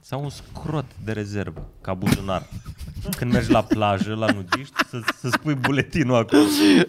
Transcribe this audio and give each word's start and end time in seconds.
Sau 0.00 0.22
un 0.22 0.30
scrot 0.30 0.84
de 1.04 1.12
rezervă, 1.12 1.66
ca 1.80 1.94
buzunar. 1.94 2.42
Când 3.16 3.32
mergi 3.32 3.50
la 3.50 3.62
plajă, 3.62 4.14
la 4.18 4.26
nudiști, 4.26 4.74
să, 4.90 4.98
să 5.20 5.28
spui 5.32 5.54
buletinul 5.54 6.16
acolo. 6.16 6.42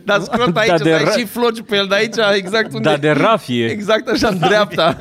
Dar 0.06 0.22
scrot 0.22 0.58
aici, 0.58 0.70
Da, 0.70 0.78
da 0.78 0.84
de 0.84 0.90
de 0.98 1.04
ra- 1.04 1.18
și 1.18 1.26
floci 1.26 1.62
pe 1.62 1.76
el, 1.76 1.88
de 1.88 1.96
aici, 1.96 2.16
exact 2.36 2.74
unde... 2.74 2.90
Da, 2.90 2.98
de 2.98 3.10
rafie. 3.10 3.66
Exact 3.68 4.08
așa, 4.08 4.28
în 4.28 4.38
dreapta. 4.38 4.98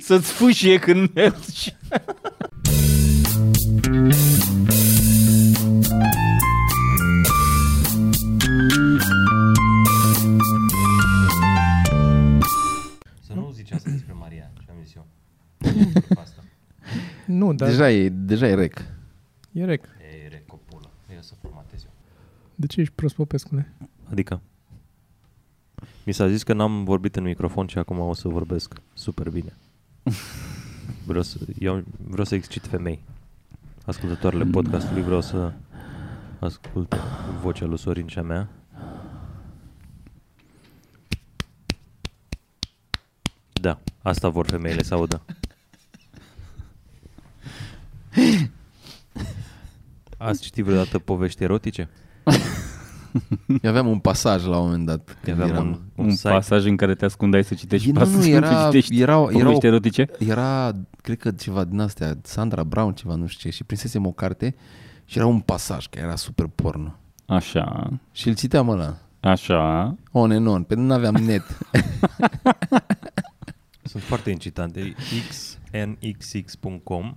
Să-ți 0.00 0.32
fâșie 0.32 0.78
când 0.78 1.10
mergi. 1.14 1.74
Nu, 17.26 17.52
dar 17.54 17.68
Deja 17.68 17.90
e, 17.90 18.08
deja 18.08 18.46
e 18.48 18.54
rec. 18.54 18.84
e 19.52 19.64
rec. 19.64 19.84
E 20.24 20.28
recopulă. 20.28 20.90
Eu 21.14 21.20
să 21.20 21.34
formatez 21.40 21.84
eu. 21.84 21.90
De 22.54 22.66
ce 22.66 22.80
ești 22.80 22.92
prost, 22.94 23.14
Popescule? 23.14 23.72
Adică? 24.10 24.40
Mi 26.04 26.12
s-a 26.12 26.28
zis 26.28 26.42
că 26.42 26.52
n-am 26.52 26.84
vorbit 26.84 27.16
în 27.16 27.22
microfon 27.22 27.66
și 27.66 27.78
acum 27.78 27.98
o 27.98 28.14
să 28.14 28.28
vorbesc 28.28 28.74
super 28.94 29.30
bine. 29.30 29.52
Vreau 31.06 31.22
să, 31.22 31.38
eu 31.58 31.84
vreau 32.08 32.24
să 32.24 32.34
excit 32.34 32.66
femei. 32.66 33.02
Ascultătoarele 33.86 34.44
podcastului 34.44 35.02
vreau 35.02 35.20
să 35.20 35.52
asculte 36.38 36.96
vocea 37.42 37.64
lui 37.66 37.78
Sorin 37.78 38.06
și 38.06 38.18
a 38.18 38.22
mea. 38.22 38.48
Da, 43.52 43.78
asta 44.02 44.28
vor 44.28 44.46
femeile 44.46 44.82
să 44.82 44.94
audă. 44.94 45.22
Ați 50.18 50.42
citit 50.42 50.64
vreodată 50.64 50.98
povești 50.98 51.42
erotice? 51.42 51.88
Eu 53.62 53.70
aveam 53.70 53.86
un 53.86 53.98
pasaj 53.98 54.44
la 54.46 54.58
un 54.58 54.64
moment 54.64 54.86
dat. 54.86 55.16
Când 55.22 55.40
Aveam 55.40 55.54
eram... 55.56 55.66
un, 55.66 55.80
un, 55.94 56.04
Un 56.04 56.10
site. 56.14 56.28
pasaj 56.28 56.64
în 56.64 56.76
care 56.76 56.94
te 56.94 57.04
ascundeai 57.04 57.44
să 57.44 57.54
citești 57.54 57.90
Nu, 57.90 57.92
nu, 57.92 57.98
pasaje, 58.06 58.30
era- 58.36 58.48
să 58.60 58.64
citești 58.66 59.00
erau- 59.00 59.20
povești 59.22 59.40
erau- 59.40 59.58
erotice? 59.62 60.06
Era, 60.18 60.72
cred 61.02 61.18
că 61.18 61.30
ceva 61.30 61.64
din 61.64 61.80
astea, 61.80 62.18
Sandra 62.22 62.64
Brown, 62.64 62.92
ceva, 62.92 63.14
nu 63.14 63.26
știu 63.26 63.50
ce, 63.50 63.56
și 63.56 63.64
prinsesem 63.64 64.06
o 64.06 64.10
carte 64.12 64.54
și 65.04 65.18
era 65.18 65.26
un 65.26 65.40
pasaj 65.40 65.86
care 65.86 66.06
era 66.06 66.16
super 66.16 66.46
porno. 66.54 66.94
Așa, 67.26 67.90
Și 68.12 68.28
îl 68.28 68.34
citeam 68.34 68.68
ăla, 68.68 68.96
așa. 69.20 69.94
on 70.12 70.30
and 70.30 70.46
on, 70.46 70.62
pentru 70.62 70.86
că 70.86 70.92
nu 70.92 70.98
aveam 70.98 71.14
net. 71.14 71.42
Sunt 73.82 74.02
foarte 74.02 74.30
incitante. 74.30 74.94
xnxx.com 75.70 77.16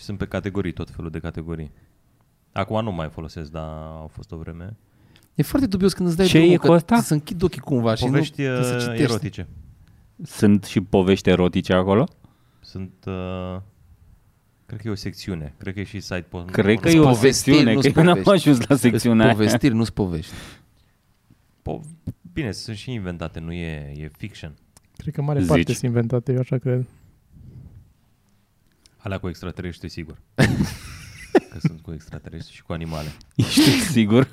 și 0.00 0.06
sunt 0.06 0.18
pe 0.18 0.26
categorii, 0.26 0.72
tot 0.72 0.90
felul 0.90 1.10
de 1.10 1.18
categorii. 1.18 1.70
Acum 2.52 2.82
nu 2.84 2.92
mai 2.92 3.08
folosesc, 3.08 3.50
dar 3.50 3.68
au 3.72 4.10
fost 4.12 4.32
o 4.32 4.36
vreme. 4.36 4.76
E 5.34 5.42
foarte 5.42 5.66
dubios 5.66 5.92
când 5.92 6.08
îți 6.08 6.16
dai 6.16 6.26
Ce 6.26 6.38
drumul 6.38 6.54
e 6.54 6.56
că 6.56 6.66
cu 6.66 6.72
ăsta? 6.72 6.98
ți- 7.00 7.06
Să 7.06 7.12
închid 7.12 7.42
ochii 7.42 7.60
cumva 7.60 7.94
și 7.94 8.04
Povești 8.04 8.40
nu, 8.40 8.46
trebuie 8.46 8.64
să 8.64 8.74
uh, 8.74 8.80
citești. 8.80 9.02
erotice. 9.02 9.46
Sunt 10.24 10.64
și 10.64 10.80
povești 10.80 11.28
erotice 11.30 11.72
acolo? 11.72 12.08
Sunt, 12.60 12.92
uh, 13.06 13.60
cred 14.66 14.80
că 14.80 14.88
e 14.88 14.90
o 14.90 14.94
secțiune. 14.94 15.54
Cred 15.58 15.74
că 15.74 15.80
e 15.80 15.84
și 15.84 16.00
site 16.00 16.26
porn. 16.28 16.46
Cred 16.46 16.80
că 16.80 16.88
Sunt 16.88 17.02
e 17.02 17.06
o 17.06 17.10
povestiri, 17.10 17.32
secțiune, 17.56 17.70
nu 17.72 17.76
că 17.80 17.82
sunt 17.82 17.96
eu 17.96 18.02
n-am 18.02 18.22
povești. 18.22 18.48
ajuns 18.48 18.66
la 18.66 18.76
secțiunea 18.76 19.24
aia. 19.26 19.34
Povestiri, 19.34 19.74
nu-s 19.74 19.90
povești. 19.90 20.32
Po- 21.60 21.80
Bine, 22.32 22.52
sunt 22.52 22.76
și 22.76 22.92
inventate, 22.92 23.40
nu 23.40 23.52
e, 23.52 23.92
e 23.96 24.10
fiction. 24.16 24.54
Cred 24.96 25.14
că 25.14 25.22
mare 25.22 25.38
Zici. 25.40 25.48
parte 25.48 25.72
sunt 25.72 25.82
inventate, 25.84 26.32
eu 26.32 26.38
așa 26.38 26.58
cred. 26.58 26.86
Alea 29.02 29.18
cu 29.18 29.28
extraterestri, 29.28 29.88
sigur. 29.88 30.16
că 31.50 31.58
sunt 31.58 31.80
cu 31.80 31.92
extraterestri 31.92 32.54
și 32.54 32.62
cu 32.62 32.72
animale. 32.72 33.08
Ești 33.34 33.60
sigur? 33.80 34.28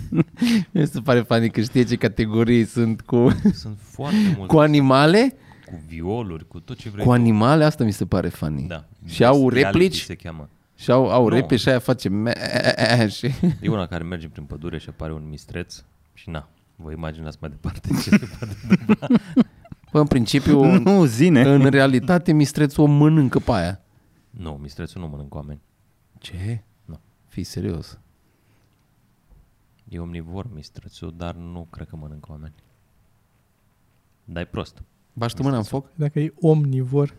Mi 0.70 0.86
se 0.86 1.00
pare 1.00 1.20
funny 1.20 1.50
că 1.50 1.60
știe 1.60 1.82
ce 1.84 1.96
categorii 1.96 2.64
sunt 2.64 3.00
cu, 3.00 3.40
Sunt 3.54 3.78
foarte 3.80 4.16
multe. 4.36 4.54
cu 4.54 4.60
animale. 4.60 5.34
cu 5.66 5.82
violuri, 5.86 6.48
cu 6.48 6.60
tot 6.60 6.76
ce 6.76 6.88
vrei 6.90 7.04
Cu 7.04 7.08
tu. 7.10 7.14
animale, 7.14 7.64
asta 7.64 7.84
mi 7.84 7.92
se 7.92 8.06
pare 8.06 8.28
funny. 8.28 8.66
Da. 8.68 8.84
Și 9.06 9.24
au 9.24 9.42
Bestiality 9.48 9.78
replici 9.78 10.00
se 10.02 10.14
cheamă. 10.14 10.48
și 10.76 10.90
au, 10.90 11.10
au 11.10 11.22
Nu. 11.22 11.28
replici 11.34 11.60
și 11.60 11.68
aia 11.68 11.78
face 11.78 12.08
me- 12.08 13.08
și... 13.10 13.26
E 13.60 13.68
una 13.68 13.86
care 13.86 14.04
merge 14.04 14.28
prin 14.28 14.44
pădure 14.44 14.78
și 14.78 14.88
apare 14.88 15.12
un 15.12 15.22
mistreț 15.28 15.82
și 16.14 16.30
na, 16.30 16.48
vă 16.76 16.90
imaginați 16.92 17.36
mai 17.40 17.50
departe 17.50 17.88
ce 17.88 17.94
se 18.10 18.28
poate 18.38 18.56
întâmpla. 18.68 19.06
Bă, 19.92 20.00
în 20.00 20.06
principiu, 20.06 20.64
nu, 20.64 21.04
zine. 21.04 21.42
în 21.42 21.64
realitate, 21.66 22.32
mistrețul 22.32 22.84
o 22.84 22.86
mănâncă 22.86 23.38
pe 23.38 23.50
aia. 23.52 23.80
Nu, 24.30 24.52
mistrețul 24.52 25.00
nu 25.00 25.08
mănâncă 25.08 25.36
oameni. 25.36 25.60
Ce? 26.18 26.62
Nu. 26.84 27.00
Fii 27.26 27.44
serios. 27.44 27.98
E 29.88 29.98
omnivor 29.98 30.52
mistrețul, 30.52 31.14
dar 31.16 31.34
nu 31.34 31.66
cred 31.70 31.88
că 31.88 31.96
mănâncă 31.96 32.26
oameni. 32.30 32.54
Dar 34.24 34.42
e 34.42 34.46
prost. 34.46 34.82
Bași 35.12 35.34
tu 35.34 35.42
mâna 35.42 35.56
în 35.56 35.62
foc? 35.62 35.90
Dacă 35.94 36.20
e 36.20 36.32
omnivor, 36.40 37.14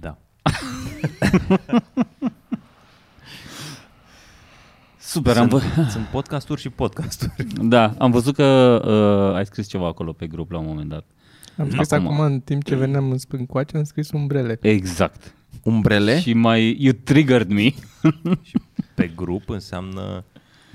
Da. 0.00 0.18
Super, 4.98 5.36
am, 5.36 5.48
Sunt, 5.48 5.62
vă- 5.62 5.88
sunt 5.90 6.06
podcasturi 6.06 6.60
și 6.60 6.68
podcasturi. 6.70 7.46
da, 7.74 7.94
am 7.98 8.10
văzut 8.10 8.34
că 8.34 8.44
uh, 9.30 9.36
ai 9.36 9.46
scris 9.46 9.66
ceva 9.66 9.86
acolo 9.86 10.12
pe 10.12 10.26
grup 10.26 10.50
la 10.50 10.58
un 10.58 10.66
moment 10.66 10.88
dat. 10.88 11.04
Am 11.58 11.70
scris 11.70 11.90
Acum. 11.90 12.06
acum, 12.06 12.20
în 12.20 12.40
timp 12.40 12.64
ce 12.64 12.74
veneam 12.76 13.10
în 13.10 13.18
spâncoace, 13.18 13.76
am 13.76 13.84
scris 13.84 14.10
umbrele. 14.12 14.58
Exact. 14.60 15.34
Umbrele? 15.62 16.18
Și 16.20 16.32
mai, 16.32 16.76
you 16.78 16.92
triggered 17.04 17.48
me. 17.50 17.62
și 18.42 18.58
pe 18.94 19.10
grup 19.16 19.48
înseamnă 19.48 20.24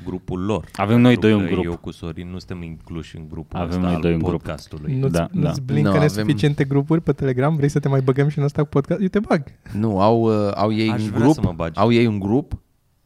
grupul 0.05 0.39
lor. 0.45 0.65
Avem 0.73 1.01
noi 1.01 1.11
Pentru 1.17 1.29
doi 1.29 1.37
un 1.39 1.45
că 1.45 1.51
grup. 1.51 1.63
Eu 1.65 1.77
cu 1.77 1.91
Sorin 1.91 2.29
nu 2.29 2.37
suntem 2.37 2.61
incluși 2.63 3.17
în 3.17 3.23
grupul 3.29 3.59
Avem 3.59 3.69
ăsta 3.69 3.81
noi 3.85 3.93
al 3.95 4.01
doi 4.01 4.13
un 4.13 4.19
grup. 4.19 4.31
podcastului. 4.31 4.97
Nu-ți, 4.99 5.11
Da, 5.13 5.19
da, 5.19 5.27
nu-ți 5.31 5.57
da. 5.59 5.63
blincă 5.73 5.89
Nu, 5.89 5.95
no, 5.95 6.01
avem- 6.01 6.07
suficiente 6.09 6.63
grupuri 6.63 7.01
pe 7.01 7.11
Telegram? 7.11 7.55
Vrei 7.55 7.69
să 7.69 7.79
te 7.79 7.87
mai 7.87 8.01
băgăm 8.01 8.27
și 8.27 8.37
în 8.37 8.43
asta 8.43 8.61
cu 8.61 8.67
podcast? 8.69 9.01
Eu 9.01 9.07
te 9.07 9.19
bag. 9.19 9.43
Nu, 9.73 9.99
au, 9.99 10.21
uh, 10.21 10.51
au 10.55 10.73
ei 10.73 10.89
Aș 10.91 11.01
un 11.01 11.07
vrea 11.09 11.19
grup. 11.19 11.33
să 11.33 11.41
mă 11.43 11.53
bagi. 11.55 11.79
Au 11.79 11.91
ei 11.91 12.05
un 12.05 12.19
grup. 12.19 12.61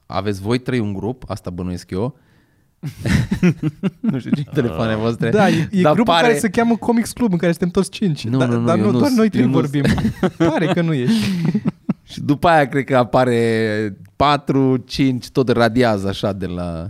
Aveți 0.06 0.42
voi 0.42 0.58
trei 0.58 0.80
un 0.80 0.94
grup, 0.94 1.24
asta 1.28 1.50
bănuiesc 1.50 1.90
eu. 1.92 2.18
nu 4.00 4.20
știu 4.20 4.32
ce 4.36 4.44
telefoane 4.54 4.96
voastre. 4.96 5.30
Da, 5.30 5.50
e, 5.50 5.68
e 5.72 5.82
Dar 5.82 5.94
grupul 5.94 6.14
pare- 6.14 6.28
care 6.28 6.40
se 6.40 6.50
cheamă 6.50 6.76
Comics 6.76 7.12
Club, 7.12 7.32
în 7.32 7.38
care 7.38 7.52
suntem 7.52 7.70
toți 7.70 7.90
cinci. 7.90 8.28
Nu, 8.28 8.38
dar, 8.38 8.48
nu, 8.48 8.60
nu, 8.60 8.66
dar 8.66 8.78
eu 8.78 8.84
nu, 8.86 8.92
nu 8.92 8.98
doar 8.98 9.06
sunt- 9.06 9.18
noi 9.20 9.30
trei 9.30 9.42
eu 9.42 9.48
nu 9.48 9.54
vorbim. 9.54 9.84
Pare 10.50 10.66
că 10.66 10.82
nu 10.82 10.94
ești. 10.94 11.16
Și 12.12 12.22
după 12.22 12.48
aia 12.48 12.68
cred 12.68 12.84
că 12.84 12.98
apare 12.98 13.98
4, 14.16 14.78
5, 14.78 15.30
tot 15.30 15.50
radiază 15.50 16.08
așa 16.08 16.34
de 16.34 16.46
la... 16.46 16.90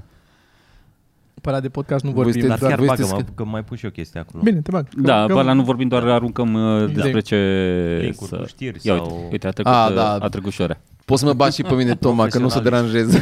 Pe 1.41 1.49
ăla 1.49 1.59
de 1.59 1.69
podcast 1.69 2.03
nu 2.03 2.11
Voi 2.11 2.23
vorbim. 2.23 2.41
sunteți- 2.41 2.61
Dar 2.61 2.69
chiar 2.69 2.79
voi 2.79 2.87
bagă 2.87 3.03
sunteți 3.03 3.29
mă 3.29 3.43
că 3.43 3.49
mai 3.49 3.63
pun 3.63 3.77
și 3.77 3.85
eu 3.85 3.91
chestia 3.91 4.21
acolo. 4.21 4.43
Bine, 4.43 4.59
te 4.61 4.71
bag. 4.71 4.87
Da, 4.97 5.25
Că- 5.27 5.33
pe 5.33 5.39
ăla 5.39 5.53
nu 5.53 5.63
vorbim, 5.63 5.87
doar 5.87 6.03
aruncăm 6.07 6.53
uh, 6.53 6.93
despre 6.93 7.19
ce... 7.19 7.35
Linkuri 8.01 8.37
cu 8.39 8.45
știri 8.45 8.79
Ia 8.81 8.95
sau- 8.95 9.05
uite, 9.15 9.27
uite, 9.31 9.47
a 9.47 9.51
trecut, 9.51 9.71
A, 9.73 9.75
a, 9.85 9.89
da. 9.91 10.13
a 10.13 10.27
trecut 10.29 10.51
și 10.51 10.61
ora. 10.61 10.77
Poți 11.05 11.19
să 11.19 11.25
mă 11.25 11.33
bagi 11.33 11.55
și 11.55 11.61
pe 11.61 11.73
mine, 11.73 11.95
Toma, 11.95 12.27
că 12.27 12.39
nu 12.39 12.45
o 12.45 12.49
să 12.49 12.59
deranjez. 12.59 13.15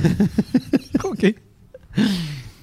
Ok. 1.02 1.34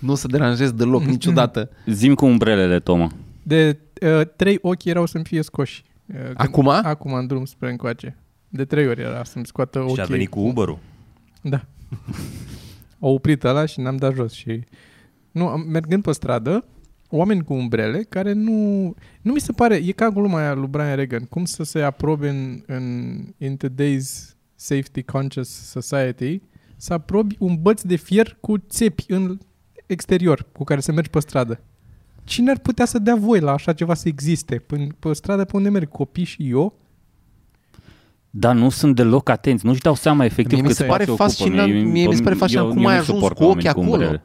Nu 0.01 0.13
o 0.13 0.15
să 0.15 0.27
deranjez 0.27 0.73
deloc, 0.73 1.03
niciodată. 1.15 1.71
Zim 1.87 2.15
cu 2.15 2.27
umbrelele, 2.27 2.79
Toma. 2.81 3.13
De 3.43 3.79
uh, 4.03 4.21
trei 4.37 4.59
ochi 4.63 4.85
erau 4.85 5.07
să-mi 5.07 5.25
fie 5.25 5.43
scoși. 5.43 5.83
Uh, 6.07 6.15
când- 6.25 6.35
Acum? 6.37 6.69
Acum, 6.69 7.13
în 7.13 7.27
drum 7.27 7.45
spre 7.45 7.71
încoace. 7.71 8.17
De 8.49 8.65
trei 8.65 8.87
ori 8.87 9.01
era 9.01 9.25
să-mi 9.25 9.47
scoată 9.47 9.79
ochii. 9.81 9.95
Și 9.95 10.01
a 10.01 10.05
venit 10.05 10.29
cu 10.29 10.41
Uber-ul. 10.41 10.79
Da. 11.43 11.65
Au 12.99 13.15
oprit 13.15 13.45
ăla 13.45 13.67
și 13.67 13.81
n-am 13.81 13.97
dat 13.97 14.15
jos 14.15 14.33
și... 14.33 14.61
Nu, 15.31 15.47
am- 15.47 15.65
mergând 15.69 16.03
pe 16.03 16.13
stradă, 16.13 16.65
oameni 17.09 17.45
cu 17.45 17.53
umbrele 17.55 18.03
care 18.09 18.33
nu... 18.33 18.95
Nu 19.23 19.33
mi 19.33 19.41
se 19.41 19.53
pare... 19.53 19.75
E 19.77 19.93
ca 19.93 20.09
gluma 20.09 20.39
aia 20.41 20.55
lui 20.55 20.69
Brian 20.69 20.97
Regan. 20.97 21.25
Cum 21.25 21.45
să 21.45 21.63
se 21.63 21.81
aprobe 21.81 22.29
în, 22.29 22.63
în 22.67 23.15
in 23.39 23.57
today's 23.57 24.35
safety 24.55 25.03
conscious 25.03 25.49
society 25.49 26.41
să 26.77 26.93
aprobi 26.93 27.37
un 27.39 27.57
băț 27.63 27.83
de 27.83 27.97
fier 27.97 28.37
cu 28.41 28.59
țepi 28.59 29.05
în 29.09 29.39
exterior 29.93 30.47
cu 30.53 30.65
care 30.65 30.81
să 30.81 30.93
mergi 30.93 31.11
pe 31.11 31.21
stradă. 31.21 31.61
Cine 32.25 32.51
ar 32.51 32.59
putea 32.59 32.85
să 32.85 32.99
dea 32.99 33.15
voi 33.17 33.41
la 33.41 33.53
așa 33.53 33.73
ceva 33.73 33.95
să 33.95 34.09
existe? 34.09 34.57
Pe, 34.57 34.87
pe 34.99 35.13
stradă 35.13 35.45
pe 35.45 35.57
unde 35.57 35.69
merg 35.69 35.89
copii 35.89 36.25
și 36.25 36.49
eu? 36.51 36.75
Dar 38.31 38.55
nu 38.55 38.69
sunt 38.69 38.95
deloc 38.97 39.29
atenți, 39.29 39.67
nu-și 39.67 39.81
dau 39.81 39.95
seama 39.95 40.25
efectiv 40.25 40.53
Mie 40.53 40.61
mi 40.63 40.67
cât 40.69 40.77
se 40.77 40.85
pare 40.85 41.05
spațiu 41.05 41.13
ocupă. 41.13 41.29
fascinant- 41.29 41.91
mie 41.93 42.07
mi 42.09 42.15
se 42.15 42.23
pare 42.23 42.35
fascinant 42.35 42.67
eu- 42.69 42.73
cum 42.73 42.83
eu 42.83 42.89
ai 42.89 42.95
nu 42.95 43.01
ajuns 43.01 43.19
suport 43.19 43.37
cu 43.37 43.45
ochii 43.45 43.67
oameni 43.69 43.69
acolo. 43.69 43.91
umbrele. 44.03 44.23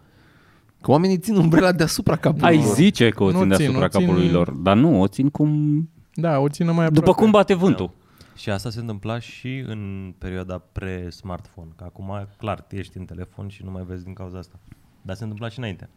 Că 0.82 0.92
oamenii 0.92 1.18
țin 1.18 1.36
umbrela 1.36 1.72
deasupra 1.72 2.16
capului. 2.16 2.48
Ai 2.48 2.58
lor. 2.58 2.74
zice 2.74 3.10
că 3.10 3.24
o 3.24 3.32
Nu 3.32 3.32
țin 3.40 3.40
țin, 3.40 3.58
deasupra 3.58 3.86
o 3.86 3.88
țin- 3.88 4.00
capului 4.06 4.30
lor, 4.30 4.50
dar 4.52 4.76
nu, 4.78 5.02
o 5.02 5.08
țin 5.08 5.30
cum... 5.30 5.90
Da, 6.14 6.38
o 6.40 6.50
țină 6.50 6.72
mai 6.72 6.86
aproape. 6.86 7.06
După 7.06 7.14
cum 7.22 7.32
bate 7.32 7.54
vântul. 7.54 7.92
Și 8.36 8.50
asta 8.50 8.70
se 8.70 8.80
întâmpla 8.80 9.20
și 9.20 9.64
în 9.68 10.14
perioada 10.18 10.62
pre-smartphone. 10.72 11.68
Că 11.76 11.84
acum, 11.84 12.28
clar, 12.38 12.62
tu 12.62 12.76
ești 12.76 12.98
în 12.98 13.06
telefon 13.06 13.48
și 13.48 13.62
nu 13.64 13.72
mai 13.72 13.84
vezi 13.88 14.04
din 14.04 14.14
cauza 14.14 14.38
asta. 14.38 14.60
Dar 15.06 15.16
se 15.16 15.24
întâmpla 15.24 15.50
și 15.50 15.58
înainte. 15.60 15.90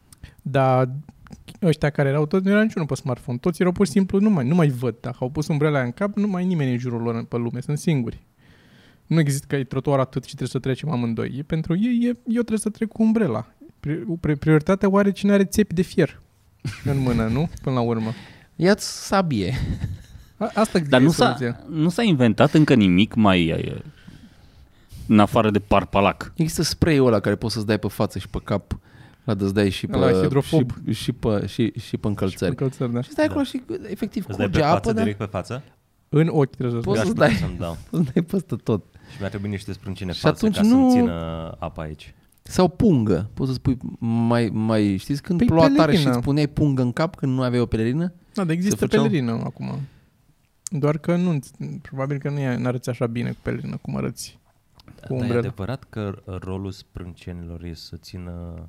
Dar 0.42 0.88
ăștia 1.62 1.90
care 1.90 2.08
erau 2.08 2.26
toți, 2.26 2.44
nu 2.44 2.50
era 2.50 2.62
niciunul 2.62 2.86
pe 2.88 2.94
smartphone. 2.94 3.38
Toți 3.38 3.60
erau 3.60 3.72
pur 3.72 3.86
și 3.86 3.92
simplu, 3.92 4.18
nu 4.20 4.30
mai, 4.30 4.46
nu 4.48 4.54
mai 4.54 4.68
văd. 4.68 4.94
Dacă 5.00 5.16
au 5.20 5.30
pus 5.30 5.48
umbrela 5.48 5.76
aia 5.76 5.84
în 5.84 5.92
cap, 5.92 6.16
nu 6.16 6.26
mai 6.26 6.42
e 6.42 6.46
nimeni 6.46 6.70
în 6.72 6.78
jurul 6.78 7.02
lor 7.02 7.24
pe 7.24 7.36
lume. 7.36 7.60
Sunt 7.60 7.78
singuri. 7.78 8.26
Nu 9.06 9.20
există 9.20 9.46
că 9.48 9.56
e 9.56 9.64
trotuar 9.64 9.98
atât 9.98 10.22
și 10.22 10.28
trebuie 10.28 10.48
să 10.48 10.58
trecem 10.58 10.90
amândoi. 10.90 11.34
E 11.38 11.42
pentru 11.42 11.76
ei, 11.76 11.98
e, 12.02 12.06
eu 12.08 12.16
trebuie 12.42 12.58
să 12.58 12.68
trec 12.70 12.88
cu 12.88 13.02
umbrela. 13.02 13.46
Pri- 13.86 14.04
pri- 14.26 14.38
Prioritatea 14.38 14.88
oare 14.88 15.10
cine 15.12 15.32
are 15.32 15.44
țepi 15.44 15.74
de 15.74 15.82
fier 15.82 16.20
în 16.84 16.98
mână, 16.98 17.26
nu? 17.26 17.50
Până 17.62 17.74
la 17.76 17.82
urmă. 17.82 18.10
Ia-ți 18.56 19.06
sabie. 19.06 19.54
A, 20.36 20.50
asta 20.54 20.78
Dar 20.78 21.00
e 21.00 21.04
nu 21.04 21.10
s-a, 21.10 21.24
soluția. 21.24 21.60
nu 21.68 21.88
s-a 21.88 22.02
inventat 22.02 22.52
încă 22.54 22.74
nimic 22.74 23.14
mai 23.14 23.46
eh, 23.46 23.76
în 25.06 25.18
afară 25.18 25.50
de 25.50 25.58
parpalac. 25.58 26.32
Există 26.36 26.62
spray-ul 26.62 27.06
ăla 27.06 27.20
care 27.20 27.34
poți 27.36 27.54
să-ți 27.54 27.66
dai 27.66 27.78
pe 27.78 27.88
față 27.88 28.18
și 28.18 28.28
pe 28.28 28.38
cap. 28.44 28.78
La 29.28 29.34
dă 29.34 29.50
dai 29.50 29.70
și 29.70 29.86
pe, 29.86 29.96
Ăla 29.96 30.22
hidrofob. 30.22 30.70
și, 30.86 30.92
și, 30.92 31.12
pe, 31.12 31.46
și, 31.46 31.72
și 31.80 31.96
pe 31.96 32.06
încălțări. 32.06 32.50
Încălțări, 32.50 32.92
da. 32.92 33.00
Și 33.00 33.10
stai 33.10 33.24
Da. 33.26 33.30
acolo 33.30 33.44
și 33.44 33.62
efectiv 33.90 34.24
Îți 34.28 34.38
dai 34.38 34.46
pe 34.46 34.52
curge 34.52 34.66
față, 34.68 34.76
apă, 34.76 34.92
dar 34.92 35.02
direct 35.02 35.18
pe 35.18 35.24
față? 35.24 35.62
În 36.08 36.28
ochi 36.30 36.50
trebuie 36.56 36.80
să 36.80 36.86
Poți 36.88 36.98
Eu 36.98 37.04
să 37.04 37.10
aș 37.10 37.16
dai. 37.16 37.28
putea 37.28 37.46
să-mi 37.46 37.58
dau. 37.58 37.76
îți 38.00 38.12
dai 38.12 38.22
peste 38.22 38.56
tot. 38.56 38.84
Și 39.10 39.16
mi-ar 39.18 39.28
trebui 39.30 39.48
niște 39.48 39.72
sprâncine 39.72 40.12
Și 40.12 40.20
false 40.20 40.46
atunci 40.46 40.56
ca 40.68 40.74
nu- 40.74 40.90
să-mi 40.90 41.00
țină 41.00 41.56
apa 41.58 41.82
aici. 41.82 42.14
Sau 42.42 42.68
pungă. 42.68 43.30
Poți 43.34 43.48
să 43.50 43.54
spui 43.54 43.76
mai, 43.98 44.48
mai 44.52 44.96
știți 44.96 45.22
când 45.22 45.38
Păi 45.38 45.46
ploua 45.46 45.62
tare 45.66 45.76
și 45.78 45.84
pelerină. 45.86 46.10
îți 46.14 46.20
puneai 46.24 46.46
pungă 46.46 46.82
în 46.82 46.92
cap 46.92 47.14
când 47.16 47.32
nu 47.34 47.42
aveai 47.42 47.60
o 47.62 47.66
pelerină? 47.66 48.12
Da, 48.34 48.44
dar 48.44 48.50
există 48.54 48.76
făceau- 48.76 49.02
pelerină 49.02 49.32
acum. 49.32 49.78
Doar 50.70 50.98
că 50.98 51.16
nu, 51.16 51.38
probabil 51.82 52.18
că 52.18 52.30
nu 52.30 52.38
e, 52.38 52.56
n-arăți 52.56 52.88
așa 52.88 53.06
bine 53.06 53.30
cu 53.30 53.36
pelerină 53.42 53.76
cum 53.82 53.96
arăți. 53.96 54.38
Cu 54.84 54.92
Dar 55.00 55.10
e 55.10 55.14
umbrelă. 55.14 55.38
adevărat 55.38 55.84
că 55.88 56.14
rolul 56.24 56.70
sprâncenilor 56.70 57.62
e 57.62 57.74
să 57.74 57.96
țină 57.96 58.68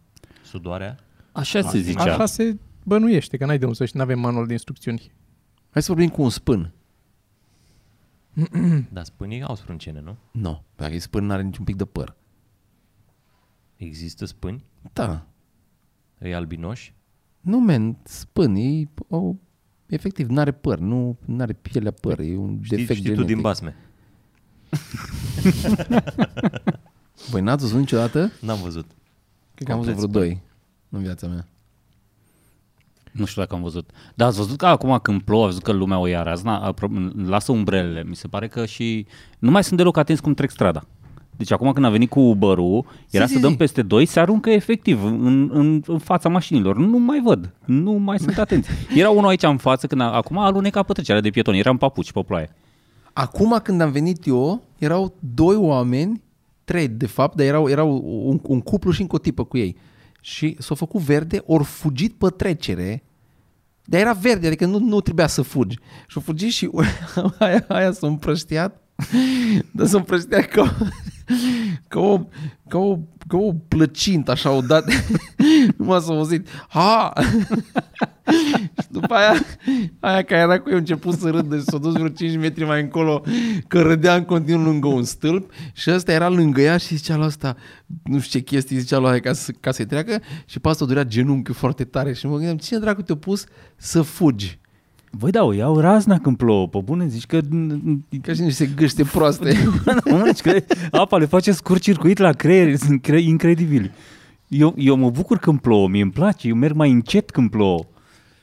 sudoarea? 0.50 0.98
Așa 1.32 1.62
se 1.62 1.80
zicea. 1.80 2.14
Așa 2.14 2.26
se 2.26 2.58
bănuiește, 2.84 3.38
că 3.38 3.46
n-ai 3.46 3.58
de 3.58 3.66
unde 3.66 3.78
să 3.78 3.86
știi, 3.86 4.00
n-avem 4.00 4.20
manual 4.20 4.46
de 4.46 4.52
instrucțiuni. 4.52 5.12
Hai 5.70 5.82
să 5.82 5.92
vorbim 5.92 6.10
cu 6.10 6.22
un 6.22 6.30
spân. 6.30 6.74
Dar 8.94 9.04
spânii 9.04 9.42
au 9.42 9.56
sprâncene, 9.56 10.00
nu? 10.00 10.18
Nu. 10.32 10.42
No. 10.42 10.64
Dacă 10.76 10.94
e 10.94 11.00
spân, 11.00 11.26
n-are 11.26 11.42
niciun 11.42 11.66
pic 11.66 11.76
de 11.76 11.86
păr. 11.86 12.16
Există 13.76 14.26
spâni? 14.26 14.64
Da. 14.94 15.28
E 16.20 16.36
albinoși? 16.36 16.94
Nu, 17.42 17.60
men, 17.60 17.98
spân, 18.04 18.56
e, 18.56 18.84
o, 19.08 19.34
efectiv, 19.86 20.30
n-are 20.30 20.52
păr, 20.52 20.80
nu 20.80 21.18
are 21.40 21.54
pielea 21.54 21.92
păr, 21.92 22.20
e 22.20 22.36
un 22.36 22.60
Știi, 22.62 22.78
defect 22.78 23.00
știi 23.00 23.10
tu 23.10 23.16
genetic. 23.16 23.34
din 23.34 23.42
basme. 23.42 23.76
Voi 27.30 27.42
n-ați 27.42 27.64
văzut 27.64 27.80
niciodată? 27.80 28.32
N-am 28.42 28.62
văzut. 28.62 28.92
Cred 29.60 29.68
că 29.68 29.74
am 29.74 29.80
văzut 29.80 29.96
vreo 29.96 30.06
Complet 30.08 30.24
doi 30.24 30.42
în 30.90 31.00
viața 31.02 31.28
mea. 31.28 31.48
Nu 33.12 33.26
știu 33.26 33.42
dacă 33.42 33.56
am 33.56 33.62
văzut. 33.62 33.90
Dar 34.16 34.28
ați 34.28 34.38
văzut 34.38 34.58
că 34.58 34.66
acum 34.66 35.00
când 35.02 35.22
plouă, 35.22 35.44
ați 35.46 35.52
văzut 35.52 35.66
că 35.66 35.72
lumea 35.72 35.98
o 35.98 36.08
ia 36.08 36.24
razna, 36.24 36.74
apro- 36.74 37.26
lasă 37.26 37.52
umbrelele. 37.52 38.04
Mi 38.04 38.16
se 38.16 38.28
pare 38.28 38.48
că 38.48 38.66
și 38.66 39.08
nu 39.40 39.52
mai 39.52 39.64
sunt 39.64 39.78
deloc 39.78 39.98
atenți 39.98 40.22
cum 40.22 40.34
trec 40.34 40.50
strada. 40.50 40.84
Deci 41.38 41.52
acum 41.52 41.72
când 41.72 41.86
a 41.86 41.90
venit 41.90 42.10
cu 42.10 42.20
Uber-ul, 42.20 42.86
era 43.10 43.26
zi, 43.26 43.34
să 43.34 43.40
dăm 43.40 43.50
zi. 43.52 43.58
peste 43.58 43.82
doi, 43.82 44.06
se 44.06 44.20
aruncă 44.20 44.50
efectiv 44.50 45.04
în, 45.04 45.50
în, 45.54 45.82
în 45.88 45.98
fața 45.98 46.30
mașinilor. 46.30 46.78
Nu 46.78 46.98
mai 46.98 47.22
văd, 47.24 47.54
nu 47.66 47.92
mai 47.92 48.20
sunt 48.20 48.38
atenți. 48.46 48.70
Era 48.96 49.10
unul 49.10 49.30
aici 49.30 49.44
în 49.44 49.58
față, 49.58 49.88
când 49.88 50.02
a, 50.02 50.12
acum 50.12 50.38
a 50.38 50.46
alunecat 50.46 50.86
pe 50.86 50.94
trecerea 50.94 51.22
de 51.22 51.30
pietoni, 51.30 51.60
era 51.60 51.70
în 51.70 51.78
papuci 51.78 52.12
pe 52.12 52.22
ploaie. 52.22 52.56
Acum 53.14 53.60
când 53.64 53.82
am 53.82 53.92
venit 53.92 54.28
eu, 54.28 54.64
erau 54.78 55.16
doi 55.20 55.56
oameni, 55.56 56.22
trei 56.70 56.88
de 56.88 57.08
fapt, 57.08 57.36
dar 57.36 57.46
erau, 57.46 57.70
erau 57.70 58.02
un, 58.26 58.40
un 58.44 58.62
cuplu 58.62 58.92
și 58.92 59.02
încă 59.02 59.16
o 59.16 59.20
tipă 59.20 59.44
cu 59.44 59.58
ei. 59.58 59.78
Și 60.22 60.56
s-au 60.60 60.76
făcut 60.76 61.02
verde, 61.02 61.44
ori 61.46 61.64
fugit 61.64 62.14
pe 62.14 62.30
trecere, 62.30 63.04
dar 63.86 64.00
era 64.00 64.14
verde, 64.14 64.48
adică 64.48 64.66
nu, 64.66 64.80
nu 64.80 65.02
trebuia 65.02 65.28
să 65.28 65.42
fugi. 65.42 65.78
Și 66.08 66.14
au 66.16 66.22
fugit 66.22 66.52
și 66.52 66.70
aia, 67.40 67.66
aia 67.68 67.92
s-a 67.92 68.08
împrăștiat, 68.08 68.82
dar 69.76 69.88
s-a 69.88 69.98
împrăștiat 69.98 70.46
ca, 70.46 70.78
ca, 71.88 72.00
o, 72.00 72.20
ca, 72.68 72.78
o, 72.78 72.98
ca 73.28 73.38
o 73.38 73.54
plăcintă, 73.68 74.32
așa, 74.32 74.52
o 74.52 74.62
dat, 74.62 74.86
numai 75.78 76.02
s-a 76.02 76.14
auzit, 76.14 76.48
ha! 76.68 77.14
Și 78.82 78.88
după 78.98 79.14
aia, 79.14 79.34
aia 80.00 80.22
care 80.24 80.42
era 80.42 80.60
cu 80.60 80.70
eu 80.70 80.76
a 80.76 80.80
început 80.80 81.14
să 81.14 81.30
râdă 81.30 81.58
și 81.58 81.64
s-a 81.64 81.78
dus 81.78 81.94
vreo 81.94 82.08
5 82.08 82.38
metri 82.38 82.66
mai 82.66 82.82
încolo 82.82 83.24
că 83.68 83.82
râdea 83.82 84.16
în 84.16 84.24
continuu 84.24 84.64
lângă 84.64 84.88
un 84.88 85.04
stâlp 85.04 85.52
și 85.74 85.92
ăsta 85.92 86.12
era 86.12 86.30
lângă 86.30 86.62
ea 86.62 86.78
și 86.78 86.96
zicea 86.96 87.16
la 87.16 87.26
asta, 87.26 87.56
nu 88.04 88.20
știu 88.20 88.40
ce 88.40 88.46
chestii 88.46 88.78
zicea 88.78 88.98
la 88.98 89.10
aia 89.10 89.20
ca, 89.20 89.34
să, 89.34 89.52
ca 89.60 89.72
să-i 89.72 89.86
treacă 89.86 90.22
și 90.46 90.60
pe 90.60 90.70
asta 90.70 90.84
o 90.84 90.88
durea 90.88 91.04
genunchiul 91.04 91.56
foarte 91.56 91.84
tare 91.84 92.14
și 92.14 92.26
mă 92.26 92.36
gândeam, 92.36 92.58
cine 92.58 92.80
dracu 92.80 93.02
te-a 93.02 93.16
pus 93.16 93.46
să 93.76 94.02
fugi? 94.02 94.60
Voi 95.12 95.32
da, 95.32 95.44
o 95.44 95.54
iau 95.54 95.80
razna 95.80 96.20
când 96.20 96.38
plouă, 96.38 96.68
pe 96.68 96.80
bune, 96.84 97.08
zici 97.08 97.26
că... 97.26 97.40
Ca 98.22 98.34
și 98.34 98.42
niște 98.42 98.66
gâște 98.76 99.04
proaste. 99.04 99.58
Nu, 100.06 100.26
zici 100.26 100.42
că 100.42 100.64
apa 100.92 101.18
le 101.18 101.26
face 101.26 101.52
scurt 101.52 101.82
circuit 101.82 102.18
la 102.18 102.32
creier, 102.32 102.76
sunt 102.76 103.02
cre- 103.02 103.22
incredibili. 103.22 103.92
Eu, 104.48 104.74
eu 104.78 104.96
mă 104.96 105.10
bucur 105.10 105.38
când 105.38 105.60
plouă, 105.60 105.88
mie 105.88 106.02
îmi 106.02 106.12
place, 106.12 106.48
eu 106.48 106.56
merg 106.56 106.76
mai 106.76 106.92
încet 106.92 107.30
când 107.30 107.50
plouă. 107.50 107.86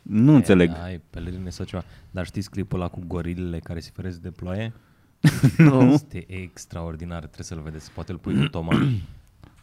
Nu 0.08 0.34
înțeleg. 0.34 0.70
Ai 0.82 1.00
pelerine 1.10 1.50
sau 1.50 1.64
ceva. 1.64 1.84
Dar 2.10 2.26
știți 2.26 2.50
clipul 2.50 2.80
ăla 2.80 2.88
cu 2.88 3.02
gorilele 3.06 3.58
care 3.58 3.80
se 3.80 3.90
feresc 3.94 4.18
de 4.18 4.30
ploaie? 4.30 4.72
Nu. 5.58 5.82
Este 5.82 6.24
extraordinar, 6.28 7.18
trebuie 7.18 7.44
să-l 7.44 7.60
vedeți. 7.60 7.90
Poate 7.90 8.12
îl 8.12 8.18
pui 8.18 8.40
cu 8.40 8.48
Toma. 8.48 8.72
Poate 8.76 8.92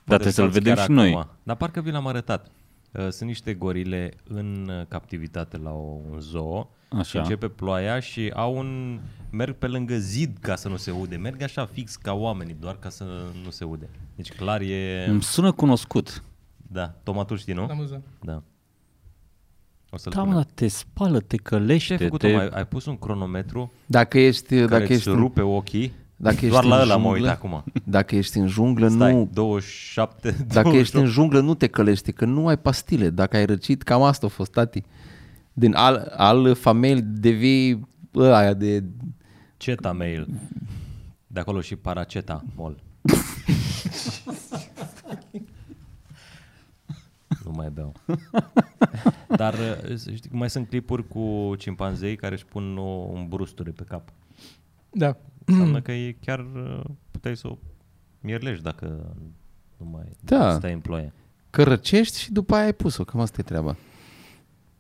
trebuie 0.06 0.32
să-l 0.32 0.50
stați 0.50 0.60
vedem 0.60 0.76
chiar 0.76 0.86
și 0.86 0.92
noi. 0.92 1.12
acum. 1.14 1.30
Dar 1.44 1.56
parcă 1.56 1.82
vi 1.82 1.92
l-am 1.92 2.08
arătat. 2.08 2.52
Uh, 2.92 3.10
Sunt 3.10 3.30
niște 3.30 3.54
gorile 3.54 4.14
în 4.24 4.70
uh, 4.80 4.86
captivitate 4.88 5.58
la 5.58 5.72
o, 5.72 5.98
un 6.12 6.20
zoo 6.20 6.70
și 6.92 6.98
Așa. 7.00 7.20
începe 7.20 7.48
ploaia 7.48 8.00
și 8.00 8.32
au 8.36 8.58
un... 8.58 9.00
merg 9.30 9.56
pe 9.56 9.68
lângă 9.68 9.98
zid 9.98 10.38
ca 10.42 10.56
să 10.56 10.70
nu 10.70 10.76
se 10.78 10.92
ude. 10.92 11.16
Merg 11.16 11.42
așa 11.42 11.66
fix 11.66 11.96
ca 11.96 12.14
oamenii, 12.14 12.56
doar 12.60 12.78
ca 12.80 12.90
să 12.90 13.04
nu 13.44 13.50
se 13.50 13.64
ude. 13.64 13.90
Deci 14.16 14.32
clar 14.34 14.62
e... 14.62 15.06
Îmi 15.08 15.22
sună 15.22 15.52
cunoscut. 15.52 16.24
Da, 16.72 16.88
Toma 17.04 17.24
tu 17.24 17.36
știi, 17.36 17.54
nu? 17.54 17.68
Amuzant. 17.70 18.04
Da. 18.22 18.44
O 19.94 19.98
să-l 19.98 20.12
Da, 20.16 20.20
mă, 20.20 20.26
punem. 20.26 20.42
dar 20.42 20.52
te 20.54 20.68
spală, 20.68 21.20
te 21.20 21.36
Ce 21.36 21.42
călește, 21.42 21.94
ai 21.94 22.00
făcut, 22.00 22.20
te... 22.20 22.28
Toma? 22.28 22.42
Ai, 22.42 22.48
ai 22.48 22.66
pus 22.68 22.86
un 22.86 22.98
cronometru 22.98 23.72
Dacă 23.86 24.20
ești, 24.20 24.56
care 24.56 24.66
dacă 24.66 24.84
îți 24.84 24.92
ești, 24.92 25.08
în, 25.08 25.16
rupe 25.16 25.42
ochii? 25.42 25.94
dacă 26.16 26.36
ești 26.36 26.50
Doar 26.50 26.64
la 26.64 26.76
în 26.76 26.82
ăla 26.82 26.98
mă 26.98 27.04
junglă, 27.04 27.22
uit 27.22 27.32
acum. 27.32 27.64
Dacă 27.84 28.16
ești 28.16 28.38
în 28.38 28.48
junglă, 28.48 28.88
Stai, 28.88 29.14
nu, 29.14 29.30
27, 29.34 30.30
Dacă 30.32 30.70
28. 30.70 30.78
ești 30.78 30.96
în 30.96 31.06
junglă, 31.06 31.40
nu 31.40 31.54
te 31.54 31.68
călește, 31.68 32.12
că 32.12 32.26
nu 32.26 32.48
ai 32.48 32.58
pastile. 32.58 33.10
Dacă 33.10 33.36
ai 33.36 33.46
răcit, 33.46 33.84
cam 33.84 34.02
asta 34.02 34.26
a 34.26 34.30
fost, 34.30 34.52
tati. 34.52 34.84
Din 35.54 35.76
al, 35.76 36.14
al 36.18 36.56
femei 36.56 37.02
devii 37.02 37.88
ăla 38.16 38.54
de... 38.54 38.84
Ceta 39.58 39.92
mail. 39.92 40.28
De 41.28 41.40
acolo 41.40 41.62
și 41.62 41.76
paraceta 41.76 42.44
mol. 42.56 42.84
nu 47.46 47.52
mai 47.56 47.70
beau. 47.74 47.94
Dar 49.36 49.54
uh, 49.54 49.98
știi, 49.98 50.30
că 50.30 50.36
mai 50.36 50.50
sunt 50.50 50.68
clipuri 50.68 51.08
cu 51.08 51.54
cimpanzei 51.58 52.16
care 52.16 52.34
își 52.34 52.46
pun 52.46 52.78
o, 52.78 52.82
un 53.14 53.28
brusturi 53.28 53.72
pe 53.72 53.84
cap. 53.88 54.10
Da. 54.90 55.18
Înseamnă 55.46 55.82
că 55.82 55.92
e 55.92 56.16
chiar 56.26 56.40
uh, 56.40 56.82
puteai 57.12 57.36
să 57.38 57.48
o 57.48 57.58
mierlești 58.22 58.64
dacă 58.64 59.16
nu 59.78 59.90
mai 59.92 60.04
Da. 60.20 60.54
stai 60.54 60.74
în 60.74 60.80
ploaie. 60.80 61.14
Că 61.50 61.64
răcești 61.64 62.20
și 62.20 62.32
după 62.32 62.56
aia 62.56 62.66
ai 62.66 62.74
pus-o. 62.74 63.04
Cam 63.04 63.20
asta 63.20 63.38
e 63.40 63.44
treaba. 63.44 63.76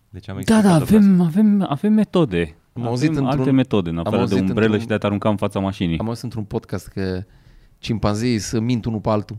Deci 0.09 0.29
am 0.29 0.33
Da, 0.35 0.39
explicat-o 0.41 0.67
da, 0.67 0.77
pe 0.77 0.83
asta. 0.83 0.95
avem, 0.95 1.21
avem, 1.21 1.65
avem 1.69 1.93
metode. 1.93 2.55
Am 2.73 2.85
auzit 2.85 3.09
avem 3.09 3.21
într-un- 3.23 3.39
alte 3.39 3.51
metode, 3.51 3.89
în 3.89 3.97
am 3.97 4.01
afară 4.05 4.15
de 4.15 4.21
auzit 4.21 4.39
umbrelă 4.39 4.61
într-un- 4.63 4.81
și 4.81 4.87
de 4.87 4.93
a 4.93 4.97
te 4.97 5.05
arunca 5.05 5.29
în 5.29 5.35
fața 5.37 5.59
mașinii. 5.59 5.97
Am 5.99 6.07
auzit 6.07 6.23
într-un 6.23 6.43
podcast 6.43 6.87
că 6.87 7.23
cimpanzeii 7.77 8.39
să 8.39 8.59
mint 8.59 8.85
unul 8.85 8.99
pe 8.99 9.09
altul. 9.09 9.37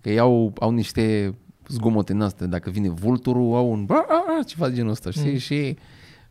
Că 0.00 0.10
ei 0.10 0.18
au, 0.18 0.52
au 0.60 0.70
niște 0.70 1.34
zgomote 1.68 2.12
în 2.12 2.20
astea. 2.20 2.46
Dacă 2.46 2.70
vine 2.70 2.88
vulturul, 2.88 3.54
au 3.54 3.70
un... 3.70 3.86
A, 3.88 4.04
a, 4.08 4.24
a, 4.40 4.42
ceva 4.42 4.68
de 4.68 4.74
genul 4.74 4.90
ăsta, 4.90 5.10
știi? 5.10 5.30
Mm. 5.30 5.38
Și 5.38 5.76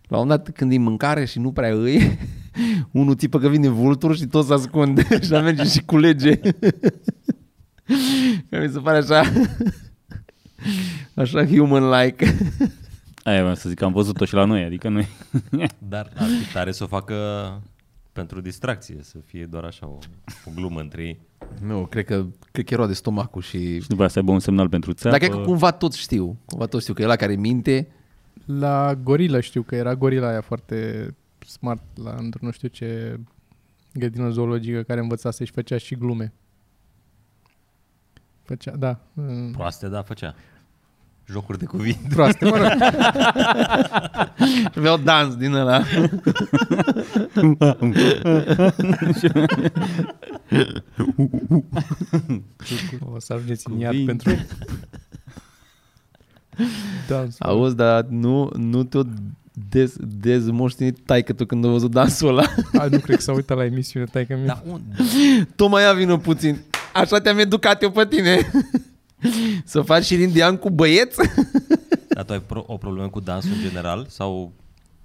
la 0.08 0.20
un 0.20 0.28
dat 0.28 0.50
când 0.50 0.72
e 0.72 0.78
mâncare 0.78 1.26
și 1.26 1.40
nu 1.40 1.52
prea 1.52 1.74
îi, 1.74 2.18
unul 2.92 3.16
tipă 3.16 3.40
că 3.40 3.48
vine 3.48 3.68
vulturul 3.68 4.16
și 4.16 4.26
tot 4.26 4.46
se 4.46 4.54
ascunde 4.54 5.08
și 5.24 5.32
merge 5.32 5.64
și 5.64 5.84
culege. 5.84 6.36
Că 8.50 8.60
mi 8.60 8.70
se 8.72 8.80
pare 8.80 8.98
așa... 8.98 9.24
Așa 11.14 11.46
human-like. 11.46 12.38
Aia 13.24 13.40
vreau 13.40 13.56
să 13.56 13.70
zic, 13.70 13.82
am 13.82 13.94
văzut-o 13.94 14.26
și 14.26 14.34
la 14.34 14.46
noi, 14.46 14.64
adică 14.64 14.90
noi. 14.90 15.08
Dar 15.78 16.12
ar 16.16 16.28
fi 16.28 16.54
tare 16.54 16.72
să 16.72 16.84
o 16.84 16.88
facă 16.88 17.16
pentru 18.14 18.42
distracție, 18.42 18.98
să 19.02 19.18
fie 19.26 19.46
doar 19.46 19.64
așa 19.64 19.88
o, 19.88 19.98
o 20.46 20.52
glumă 20.56 20.80
între 20.80 21.04
ei. 21.04 21.20
Nu, 21.62 21.86
cred 21.86 22.06
că, 22.06 22.26
cred 22.52 22.66
că 22.66 22.74
era 22.74 22.88
de 22.88 22.94
stomacul 22.94 23.42
și... 23.42 23.80
și 23.80 23.88
după 23.88 24.00
aia 24.00 24.10
să 24.10 24.20
aibă 24.20 24.32
un 24.32 24.40
semnal 24.40 24.70
pentru 24.70 24.94
țeapă. 24.94 25.18
Dar 25.18 25.28
cred 25.28 25.40
că 25.40 25.46
cumva 25.46 25.72
toți 25.72 26.00
știu. 26.00 26.38
Cumva 26.46 26.66
toți 26.66 26.82
știu 26.82 26.94
că 26.94 27.02
e 27.02 27.06
la 27.06 27.16
care 27.16 27.36
minte 27.36 27.88
La 28.46 28.96
gorila 28.96 29.40
știu 29.40 29.62
că 29.62 29.76
era 29.76 29.96
gorila 29.96 30.28
aia 30.28 30.42
foarte 30.42 31.08
smart 31.48 31.82
la 32.04 32.16
într 32.18 32.38
nu 32.42 32.52
știu 32.52 32.68
ce 32.68 33.20
grădină 33.94 34.30
zoologică 34.30 34.82
care 34.82 35.00
învățase 35.00 35.46
și 35.46 35.52
făcea 35.52 35.78
și 35.78 35.96
glume. 35.96 36.34
Făcea, 38.44 38.76
da. 38.76 39.00
mm, 39.14 39.52
Proaste, 39.52 39.88
da, 39.88 40.02
făcea. 40.02 40.36
Jocuri 41.32 41.60
de 41.60 41.66
cuvinte. 41.66 42.08
proaste, 42.10 42.46
mă 42.46 42.58
rog. 42.58 42.68
Aveau 44.78 44.98
dans 44.98 45.36
din 45.36 45.54
ăla. 45.54 45.84
O 53.14 53.20
să 53.20 53.34
ajungeți 53.34 53.70
în 53.70 53.80
iad 53.80 53.92
Cuvinte. 53.92 54.24
pentru... 54.24 54.46
Da, 57.08 57.26
Auzi, 57.40 57.76
dar 57.76 58.06
nu, 58.10 58.50
nu 58.56 58.84
te-o 58.84 59.02
dez, 59.70 59.96
dezmoștenit 60.00 60.98
taică 61.06 61.34
tu 61.34 61.46
când 61.46 61.66
a 61.66 61.68
văzut 61.68 61.92
dansul 61.92 62.28
ăla. 62.28 62.44
A, 62.78 62.86
nu 62.86 63.00
cred 63.00 63.16
că 63.16 63.22
s-a 63.22 63.34
uitat 63.34 63.58
la 63.58 63.66
emisiune, 63.66 64.06
tai 64.06 64.26
că 64.26 64.36
Da, 64.46 64.64
unde? 64.66 64.96
Tu 65.56 65.68
mai 65.68 65.84
ia 65.84 65.94
vină 65.94 66.18
puțin. 66.18 66.58
Așa 66.94 67.20
te-am 67.20 67.38
educat 67.38 67.82
eu 67.82 67.92
pe 67.92 68.06
tine. 68.06 68.52
Să 69.66 69.82
faci 69.82 70.04
și 70.04 70.22
indian 70.22 70.58
cu 70.58 70.70
băieți? 70.70 71.18
Dar 72.08 72.24
tu 72.24 72.34
ai 72.34 72.42
pro- 72.42 72.64
o 72.68 72.78
problemă 72.78 73.10
cu 73.10 73.20
dansul 73.20 73.52
în 73.52 73.62
general 73.70 74.06
sau 74.10 74.52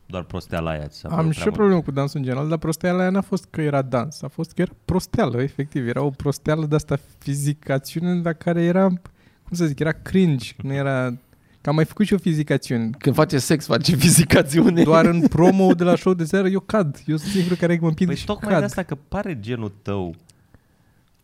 doar 0.07 0.23
prosteala 0.23 0.71
aia? 0.71 0.87
ți 0.87 0.99
s-a 0.99 1.09
Am 1.09 1.17
părut 1.17 1.33
și 1.33 1.39
prea 1.39 1.53
o 1.53 1.55
problemă 1.55 1.81
cu 1.83 1.91
dansul 1.91 2.19
în 2.19 2.25
general, 2.25 2.49
dar 2.49 2.59
prosteala 2.59 3.01
aia 3.01 3.11
n-a 3.11 3.21
fost 3.21 3.47
că 3.51 3.61
era 3.61 3.83
dans, 3.83 4.23
a 4.23 4.29
fost 4.29 4.53
că 4.53 4.61
era 4.61 4.73
prosteală, 4.85 5.43
efectiv. 5.43 5.89
Era 5.89 6.03
o 6.03 6.11
prosteală 6.11 6.67
de 6.67 6.75
asta 6.75 6.99
fizicațiune, 7.19 8.21
la 8.23 8.33
care 8.33 8.63
era, 8.63 8.87
cum 9.43 9.57
să 9.57 9.67
zic, 9.67 9.79
era 9.79 9.93
cringe, 9.93 10.53
nu 10.63 10.73
era... 10.73 11.15
Că 11.61 11.69
am 11.69 11.75
mai 11.75 11.85
făcut 11.85 12.07
și 12.07 12.15
o 12.15 12.19
fizicațiune. 12.19 12.91
Când 12.99 13.15
face 13.15 13.39
sex, 13.39 13.67
face 13.67 13.97
fizicațiune. 13.97 14.83
Doar 14.83 15.05
în 15.05 15.21
promo 15.37 15.75
de 15.75 15.85
la 15.85 15.97
show 15.97 16.15
de 16.15 16.25
seară 16.25 16.49
eu 16.49 16.61
cad. 16.61 17.03
Eu 17.07 17.17
sunt 17.17 17.31
singurul 17.31 17.57
care 17.57 17.79
mă 17.81 17.89
împing 17.89 18.09
Păi 18.09 18.19
și 18.19 18.25
tocmai 18.25 18.51
cad. 18.51 18.59
de 18.59 18.65
asta 18.65 18.83
că 18.83 18.97
pare 19.09 19.41
genul 19.41 19.73
tău. 19.83 20.15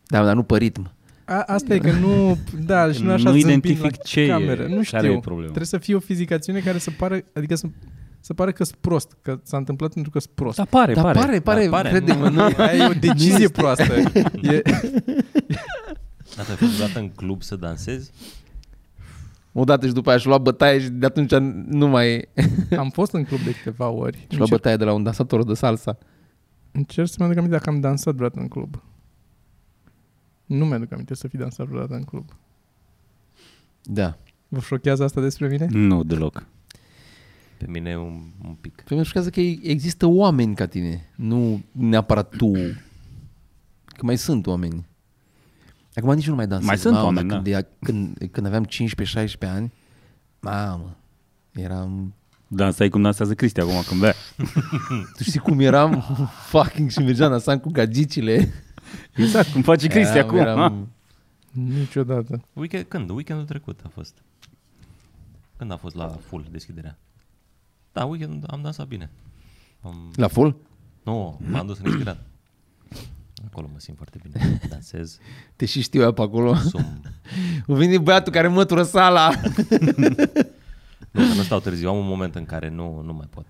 Da, 0.07 0.23
dar 0.23 0.35
nu 0.35 0.43
pe 0.43 0.57
ritm. 0.57 0.91
A, 1.25 1.41
asta 1.45 1.73
e 1.73 1.77
că 1.79 1.91
nu, 1.91 2.37
da, 2.65 2.91
și 2.91 3.03
nu 3.03 3.11
așa 3.11 3.29
Nu 3.29 3.37
zâmbind 3.39 3.47
identific 3.49 3.81
la 3.83 4.03
ce 4.03 4.19
e, 4.21 4.27
cameră. 4.27 4.61
Nu 4.67 4.67
care 4.75 4.83
știu. 4.83 5.11
e 5.11 5.19
problema. 5.19 5.45
Trebuie 5.45 5.65
să 5.65 5.77
fie 5.77 5.95
o 5.95 5.99
fizicațiune 5.99 6.59
care 6.59 6.77
să 6.77 6.91
pară, 6.97 7.19
adică 7.33 7.55
să, 7.55 7.67
să 8.19 8.33
pară 8.33 8.51
că 8.51 8.63
sunt 8.63 8.77
prost, 8.81 9.17
că 9.21 9.39
s-a 9.43 9.57
întâmplat 9.57 9.93
pentru 9.93 10.11
că 10.11 10.19
sunt 10.19 10.33
prost. 10.35 10.57
Dar 10.57 10.65
pare, 10.65 10.93
Dar 10.93 11.03
pare. 11.03 11.19
pare, 11.19 11.39
pare, 11.39 11.63
Da, 11.63 11.69
pare. 11.69 11.89
crede-mă, 11.89 12.29
nu. 12.29 12.41
Aia 12.57 12.73
e 12.83 12.87
o 12.87 12.93
decizie 12.99 13.47
proastă. 13.49 13.93
E, 14.41 14.61
Dar 16.35 16.45
tu 16.45 16.51
ai 16.51 16.57
fost 16.57 16.71
vreodată 16.71 16.99
în 16.99 17.09
club 17.09 17.41
să 17.41 17.55
dansezi? 17.55 18.11
Odată 19.51 19.87
și 19.87 19.93
după 19.93 20.09
aia 20.09 20.17
și 20.17 20.27
lua 20.27 20.37
bătaie 20.37 20.79
și 20.79 20.89
de 20.89 21.05
atunci 21.05 21.33
nu 21.67 21.87
mai... 21.87 22.27
am 22.77 22.89
fost 22.89 23.13
în 23.13 23.23
club 23.23 23.39
de 23.39 23.51
câteva 23.51 23.89
ori. 23.89 24.15
Și 24.17 24.23
lua 24.29 24.39
Încerc, 24.39 24.49
bătaie 24.49 24.75
de 24.75 24.83
la 24.83 24.93
un 24.93 25.03
dansator 25.03 25.45
de 25.45 25.53
salsa. 25.53 25.97
încerc 26.71 27.07
să 27.07 27.15
mă 27.19 27.25
aduc 27.25 27.37
aminte 27.37 27.55
dacă 27.57 27.69
am 27.69 27.79
dansat 27.79 28.13
vreodată 28.15 28.39
în 28.41 28.47
club. 28.47 28.83
Nu 30.45 30.65
mi-aduc 30.65 30.91
aminte 30.91 31.15
să 31.15 31.27
fi 31.27 31.37
dansat 31.37 31.67
vreodată 31.67 31.93
în 31.93 32.03
club. 32.03 32.35
Da. 33.83 34.17
Vă 34.47 34.59
șochează 34.59 35.03
asta 35.03 35.21
despre 35.21 35.47
mine? 35.47 35.67
Nu, 35.69 36.03
deloc. 36.03 36.45
Pe 37.57 37.65
mine 37.67 37.97
un, 37.97 38.21
un 38.45 38.53
pic. 38.61 38.75
Pe 38.75 38.93
mine 38.93 39.03
șochează 39.03 39.29
că 39.29 39.39
există 39.39 40.05
oameni 40.05 40.55
ca 40.55 40.65
tine, 40.65 41.09
nu 41.15 41.63
neapărat 41.71 42.35
tu. 42.35 42.51
Că 43.85 44.01
mai 44.05 44.17
sunt 44.17 44.47
oameni. 44.47 44.85
Acum 45.95 46.13
nici 46.13 46.27
nu 46.27 46.35
mai 46.35 46.47
dansez. 46.47 46.67
Mai 46.67 46.77
sunt 46.77 46.93
Mamă, 46.93 47.05
oameni, 47.05 47.29
când, 47.29 47.43
da. 47.43 47.49
ea- 47.49 47.67
când, 47.79 48.17
când 48.31 48.45
aveam 48.45 48.65
15-16 48.65 49.37
ani, 49.39 49.71
mamă, 50.39 50.97
eram... 51.51 52.13
Dansai 52.47 52.89
cum 52.89 53.01
dansează 53.01 53.33
Cristi 53.33 53.59
acum 53.59 53.73
când 53.87 53.99
bea. 53.99 54.13
Tu 55.17 55.23
știi 55.23 55.39
cum 55.39 55.59
eram? 55.59 56.03
Fucking 56.51 56.89
și 56.89 56.99
mergeam 56.99 57.29
dansam 57.29 57.59
cu 57.59 57.69
gagicile. 57.69 58.53
Exact, 59.15 59.51
cum 59.51 59.61
face 59.61 59.87
Cristi 59.87 60.17
Eram- 60.17 60.27
acum. 60.27 60.37
eram- 60.37 60.87
Niciodată. 61.51 62.41
Weekend, 62.53 62.85
când? 62.87 63.09
Weekendul 63.09 63.45
trecut 63.45 63.79
a 63.85 63.87
fost. 63.93 64.13
Când 65.57 65.71
a 65.71 65.75
fost 65.77 65.95
la 65.95 66.07
full 66.27 66.45
deschiderea? 66.51 66.97
Da, 67.91 68.05
weekend 68.05 68.43
am 68.47 68.61
dansat 68.61 68.87
bine. 68.87 69.09
Am, 69.81 70.11
La 70.15 70.27
full? 70.27 70.55
nu, 71.03 71.39
m-am 71.51 71.65
dus 71.65 71.79
în 71.79 71.85
Isgrad. 71.85 72.17
Acolo 73.49 73.69
mă 73.73 73.79
simt 73.79 73.97
foarte 73.97 74.19
bine. 74.23 74.59
Dansez, 74.69 75.17
Te 75.55 75.65
și 75.65 75.81
știu 75.81 76.01
eu 76.01 76.11
pe 76.11 76.21
acolo. 76.21 76.55
sum. 76.55 77.01
O 77.67 77.75
vine 77.75 77.97
băiatul 77.97 78.31
care 78.31 78.47
mătură 78.47 78.83
sala 78.83 79.31
Nu, 81.11 81.21
că 81.27 81.33
nu 81.35 81.41
stau 81.43 81.59
târziu. 81.59 81.89
Am 81.89 81.97
un 81.97 82.07
moment 82.07 82.35
în 82.35 82.45
care 82.45 82.69
nu, 82.69 83.01
nu 83.01 83.13
mai 83.13 83.27
pot. 83.29 83.45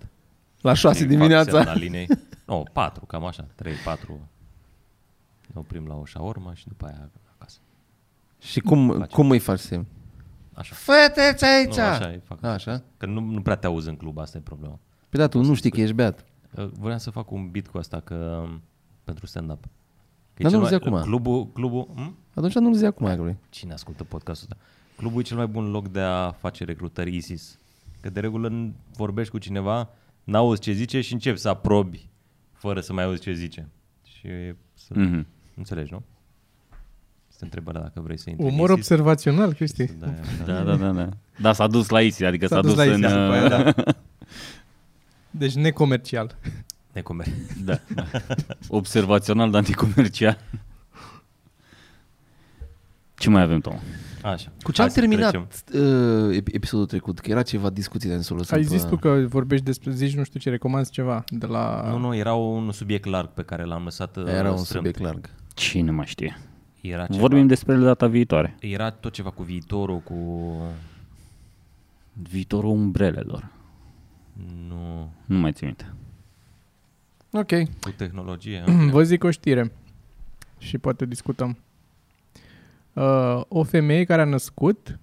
la 0.60 0.72
6 0.72 0.98
Fac 0.98 1.08
dimineața. 1.08 1.50
semnalinei. 1.56 2.08
Nu, 2.44 2.66
4, 2.72 3.04
cam 3.04 3.24
așa. 3.24 3.46
3, 3.54 3.72
4. 3.84 4.28
Ne 5.56 5.62
oprim 5.62 5.86
la 5.86 5.94
o 5.94 6.04
șaormă 6.04 6.52
și 6.54 6.68
după 6.68 6.86
aia 6.86 7.10
acasă. 7.36 7.58
Și 8.38 8.60
cum, 8.60 8.90
Face. 8.98 9.14
cum 9.14 9.30
îi 9.30 9.38
faci 9.38 9.58
semn? 9.58 9.86
Așa. 10.54 10.74
Fete 10.74 11.44
aici! 11.46 11.76
Nu, 11.76 11.82
așa 11.82 12.12
e, 12.12 12.18
fac. 12.24 12.42
Așa? 12.42 12.82
Că 12.96 13.06
nu, 13.06 13.20
nu 13.20 13.42
prea 13.42 13.56
te 13.56 13.66
auzi 13.66 13.88
în 13.88 13.96
club, 13.96 14.18
asta 14.18 14.38
e 14.38 14.40
problema. 14.40 14.78
Păi 15.08 15.18
da, 15.20 15.26
tu 15.28 15.42
nu 15.42 15.54
știi 15.54 15.70
că 15.70 15.80
ești 15.80 15.94
beat. 15.94 16.24
Uh, 16.56 16.68
Vreau 16.78 16.98
să 16.98 17.10
fac 17.10 17.30
un 17.30 17.50
beat 17.50 17.66
cu 17.66 17.78
asta 17.78 18.00
că 18.00 18.46
pentru 19.04 19.26
stand-up. 19.26 19.62
Că 20.34 20.42
e 20.42 20.42
Dar 20.42 20.50
cel 20.50 20.60
nu-l 20.60 20.68
mai- 20.70 20.78
zi 20.78 20.86
acum. 20.86 21.00
Clubul, 21.02 21.46
clubul, 21.52 21.88
hm? 21.94 22.16
Atunci 22.34 22.54
nu-l 22.54 22.74
zi 22.74 22.84
acum, 22.84 23.06
Agri. 23.06 23.36
Cine 23.50 23.72
ascultă 23.72 24.04
podcastul 24.04 24.48
ăsta? 24.50 24.64
Clubul 24.96 25.20
e 25.20 25.24
cel 25.24 25.36
mai 25.36 25.46
bun 25.46 25.70
loc 25.70 25.88
de 25.88 26.00
a 26.00 26.30
face 26.30 26.64
recrutări 26.64 27.16
ISIS. 27.16 27.58
Că 28.00 28.10
de 28.10 28.20
regulă 28.20 28.48
n- 28.50 28.72
vorbești 28.96 29.30
cu 29.30 29.38
cineva, 29.38 29.88
n-auzi 30.24 30.60
ce 30.60 30.72
zice 30.72 31.00
și 31.00 31.12
începi 31.12 31.38
să 31.38 31.48
aprobi 31.48 32.08
fără 32.52 32.80
să 32.80 32.92
mai 32.92 33.04
auzi 33.04 33.20
ce 33.20 33.32
zice. 33.32 33.68
Și 34.02 34.28
să 34.74 34.92
Mhm. 34.96 35.26
Înțelegi, 35.56 35.92
nu? 35.92 36.02
Este 37.30 37.44
întrebarea 37.44 37.80
dacă 37.80 38.00
vrei 38.00 38.18
să 38.18 38.30
intri 38.30 38.44
Umor 38.46 38.70
în 38.70 38.76
ISIS. 38.76 38.90
observațional, 38.90 39.52
Cristi. 39.54 39.84
Da, 39.98 40.06
Da, 40.46 40.62
da, 40.62 40.76
da, 40.76 40.90
da. 40.92 41.08
Da, 41.40 41.52
s-a 41.52 41.66
dus 41.66 41.88
la 41.88 42.00
ISIS, 42.00 42.26
adică 42.26 42.46
s-a, 42.46 42.54
S-a 42.54 42.60
dus 42.60 42.74
la 42.74 42.82
în... 42.82 42.88
ISIS 42.90 43.00
după 43.02 43.16
aia, 43.32 43.44
uh, 43.44 43.74
da. 43.74 43.84
Deci 45.30 45.54
necomercial. 45.54 46.36
Necomer. 46.92 47.26
da. 47.64 47.80
Observațional, 48.68 49.50
dar 49.50 49.60
anticomercial. 49.60 50.38
Ce 53.18 53.30
mai 53.30 53.42
avem, 53.42 53.60
Tom? 53.60 53.78
Așa. 54.22 54.48
Cu 54.62 54.72
ce 54.72 54.82
am 54.82 54.86
Hai 54.88 54.94
să 54.94 55.00
terminat 55.00 55.30
trecem. 55.30 55.48
uh, 56.28 56.36
ep- 56.40 56.54
episodul 56.54 56.86
trecut? 56.86 57.18
Că 57.20 57.30
era 57.30 57.42
ceva 57.42 57.70
discuții 57.70 58.08
de 58.08 58.22
să 58.22 58.34
Ai 58.50 58.62
zis 58.62 58.82
tu 58.82 58.96
că 58.96 59.24
vorbești 59.28 59.64
despre, 59.64 59.90
zici 59.90 60.14
nu 60.16 60.24
știu 60.24 60.40
ce, 60.40 60.50
recomanzi 60.50 60.90
ceva 60.90 61.24
de 61.28 61.46
la... 61.46 61.84
Nu, 61.90 61.98
nu, 61.98 62.14
era 62.14 62.34
un 62.34 62.72
subiect 62.72 63.04
larg 63.04 63.28
pe 63.28 63.42
care 63.42 63.64
l-am 63.64 63.84
lăsat 63.84 64.16
uh, 64.16 64.24
Era 64.26 64.50
un 64.50 64.56
strâmb. 64.56 64.66
subiect 64.86 64.98
larg. 64.98 65.30
Cine 65.56 65.90
mai 65.90 66.06
știe? 66.06 66.36
Era 66.80 67.06
ceva, 67.06 67.18
Vorbim 67.18 67.46
despre 67.46 67.74
ele 67.74 67.84
data 67.84 68.06
viitoare. 68.06 68.56
Era 68.60 68.90
tot 68.90 69.12
ceva 69.12 69.30
cu 69.30 69.42
viitorul, 69.42 69.98
cu... 69.98 70.54
Viitorul 72.12 72.70
umbrelelor. 72.70 73.48
Nu, 74.68 75.12
Nu 75.24 75.38
mai 75.38 75.52
țin 75.52 75.66
minte. 75.66 75.92
Ok. 77.30 77.68
cu 77.80 77.90
tehnologie. 77.96 78.64
Vă 78.90 79.02
zic 79.02 79.24
o 79.24 79.30
știre 79.30 79.72
și 80.58 80.78
poate 80.78 81.06
discutăm. 81.06 81.58
Uh, 82.92 83.40
o 83.48 83.62
femeie 83.62 84.04
care 84.04 84.20
a 84.22 84.24
născut 84.24 84.98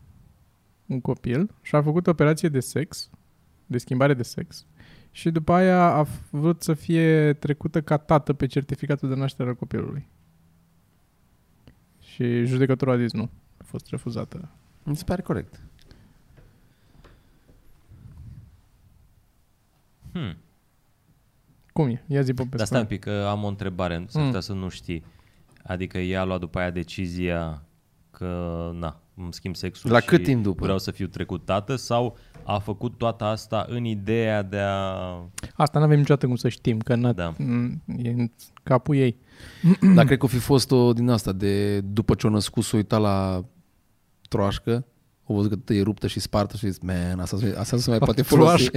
un 0.86 1.02
copil 1.02 1.50
și 1.62 1.76
a 1.76 1.82
făcut 1.82 2.08
operație 2.08 2.50
de 2.50 2.60
sex, 2.60 3.10
de 3.66 3.78
schimbare 3.78 4.14
de 4.14 4.24
sex, 4.24 4.66
și 5.12 5.30
după 5.32 5.54
aia 5.54 5.94
a 5.94 6.06
f- 6.06 6.30
vrut 6.30 6.62
să 6.64 6.74
fie 6.74 7.34
trecută 7.34 7.82
ca 7.82 7.98
tată 7.98 8.34
pe 8.34 8.46
certificatul 8.46 9.10
de 9.10 9.16
naștere 9.16 9.50
al 9.50 9.56
copilului. 9.56 10.08
Și 12.14 12.46
judecătorul 12.46 12.94
a 12.94 12.98
zis 12.98 13.12
nu. 13.12 13.30
A 13.58 13.64
fost 13.66 13.88
refuzată. 13.90 14.50
Mi 14.84 14.96
se 14.96 15.04
pare 15.04 15.22
corect. 15.22 15.62
Hmm. 20.12 20.36
Cum 21.74 21.88
e? 21.88 22.04
Ia 22.08 22.22
zi, 22.22 22.34
Popescu. 22.34 22.58
Dar 22.58 22.66
stai 22.66 22.80
un 22.80 22.86
pic, 22.86 23.00
că 23.00 23.26
am 23.30 23.44
o 23.44 23.48
întrebare, 23.48 24.06
s-ar 24.08 24.22
Mm. 24.22 24.28
putea 24.28 24.42
să 24.42 24.54
nu 24.54 24.70
știi. 24.70 25.04
Adică 25.64 25.98
ea 25.98 26.22
a 26.22 26.24
luat 26.24 26.40
după 26.40 26.60
aia 26.60 26.70
decizia 26.70 27.62
că, 28.24 28.72
na, 28.80 29.00
îmi 29.16 29.34
schimb 29.34 29.56
sexul 29.56 29.92
La 29.92 30.00
și 30.00 30.06
cât 30.06 30.24
timp 30.24 30.44
după? 30.44 30.64
vreau 30.64 30.78
să 30.80 30.92
fiu 30.92 31.08
trecut 31.08 31.46
tată 31.46 31.76
sau 31.76 32.18
a 32.44 32.58
făcut 32.60 32.98
toată 32.98 33.24
asta 33.24 33.66
în 33.70 33.86
ideea 33.86 34.42
de 34.42 34.60
a... 34.60 34.90
Asta 35.56 35.80
nu 35.80 35.86
avem 35.86 35.98
niciodată 35.98 36.26
cum 36.26 36.36
să 36.36 36.50
știm, 36.50 36.78
că 36.80 36.96
n-a, 36.96 37.12
Da. 37.12 37.34
m- 37.34 37.96
e 37.98 38.10
în 38.10 38.32
capul 38.64 38.96
ei. 38.96 39.18
Dar 39.96 40.06
cred 40.06 40.18
că 40.18 40.26
o 40.26 40.28
fi 40.28 40.38
fost 40.38 40.72
o 40.72 40.94
din 40.94 41.10
asta 41.10 41.32
de 41.32 41.80
după 41.82 42.14
ce 42.16 42.28
o 42.28 42.30
născut 42.30 42.64
s-o 42.64 42.78
uita 42.78 42.98
la 42.98 43.46
troașcă, 44.30 44.86
o 45.26 45.34
văzut 45.34 45.66
că 45.66 45.74
e 45.74 45.82
ruptă 45.82 46.08
și 46.08 46.20
spartă 46.20 46.58
și 46.58 46.66
zis, 46.70 46.80
man, 46.80 47.20
asta, 47.20 47.38
se- 47.38 47.56
asta 47.60 47.78
se 47.78 47.90
mai 47.90 48.00
poate 48.10 48.22
folosi. 48.22 48.70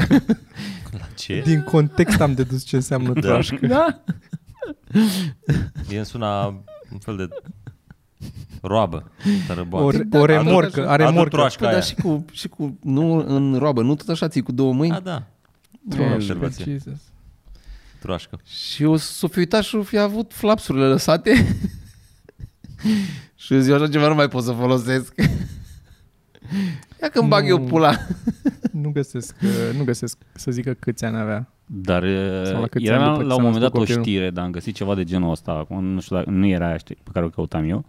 La 0.99 1.07
ce? 1.17 1.43
Din 1.45 1.63
context 1.63 2.21
am 2.21 2.35
dedus 2.35 2.65
ce 2.65 2.77
înseamnă 2.77 3.13
Da. 3.13 3.21
troașcă. 3.21 3.67
da? 3.67 4.03
Mie 5.89 5.97
îmi 5.97 6.07
suna 6.07 6.47
un 6.93 6.99
fel 6.99 7.17
de 7.17 7.29
roabă 8.63 9.11
tărăboană. 9.47 9.87
O, 9.87 9.91
Da, 9.91 10.19
o 10.19 10.23
adu- 10.23 10.33
remorcă, 10.33 10.89
are 10.89 11.03
adu 11.03 11.11
remorcă. 11.13 11.37
troașcă. 11.37 11.59
Păi, 11.59 11.69
aia. 11.69 11.77
dar 11.79 11.87
și 11.87 11.95
cu, 11.95 12.25
și 12.33 12.49
cu, 12.49 12.79
nu 12.83 13.25
în 13.27 13.57
roabă, 13.59 13.83
nu 13.83 13.95
tot 13.95 14.09
așa 14.09 14.29
ții 14.29 14.43
cu 14.43 14.53
două 14.53 14.73
mâini. 14.73 14.95
A, 14.95 15.01
da, 15.01 15.23
Doamne, 15.83 16.15
observație. 16.15 16.65
Jesus. 16.65 17.01
troașcă. 18.01 18.41
Și 18.45 18.85
o 18.85 18.97
s-o 18.97 19.29
fi 19.29 19.39
uitat 19.39 19.63
și 19.63 19.75
o 19.77 19.83
fi 19.83 19.99
avut 19.99 20.33
flapsurile 20.35 20.87
lăsate. 20.87 21.47
și 23.35 23.55
eu 23.55 23.61
zic, 23.61 23.73
așa 23.75 23.89
ceva 23.89 24.09
nu 24.09 24.15
mai 24.15 24.29
pot 24.29 24.43
să 24.43 24.53
folosesc. 24.53 25.15
Ia 27.03 27.09
că-mi 27.09 27.29
bag 27.29 27.49
eu 27.49 27.61
pula. 27.61 27.97
Nu 28.73 28.91
găsesc, 28.91 29.37
uh, 29.43 29.77
nu 29.79 29.85
găsesc 29.85 30.19
să 30.35 30.51
zică 30.51 30.73
câți 30.79 31.05
ani 31.05 31.17
avea. 31.17 31.53
Dar 31.67 32.03
Sau 32.45 32.61
la 32.61 32.67
câți 32.67 32.85
era 32.85 32.97
ani 32.97 33.05
la, 33.05 33.11
după 33.13 33.23
ce 33.23 33.27
la 33.29 33.35
s-a 33.35 33.37
un 33.37 33.43
moment 33.43 33.61
dat 33.63 33.73
născut 33.73 33.77
o 33.77 33.79
copilul? 33.79 34.03
știre, 34.03 34.31
dar 34.31 34.45
am 34.45 34.51
găsit 34.51 34.75
ceva 34.75 34.95
de 34.95 35.05
genul 35.05 35.31
ăsta, 35.31 35.51
acum 35.53 35.85
nu 35.85 36.01
știu 36.01 36.17
dacă, 36.17 36.31
nu 36.31 36.47
era 36.47 36.67
aia 36.67 36.77
știi, 36.77 36.97
pe 37.03 37.11
care 37.13 37.25
o 37.25 37.29
căutam 37.29 37.69
eu. 37.71 37.85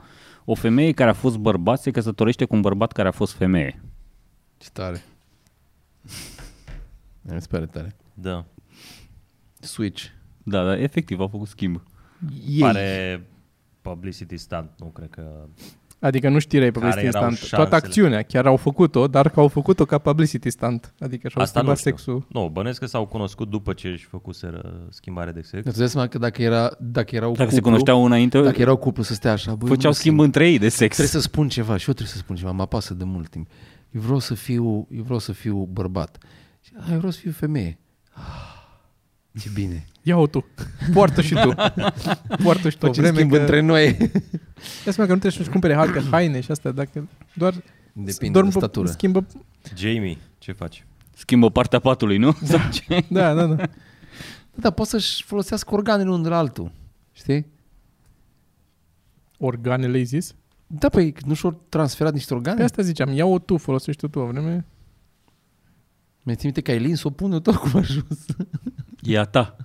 O 0.50 0.56
femeie 0.56 0.92
care 0.92 1.10
a 1.10 1.14
fost 1.14 1.38
bărbat 1.38 1.82
se 1.82 1.92
căsătorește 1.92 2.46
cu 2.46 2.56
un 2.56 2.62
bărbat 2.62 2.92
care 2.92 3.08
a 3.08 3.12
fost 3.12 3.34
femeie. 3.34 3.82
Ce 4.58 4.70
tare. 4.74 5.02
Mi 7.22 7.42
se 7.42 7.48
pare 7.50 7.66
tare. 7.66 7.96
Da. 8.14 8.46
Switch. 9.60 10.04
Da, 10.44 10.64
da, 10.64 10.78
efectiv 10.78 11.20
a 11.20 11.28
făcut 11.28 11.48
schimb. 11.48 11.84
Ei. 12.48 12.60
Pare 12.60 13.28
publicity 13.82 14.38
stunt, 14.38 14.70
nu 14.78 14.86
cred 14.86 15.10
că... 15.10 15.48
Adică 16.00 16.30
nu 16.30 16.40
știrea 16.40 16.72
pe 16.72 16.80
Care 16.80 16.92
publicity 16.92 17.16
erau 17.18 17.32
stunt. 17.32 17.50
Toată 17.50 17.70
șansele? 17.70 17.76
acțiunea. 17.86 18.22
Chiar 18.22 18.46
au 18.46 18.56
făcut-o, 18.56 19.08
dar 19.08 19.30
că 19.30 19.40
au 19.40 19.48
făcut-o 19.48 19.86
ca 19.86 19.98
publicity 19.98 20.50
stunt. 20.50 20.94
Adică 21.00 21.28
și-au 21.28 21.44
Asta 21.44 21.62
nu 21.62 21.66
schimbat 21.66 21.78
știu. 21.78 21.90
sexul. 21.92 22.26
Nu, 22.30 22.50
bănesc 22.54 22.80
că 22.80 22.86
s-au 22.86 23.06
cunoscut 23.06 23.50
după 23.50 23.74
ce 23.74 23.88
își 23.88 24.06
făcuseră 24.06 24.88
schimbare 24.90 25.32
de 25.32 25.42
sex. 25.42 25.66
Îți 25.66 25.78
dai 25.78 25.88
seama 25.90 26.08
că 26.08 26.18
dacă, 26.18 26.42
era, 26.42 26.72
dacă 26.80 27.16
erau 27.16 27.30
Dacă 27.32 27.44
cuplu, 27.44 27.56
se 27.56 27.62
cunoșteau 27.62 28.06
înainte, 28.06 28.42
dacă 28.42 28.62
erau 28.62 28.76
cuplu 28.76 29.04
să 29.04 29.14
stea 29.14 29.32
așa, 29.32 29.56
băi, 29.56 29.70
făceau 29.70 29.90
nu, 29.92 29.96
schimb 29.96 30.20
între 30.20 30.50
ei 30.50 30.58
de 30.60 30.70
sex. 30.70 30.96
Trebuie 30.96 31.22
să 31.22 31.28
spun 31.28 31.50
ceva 31.50 31.78
și 31.78 31.88
eu 31.88 31.94
trebuie 31.94 32.08
să 32.16 32.18
spun 32.18 32.36
ceva, 32.36 32.52
mă 32.52 32.62
apasă 32.62 32.94
de 32.94 33.04
mult 33.04 33.30
timp. 33.30 33.48
Eu 33.92 34.02
vreau 34.02 34.20
să 34.20 34.34
fiu, 34.34 34.88
eu 34.92 35.04
vreau 35.04 35.20
să 35.20 35.32
fiu 35.32 35.70
bărbat. 35.72 36.18
Și, 36.62 36.72
"A, 36.80 36.92
eu 36.92 36.98
vreau 36.98 37.12
să 37.12 37.20
fiu 37.20 37.32
femeie. 37.32 37.80
Ah, 38.12 38.47
ce 39.40 39.50
bine. 39.54 39.86
Ia-o 40.02 40.28
tu. 40.28 40.46
Poartă 40.94 41.22
și 41.22 41.34
tu. 41.34 41.54
Poartă 42.44 42.70
și 42.70 42.78
tu. 42.78 42.86
o 42.86 42.88
Facem 42.88 43.04
vreme 43.04 43.18
schimb 43.18 43.32
că... 43.32 43.38
între 43.40 43.60
noi. 43.60 43.86
Ia 44.86 44.92
seama 44.92 44.94
că 44.96 45.14
nu 45.14 45.20
trebuie 45.20 45.32
să-și 45.32 45.50
cumpere 45.50 45.74
haine, 45.76 46.02
haine 46.12 46.40
și 46.42 46.52
astea. 46.52 46.72
Dacă 46.72 47.08
doar 47.34 47.54
Depinde 47.94 48.34
dorm 48.40 48.48
de 48.48 48.54
pe- 48.54 48.60
statură. 48.60 48.88
Schimbă... 48.88 49.26
Jamie, 49.76 50.18
ce 50.38 50.52
faci? 50.52 50.86
Schimbă 51.16 51.50
partea 51.52 51.80
patului, 51.80 52.18
nu? 52.18 52.32
Sau 52.44 52.60
ce? 52.88 53.06
Da, 53.10 53.34
da, 53.34 53.46
da. 53.46 53.56
Da, 53.56 53.66
dar 54.56 54.72
poate 54.72 54.92
să-și 54.92 55.24
folosească 55.24 55.74
organele 55.74 56.10
unul 56.10 56.24
de 56.24 56.30
la 56.30 56.38
altul. 56.38 56.72
Știi? 57.12 57.46
Organele, 59.38 59.98
ai 59.98 60.04
zis? 60.04 60.36
Da, 60.68 60.90
păi 60.90 61.14
nu 61.26 61.34
și-au 61.34 61.62
transferat 61.70 62.14
niște 62.14 62.28
Pe 62.30 62.34
organe? 62.36 62.64
asta 62.64 62.82
ziceam. 62.82 63.10
Ia-o 63.14 63.40
tu, 63.40 63.58
folosește 63.58 64.08
tu 64.08 64.20
o 64.20 64.26
vreme. 64.26 64.66
Mi-ai 66.24 66.38
ținut 66.38 66.44
minte 66.44 66.62
că 66.62 66.72
ai 66.72 66.80
lins, 66.80 67.04
o 67.04 67.10
pune 67.10 67.40
tot 67.40 67.56
cum 67.56 67.72
a 67.74 67.78
ajuns. 67.78 68.26
E 69.02 69.20
a 69.20 69.24
ta. 69.24 69.56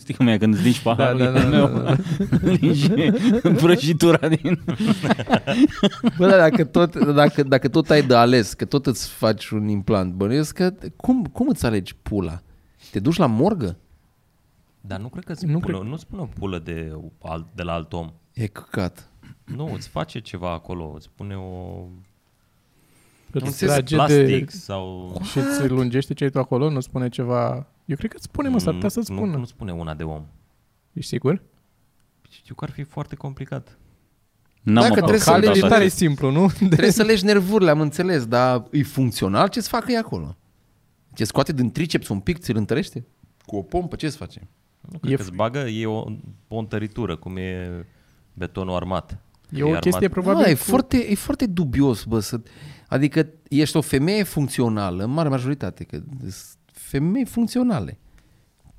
Știi 0.00 0.14
cum 0.14 0.26
e 0.26 0.38
când 0.38 0.54
îți 0.54 0.62
lingi 0.62 0.82
paharul? 0.82 1.18
Da, 1.18 1.30
da, 1.30 1.38
e 1.38 1.42
da, 1.42 1.48
meu. 1.48 1.66
da, 1.68 1.80
da. 1.82 1.96
Lingi 2.42 2.90
prăjitura 3.62 4.28
din... 4.28 4.60
Bă, 6.18 6.26
da, 6.28 6.36
dacă 6.36 6.64
tot, 6.64 6.96
dacă, 7.14 7.42
dacă 7.42 7.68
tot 7.68 7.90
ai 7.90 8.02
de 8.02 8.14
ales, 8.14 8.52
că 8.54 8.64
tot 8.64 8.86
îți 8.86 9.08
faci 9.08 9.48
un 9.50 9.68
implant, 9.68 10.12
bănuiesc 10.14 10.54
că 10.54 10.74
cum, 10.96 11.24
cum 11.24 11.48
îți 11.48 11.66
alegi 11.66 11.94
pula? 12.02 12.40
Te 12.90 13.00
duci 13.00 13.16
la 13.16 13.26
morgă? 13.26 13.76
Dar 14.80 14.98
nu 15.00 15.08
cred 15.08 15.24
că 15.24 15.34
Nu 15.40 15.52
nu, 15.52 15.58
cred. 15.58 15.76
pune, 15.76 15.88
nu 15.88 15.96
spune 15.96 16.22
o 16.22 16.26
pulă 16.38 16.58
de, 16.58 16.92
alt, 17.22 17.46
de 17.54 17.62
la 17.62 17.72
alt 17.72 17.92
om. 17.92 18.12
E 18.32 18.46
căcat. 18.46 19.08
Nu, 19.44 19.72
îți 19.74 19.88
face 19.88 20.18
ceva 20.18 20.52
acolo, 20.52 20.92
îți 20.94 21.08
pune 21.16 21.34
o 21.34 21.84
Îți 23.32 23.44
înțeles, 23.44 23.74
trage 23.74 23.94
plastic 23.94 24.50
de... 24.50 24.56
sau... 24.56 25.16
Și 25.30 25.38
îți 25.38 25.68
lungește 25.68 26.14
ce 26.14 26.24
ai 26.24 26.30
tu 26.30 26.38
acolo? 26.38 26.70
Nu 26.70 26.80
spune 26.80 27.08
ceva... 27.08 27.66
Eu 27.90 27.96
cred 27.96 28.10
că 28.10 28.16
îți 28.16 28.24
spune, 28.24 28.48
mă, 28.48 28.58
s-ar 28.58 28.74
putea 28.74 28.88
să-ți 28.88 29.10
nu, 29.10 29.16
spună. 29.16 29.36
nu 29.36 29.44
spune 29.44 29.72
una 29.72 29.94
de 29.94 30.02
om. 30.04 30.24
Ești 30.92 31.10
sigur? 31.10 31.42
Știu 32.28 32.54
că 32.54 32.64
ar 32.64 32.70
fi 32.70 32.82
foarte 32.82 33.14
complicat. 33.14 33.78
N-am 34.62 34.82
Dacă 34.82 34.94
trebuie 34.94 35.18
să 35.18 35.30
apucat 35.30 35.44
alegi 35.46 35.58
E 35.58 35.62
data 35.62 35.74
tare 35.74 35.86
asta. 35.86 35.96
simplu, 36.04 36.30
nu? 36.30 36.50
Trebuie 36.70 36.90
să 36.90 37.02
legi 37.02 37.24
nervurile, 37.24 37.70
am 37.70 37.80
înțeles, 37.80 38.26
dar 38.26 38.64
e 38.70 38.82
funcțional 38.82 39.48
ce-ți 39.48 39.68
facă 39.68 39.92
e 39.92 39.98
acolo? 39.98 40.36
Ce 41.14 41.24
scoate 41.24 41.52
din 41.52 41.72
triceps 41.72 42.08
un 42.08 42.20
pic, 42.20 42.38
ți-l 42.38 42.56
întărește? 42.56 43.06
Cu 43.46 43.56
o 43.56 43.62
pompă, 43.62 43.96
ce-ți 43.96 44.16
face? 44.16 44.48
Nu 44.80 44.98
cred 44.98 45.12
E 45.12 45.16
că 45.16 45.22
îți 45.22 45.32
bagă, 45.32 45.58
e 45.58 45.86
o, 45.86 46.04
o 46.48 46.58
întăritură, 46.58 47.16
cum 47.16 47.36
e 47.36 47.70
betonul 48.32 48.74
armat. 48.74 49.18
E 49.50 49.62
o 49.62 49.66
armat. 49.66 49.80
chestie 49.82 50.08
probabil... 50.08 50.42
Da, 50.42 50.48
e, 50.48 50.54
cu- 50.54 50.58
foarte, 50.58 51.10
e 51.10 51.14
foarte 51.14 51.46
dubios, 51.46 52.04
bă, 52.04 52.20
să... 52.20 52.40
Adică 52.88 53.28
ești 53.48 53.76
o 53.76 53.80
femeie 53.80 54.22
funcțională, 54.22 55.04
în 55.04 55.10
mare 55.10 55.28
majoritate, 55.28 55.84
că 55.84 55.96
sunt 56.20 56.58
femei 56.90 57.24
funcționale. 57.24 57.98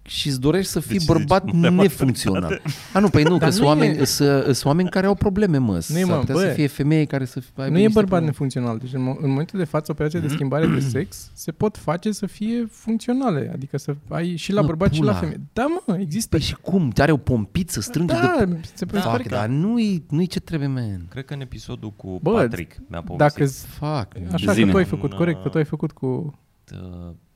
Și 0.04 0.28
îți 0.28 0.40
dorești 0.40 0.72
să 0.72 0.80
fii 0.80 0.98
ce 1.00 1.06
bărbat 1.08 1.44
zici, 1.46 1.54
mare 1.54 1.70
nefuncțional. 1.76 2.62
A, 2.94 3.00
nu, 3.00 3.10
păi 3.10 3.24
nu, 3.24 3.30
că 3.32 3.38
Dar 3.38 3.52
sunt 3.52 3.62
nu 3.62 3.68
e- 3.68 3.74
oameni, 3.74 4.06
sunt- 4.06 4.44
sunt 4.44 4.66
oameni 4.66 4.90
care 4.90 5.06
au 5.08 5.16
probleme, 5.16 5.58
mă. 5.58 5.72
Nu 5.88 5.98
e, 5.98 6.02
S-ar 6.02 6.10
mă, 6.10 6.18
putea 6.20 6.36
bă. 6.36 6.42
să 6.42 6.48
fie 6.48 6.68
femei 6.68 7.06
care 7.06 7.26
să 7.26 7.40
fie... 7.40 7.68
Nu 7.68 7.80
e 7.80 7.88
bărbat 7.94 8.24
nefuncțional. 8.24 8.78
Deci 8.78 8.94
în, 8.94 9.02
mo- 9.02 9.22
în 9.22 9.30
momentul 9.30 9.60
de 9.60 9.66
față, 9.66 9.92
operațiile 9.92 10.28
de 10.28 10.34
schimbare 10.34 10.68
de 10.68 10.80
sex 10.80 11.32
se 11.34 11.52
pot 11.52 11.78
face 11.78 12.12
să 12.12 12.26
fie 12.26 12.68
funcționale. 12.72 13.52
Adică 13.54 13.78
să 13.78 13.96
ai 14.10 14.36
și 14.36 14.52
la 14.52 14.62
Mă, 14.62 14.68
bărbat 14.68 14.94
și 14.94 15.00
la 15.02 15.06
pula. 15.06 15.20
femeie. 15.20 15.40
Da, 15.54 15.66
mă, 15.88 15.98
există. 16.00 16.30
Păi 16.30 16.46
și 16.46 16.56
cum? 16.56 16.92
Are 16.98 17.12
o 17.12 17.18
pompiță, 17.18 17.82
strânge 17.82 18.14
da, 18.14 18.36
de... 18.46 18.58
se 18.74 18.86
Da, 18.86 19.00
pare 19.00 19.18
Fuck, 19.18 19.30
că... 19.30 19.36
dar 19.36 19.48
nu-i, 19.48 20.04
nu-i 20.10 20.28
ce 20.28 20.40
trebuie, 20.40 20.68
man. 20.68 21.06
Cred 21.10 21.26
că 21.26 21.34
în 21.34 21.42
episodul 21.42 21.92
cu 21.92 22.20
Bă, 22.22 22.32
Patrick 22.32 22.78
mi-a 22.88 23.02
povestit. 23.02 23.38
Dacă 23.38 23.52
Fuck. 23.52 24.34
Așa 24.34 24.52
Zine. 24.54 24.66
că 24.66 24.72
tu 24.72 24.78
ai 24.78 24.86
făcut, 24.86 25.12
Un, 25.12 25.18
corect, 25.18 25.38
că 25.38 25.44
uh, 25.46 25.52
tu 25.52 25.58
ai 25.58 25.66
făcut 25.66 25.92
cu... 25.92 26.40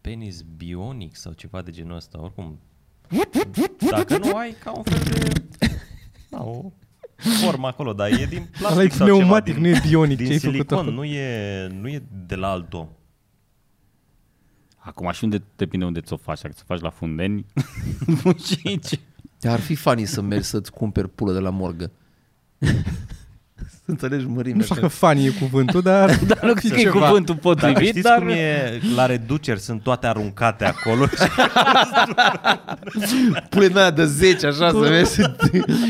uh, 0.05 0.11
penis 0.11 0.41
bionic 0.41 1.15
sau 1.15 1.31
ceva 1.31 1.61
de 1.61 1.71
genul 1.71 1.95
ăsta, 1.95 2.21
oricum. 2.21 2.59
Dacă 3.89 4.17
nu 4.17 4.35
ai 4.35 4.55
ca 4.63 4.71
un 4.71 4.83
fel 4.83 5.03
de... 5.03 5.43
Da, 6.29 6.43
o 6.43 6.71
formă 7.15 7.67
acolo, 7.67 7.93
dar 7.93 8.11
e 8.11 8.25
din 8.25 8.49
Ăla 8.59 8.73
plastic 8.73 8.91
e 8.91 8.95
sau 8.95 9.05
ceva, 9.05 9.17
pneumatic, 9.17 9.53
din, 9.53 9.63
nu 9.63 9.67
e 9.67 9.81
bionic 9.87 10.17
din 10.17 10.25
ce 10.25 10.31
ai 10.31 10.39
făcut 10.39 10.53
silicon, 10.55 10.77
acolo. 10.77 10.93
nu 10.93 11.03
e, 11.03 11.67
nu 11.67 11.87
e 11.87 12.03
de 12.25 12.35
la 12.35 12.49
alt 12.49 12.73
om. 12.73 12.87
Acum 14.77 15.11
și 15.11 15.23
unde 15.23 15.43
depinde 15.55 15.85
unde 15.85 16.01
ți-o 16.01 16.17
faci. 16.17 16.41
Dacă 16.41 16.53
ți-o 16.53 16.65
faci 16.67 16.81
la 16.81 16.89
fundeni, 16.89 17.45
și 18.45 18.79
ce? 18.79 18.99
Dar 19.39 19.53
ar 19.53 19.59
fi 19.59 19.75
funny 19.75 20.05
să 20.05 20.21
mergi 20.21 20.45
să-ți 20.45 20.71
cumperi 20.71 21.09
pulă 21.09 21.33
de 21.33 21.39
la 21.39 21.49
morgă. 21.49 21.91
Să 23.85 23.91
înțelegi 23.91 24.25
mărimea. 24.25 24.57
Nu 24.57 24.63
știu 24.63 24.75
dacă 24.75 24.87
fan 24.87 25.17
e 25.17 25.27
cuvântul, 25.39 25.81
dar... 25.81 26.17
Dar 26.27 26.39
nu 26.41 26.53
cred 26.53 26.71
că 26.71 26.79
e 26.79 26.81
Ceva. 26.83 27.05
cuvântul 27.05 27.35
Dar 27.35 27.53
potrivit, 27.53 27.87
știți 27.87 28.01
dar... 28.07 28.17
cum 28.17 28.27
e 28.27 28.79
la 28.95 29.05
reduceri, 29.05 29.59
sunt 29.59 29.81
toate 29.83 30.07
aruncate 30.07 30.65
acolo 30.65 31.05
Pule 33.49 33.67
din 33.67 33.77
aia 33.77 33.91
de 33.91 34.05
10, 34.05 34.47
așa, 34.47 34.69
să 34.69 34.77
vezi. 34.77 35.21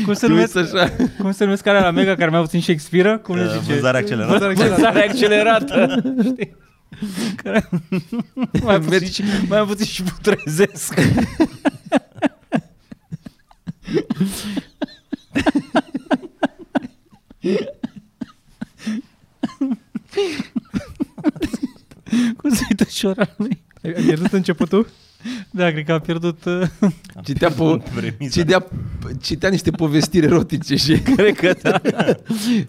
Cum 0.04 0.12
se 0.14 0.26
Te 0.26 0.32
numesc, 0.32 0.54
uiți 0.56 0.74
așa. 0.74 0.92
cum 1.18 1.32
se 1.32 1.44
numesc 1.44 1.62
care 1.62 1.80
la 1.80 1.90
Mega 1.90 2.14
care 2.14 2.30
mai 2.30 2.40
puțin 2.40 2.60
Shakespeare? 2.60 3.16
Cum 3.16 3.34
le 3.36 3.42
Uh, 3.44 3.50
zice? 3.60 3.72
vânzare 3.72 3.98
accelerată. 3.98 4.46
Vânzare 4.46 4.52
accelerată. 4.52 4.82
Vânzare 4.82 5.08
accelerată. 5.08 6.02
Știi? 6.22 6.56
Care... 7.42 7.68
mai, 8.64 8.80
puțin, 8.80 9.08
și- 9.08 9.22
mai 9.48 9.62
puțin 9.62 9.86
și 9.86 10.02
putrezesc. 10.02 10.94
Cum 22.36 22.50
se 22.50 22.64
uită 22.68 22.84
șora 22.84 23.34
lui? 23.36 23.62
Ai 23.82 23.92
ai 23.92 24.02
pierdut 24.02 24.32
începutul? 24.32 24.86
Da, 25.50 25.70
cred 25.70 25.84
că 25.84 25.92
a 25.92 25.98
pierdut... 25.98 26.44
uh, 26.44 26.62
Citea, 27.24 27.50
po- 27.50 27.92
Premisa. 27.94 28.40
citea, 28.40 28.66
citea 29.20 29.48
niște 29.48 29.70
povestiri 29.70 30.26
erotice 30.26 30.76
și 30.76 30.98
Cred 31.16 31.36
că 31.36 31.54
da. 31.62 31.80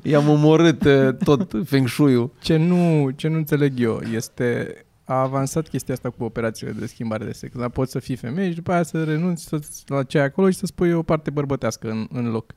i-am 0.11 0.29
omorât 0.29 0.83
uh, 0.83 1.13
tot 1.23 1.51
feng 1.65 1.87
shui-ul. 1.87 2.33
Ce 2.41 2.57
nu, 2.57 3.09
ce 3.15 3.27
nu 3.27 3.37
înțeleg 3.37 3.79
eu 3.79 4.01
este 4.13 4.75
a 5.03 5.21
avansat 5.21 5.67
chestia 5.67 5.93
asta 5.93 6.09
cu 6.09 6.23
operațiile 6.23 6.71
de 6.71 6.85
schimbare 6.85 7.25
de 7.25 7.31
sex. 7.31 7.57
Dar 7.57 7.69
poți 7.69 7.91
să 7.91 7.99
fii 7.99 8.15
femeie 8.15 8.49
și 8.49 8.55
după 8.55 8.71
aia 8.71 8.83
să 8.83 9.03
renunți 9.03 9.43
să, 9.43 9.59
la 9.85 10.03
ce 10.03 10.19
ai 10.19 10.25
acolo 10.25 10.49
și 10.49 10.57
să 10.57 10.65
spui 10.65 10.93
o 10.93 11.03
parte 11.03 11.29
bărbătească 11.29 11.89
în, 11.89 12.07
în 12.11 12.29
loc. 12.29 12.53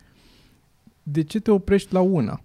De 1.02 1.22
ce 1.22 1.40
te 1.40 1.50
oprești 1.50 1.92
la 1.92 2.00
una? 2.00 2.40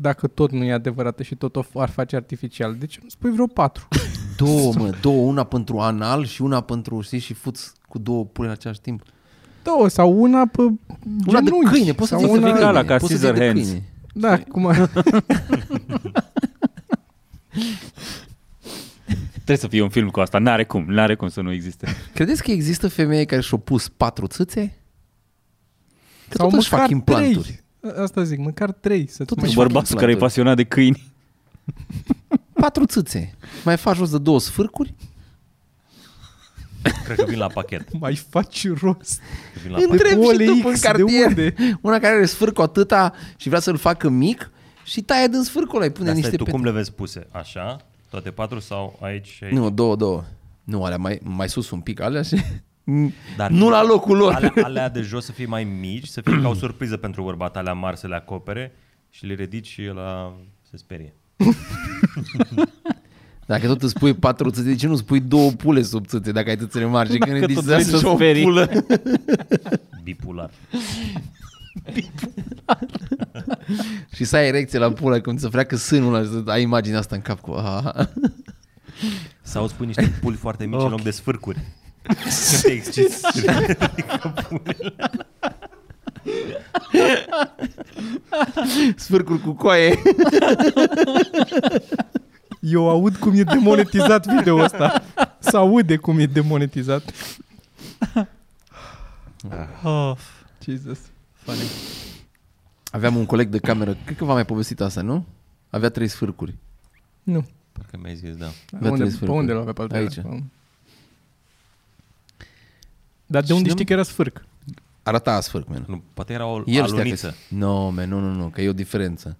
Dacă 0.00 0.26
tot 0.26 0.50
nu 0.52 0.64
e 0.64 0.72
adevărată 0.72 1.22
și 1.22 1.34
tot 1.34 1.56
o 1.56 1.62
ar 1.74 1.88
face 1.90 2.16
artificial, 2.16 2.74
de 2.74 2.86
ce 2.86 2.98
nu 3.02 3.08
spui 3.08 3.30
vreo 3.30 3.46
patru? 3.46 3.88
Două, 4.36 4.72
mă, 4.76 4.90
două, 5.00 5.26
una 5.26 5.44
pentru 5.44 5.78
anal 5.78 6.24
și 6.26 6.42
una 6.42 6.60
pentru, 6.60 7.00
știi, 7.00 7.18
și 7.18 7.34
fuți 7.34 7.72
cu 7.88 7.98
două 7.98 8.24
pule 8.24 8.46
în 8.46 8.52
același 8.52 8.80
timp. 8.80 9.02
Două 9.62 9.88
sau 9.88 10.20
una 10.20 10.46
pe 10.46 10.62
Una 11.26 11.40
de 11.40 11.44
genunchi, 11.50 11.70
câine, 11.70 11.92
poți 11.92 12.08
să 12.08 12.16
sau 12.18 12.28
fii 12.28 12.36
una- 12.38 12.44
de 12.44 12.48
ca 12.50 12.54
câine, 12.54 12.68
ăla, 12.68 12.84
ca 12.84 12.96
poți 12.96 13.12
să 13.16 13.18
fii 13.18 13.32
de 13.32 13.50
Scissorhands. 13.50 13.68
câine. 13.68 13.84
Da, 14.12 14.38
cum 14.38 14.66
a... 14.66 14.74
Trebuie 19.32 19.56
să 19.56 19.68
fie 19.68 19.82
un 19.82 19.88
film 19.88 20.08
cu 20.08 20.20
asta. 20.20 20.38
N-are 20.38 20.64
cum, 20.64 20.84
n-are 20.88 21.14
cum 21.14 21.28
să 21.28 21.40
nu 21.40 21.52
existe. 21.52 21.86
Credeți 22.14 22.42
că 22.42 22.50
există 22.50 22.88
femei 22.88 23.26
care 23.26 23.40
și-au 23.40 23.58
pus 23.60 23.88
patru 23.88 24.26
țâțe? 24.26 24.76
Că 26.28 26.36
sau 26.36 26.48
tot 26.48 26.58
își 26.58 26.68
fac 26.68 26.78
măcar 26.78 26.92
implanturi. 26.94 27.42
Trei. 27.42 27.60
Asta 28.02 28.22
zic, 28.22 28.38
măcar 28.38 28.70
trei. 28.72 29.06
Să-ți 29.08 29.24
Tot 29.28 29.36
mai... 29.36 29.46
își 29.46 29.54
fac 29.56 29.64
Bărbatul 29.64 29.96
care 29.98 30.10
e 30.10 30.12
implanturi. 30.12 30.44
pasionat 30.44 30.56
de 30.56 30.64
câini. 30.64 31.12
Patru 32.62 32.84
țâțe. 32.84 33.34
Mai 33.64 33.76
faci 33.76 33.96
jos 33.96 34.10
de 34.10 34.18
două 34.18 34.40
sfârcuri? 34.40 34.94
Cred 37.04 37.16
că 37.16 37.24
vin 37.28 37.38
la 37.38 37.46
pachet. 37.46 37.92
mai 38.00 38.14
faci 38.14 38.68
rost. 38.80 39.20
Că 39.52 39.58
vin 39.62 39.70
la 39.70 39.76
pachet. 39.78 39.90
Întreb 39.92 40.18
cu 40.18 40.30
și 40.30 40.36
tu 40.36 40.52
OLX, 40.52 40.64
în 40.64 40.72
de 40.72 40.78
cartier. 40.80 41.26
unde? 41.26 41.54
Una 41.82 41.98
care 41.98 42.14
are 42.14 42.26
sfârcul 42.26 42.62
atâta 42.64 43.12
și 43.36 43.48
vrea 43.48 43.60
să-l 43.60 43.76
facă 43.76 44.08
mic 44.08 44.50
și 44.84 45.00
taie 45.02 45.26
din 45.26 45.42
sfârcul 45.42 45.76
ăla, 45.76 45.84
îi 45.84 45.90
pune 45.92 46.06
Dar 46.06 46.14
niște 46.14 46.28
stai, 46.30 46.38
tu 46.38 46.44
pete. 46.44 46.56
cum 46.56 46.66
le 46.66 46.72
vezi 46.72 46.92
puse? 46.92 47.26
Așa? 47.30 47.76
Toate 48.10 48.30
patru 48.30 48.58
sau 48.58 48.98
aici 49.02 49.26
și 49.26 49.44
aici? 49.44 49.52
Nu, 49.52 49.70
două, 49.70 49.96
două. 49.96 50.24
Nu, 50.64 50.84
alea 50.84 50.96
mai, 50.96 51.20
mai 51.22 51.48
sus 51.48 51.70
un 51.70 51.80
pic, 51.80 52.00
alea 52.00 52.22
și... 52.22 52.36
Dar 53.36 53.50
nu 53.50 53.68
la 53.68 53.84
locul 53.84 54.16
lor. 54.16 54.34
Alea, 54.34 54.52
alea 54.62 54.88
de 54.88 55.00
jos 55.00 55.24
să 55.24 55.32
fie 55.32 55.46
mai 55.46 55.64
mici, 55.64 56.06
să 56.06 56.20
fie 56.20 56.40
ca 56.40 56.48
o 56.48 56.54
surpriză 56.54 56.96
pentru 56.96 57.22
bărbat, 57.22 57.56
alea 57.56 57.72
mari 57.72 57.98
să 57.98 58.06
le 58.06 58.14
acopere 58.14 58.72
și 59.10 59.26
le 59.26 59.34
ridici 59.34 59.66
și 59.66 59.86
ăla 59.90 60.36
se 60.70 60.76
sperie. 60.76 61.14
Dacă 63.46 63.66
tot 63.66 63.82
îți 63.82 63.98
pui 63.98 64.14
patru 64.14 64.50
țâțe, 64.50 64.68
de 64.68 64.74
ce 64.74 64.86
nu 64.86 64.92
îți 64.92 65.04
pui 65.04 65.20
două 65.20 65.50
pule 65.50 65.82
sub 65.82 66.06
țâțe 66.06 66.32
dacă 66.32 66.50
ai 66.50 66.56
țâțele 66.56 66.84
mari 66.84 67.12
și 67.12 67.18
când 67.18 67.32
Dacă 67.32 67.44
ridici 67.46 67.56
tot 67.56 67.64
să 67.64 67.70
vrei 67.72 67.84
să 67.84 67.98
și 67.98 68.04
o 68.04 68.14
sperii. 68.14 68.42
pulă? 68.42 68.70
Bipular. 70.02 70.50
și 74.14 74.24
să 74.24 74.36
ai 74.36 74.46
erecție 74.46 74.78
la 74.78 74.92
pulă, 74.92 75.20
cum 75.20 75.36
să 75.36 75.48
freacă 75.48 75.76
sânul 75.76 76.14
ăla 76.14 76.24
și 76.24 76.30
să 76.30 76.42
ai 76.46 76.62
imaginea 76.62 76.98
asta 76.98 77.14
în 77.14 77.20
cap 77.20 77.40
cu... 77.40 77.50
Ah. 77.50 78.06
Sau 79.42 79.64
îți 79.64 79.74
pui 79.74 79.86
niște 79.86 80.18
puli 80.20 80.36
foarte 80.36 80.66
mici 80.66 80.82
în 80.82 80.88
loc 80.90 81.02
de 81.02 81.10
sfârcuri. 81.10 81.58
Când 82.08 82.60
te 82.62 82.70
exciți. 82.72 83.22
Sfârcuri 88.96 89.40
cu 89.40 89.52
coaie. 89.52 90.02
Eu 92.60 92.88
aud 92.88 93.16
cum 93.16 93.34
e 93.34 93.42
demonetizat 93.42 94.26
video 94.26 94.56
ăsta. 94.56 95.02
Să 95.38 95.56
aude 95.56 95.96
cum 95.96 96.18
e 96.18 96.26
demonetizat. 96.26 97.02
Oh. 99.82 100.16
Jesus. 100.64 100.98
Funny. 101.32 101.60
Aveam 102.90 103.16
un 103.16 103.26
coleg 103.26 103.48
de 103.48 103.58
cameră, 103.58 103.96
cred 104.04 104.16
că 104.16 104.24
v-am 104.24 104.34
mai 104.34 104.44
povestit 104.44 104.80
asta, 104.80 105.00
nu? 105.00 105.26
Avea 105.70 105.88
trei 105.88 106.08
sfârcuri. 106.08 106.54
Nu. 107.22 107.46
Parcă 107.72 107.98
mi-ai 108.02 108.14
zis, 108.14 108.36
da. 108.36 108.46
Avea 108.76 108.90
Unde, 108.90 109.02
trei 109.02 109.08
pe 109.08 109.14
sfârcuri. 109.14 109.38
unde 109.38 109.52
l 109.52 109.56
avea 109.56 109.72
pe 109.72 109.80
altele? 109.82 110.00
Aici. 110.00 110.20
Dar 113.30 113.40
de 113.42 113.46
Și 113.46 113.52
unde 113.52 113.64
nu- 113.68 113.72
știi 113.74 113.84
că 113.84 113.92
era 113.92 114.02
sfârc? 114.02 114.44
Arăta 115.02 115.40
sfârc, 115.40 115.68
man. 115.68 115.84
Nu, 115.88 116.02
poate 116.14 116.32
era 116.32 116.46
o 116.46 116.56
El 116.56 116.64
știa 116.66 116.84
că... 116.84 116.90
aluniță. 116.94 117.34
Nu, 117.48 117.92
man, 117.96 118.08
nu, 118.08 118.18
nu, 118.20 118.32
nu, 118.32 118.46
că 118.48 118.60
e 118.60 118.68
o 118.68 118.72
diferență. 118.72 119.36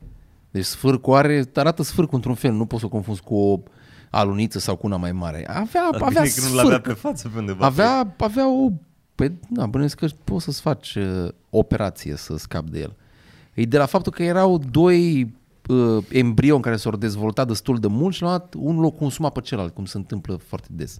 Deci 0.50 0.64
sfârcul 0.64 1.14
are, 1.14 1.44
arată 1.54 1.82
sfârcul 1.82 2.14
într-un 2.14 2.34
fel, 2.34 2.52
nu 2.52 2.66
poți 2.66 2.80
să 2.80 2.86
o 2.86 2.88
confunzi 2.88 3.20
cu 3.22 3.34
o 3.36 3.60
aluniță 4.10 4.58
sau 4.58 4.76
cu 4.76 4.86
una 4.86 4.96
mai 4.96 5.12
mare. 5.12 5.48
Avea, 5.48 5.88
Dar 5.90 6.02
avea 6.02 6.22
bine 6.22 6.34
că 6.34 6.48
nu 6.48 6.54
l-avea 6.54 6.70
sfârc. 6.70 6.82
pe 6.82 6.92
față 6.92 7.28
pe 7.28 7.38
undeva. 7.38 7.66
Avea, 7.66 8.14
avea 8.18 8.48
o... 8.50 8.68
Pe, 9.14 9.32
na, 9.48 9.66
bănuiesc 9.66 9.96
că 9.96 10.06
poți 10.24 10.44
să-ți 10.44 10.60
faci 10.60 10.94
uh, 10.94 11.28
operație 11.50 12.16
să 12.16 12.36
scapi 12.36 12.70
de 12.70 12.78
el. 12.80 12.96
E 13.54 13.62
de 13.64 13.78
la 13.78 13.86
faptul 13.86 14.12
că 14.12 14.22
erau 14.22 14.58
doi 14.70 15.34
uh, 15.68 16.04
embrioni 16.08 16.62
care 16.62 16.76
s-au 16.76 16.96
dezvoltat 16.96 17.46
destul 17.46 17.78
de 17.78 17.86
mult 17.86 18.14
și 18.14 18.22
la 18.22 18.28
un 18.28 18.36
dat 18.38 18.54
unul 18.58 18.84
o 18.84 18.90
consuma 18.90 19.30
pe 19.30 19.40
celălalt, 19.40 19.74
cum 19.74 19.84
se 19.84 19.96
întâmplă 19.96 20.36
foarte 20.46 20.68
des. 20.70 20.98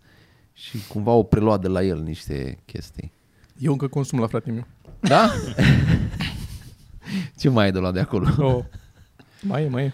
Și 0.60 0.78
cumva 0.88 1.10
o 1.10 1.22
prelua 1.22 1.58
de 1.58 1.68
la 1.68 1.82
el 1.82 2.02
niște 2.02 2.58
chestii. 2.64 3.12
Eu 3.58 3.72
încă 3.72 3.86
consum 3.88 4.18
la 4.18 4.26
fratele 4.26 4.54
meu. 4.54 4.66
Da? 5.00 5.30
Ce 7.38 7.48
mai 7.48 7.64
ai 7.64 7.72
de 7.72 7.78
la 7.78 7.90
de 7.92 8.00
acolo? 8.00 8.28
Oh. 8.38 8.64
Mai 9.42 9.64
e, 9.64 9.68
mai 9.68 9.84
e. 9.84 9.92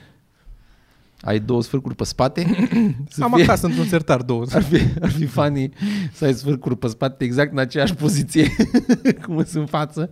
Ai 1.20 1.38
două 1.40 1.62
sfârcuri 1.62 1.94
pe 1.94 2.04
spate? 2.04 2.68
Să 3.08 3.24
Am 3.24 3.32
fie- 3.34 3.42
acasă 3.42 3.66
într-un 3.66 3.86
sertar 3.86 4.22
două. 4.22 4.44
Ar 4.52 4.62
fi, 4.62 4.80
ar 5.00 5.10
fi 5.10 5.26
funny 5.26 5.72
să 6.12 6.24
ai 6.24 6.34
sfârcuri 6.34 6.76
pe 6.78 6.86
spate 6.88 7.24
exact 7.24 7.52
în 7.52 7.58
aceeași 7.58 7.94
poziție 7.94 8.48
cum 9.26 9.36
sunt 9.44 9.54
în 9.54 9.66
față 9.66 10.08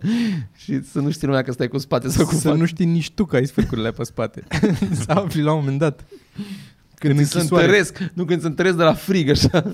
și 0.55 0.83
să 0.83 0.99
nu 0.99 1.11
știi 1.11 1.27
lumea 1.27 1.41
că 1.43 1.51
stai 1.51 1.67
cu 1.67 1.77
spate 1.77 2.07
sau 2.09 2.25
cu 2.25 2.33
Să 2.33 2.39
față. 2.41 2.57
nu 2.57 2.65
știi 2.65 2.85
nici 2.85 3.11
tu 3.11 3.25
că 3.25 3.35
ai 3.35 3.45
sfârcurile 3.47 3.91
pe 3.91 4.03
spate. 4.03 4.43
Să 4.91 5.11
afli 5.11 5.41
la 5.41 5.51
un 5.53 5.59
moment 5.59 5.79
dat. 5.79 6.03
Când 7.07 7.19
în 7.19 7.25
ți 7.25 7.31
se 7.31 7.37
închisoare. 7.37 7.65
întăresc, 7.65 7.99
nu 8.13 8.25
când 8.25 8.41
se 8.41 8.47
întăresc 8.47 8.77
de 8.77 8.83
la 8.83 8.93
frig 8.93 9.29
așa. 9.29 9.73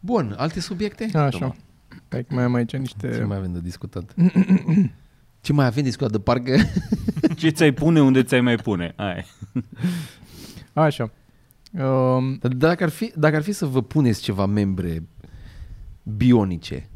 Bun, 0.00 0.34
alte 0.38 0.60
subiecte? 0.60 1.08
Așa. 1.18 1.56
Hai 2.08 2.24
că 2.24 2.34
mai 2.34 2.44
am 2.44 2.54
aici 2.54 2.76
niște... 2.76 3.10
Ce 3.14 3.24
mai 3.24 3.36
avem 3.36 3.52
de 3.52 3.60
discutat? 3.60 4.14
Ce 5.40 5.52
mai 5.52 5.66
avem 5.66 5.82
de 5.82 5.88
discutat 5.88 6.10
de 6.10 6.18
parcă? 6.18 6.56
Ce 7.36 7.48
ți-ai 7.48 7.72
pune 7.72 8.00
unde 8.00 8.22
ți-ai 8.22 8.40
mai 8.40 8.56
pune? 8.56 8.92
Ai. 8.96 9.24
Așa. 10.72 11.10
Um, 11.72 12.36
Dar 12.40 12.52
Dacă 12.52 12.84
ar, 12.84 12.88
fi, 12.88 13.12
dacă 13.16 13.36
ar 13.36 13.42
fi 13.42 13.52
să 13.52 13.66
vă 13.66 13.82
puneți 13.82 14.22
ceva 14.22 14.46
membre 14.46 15.02
bionice, 16.02 16.88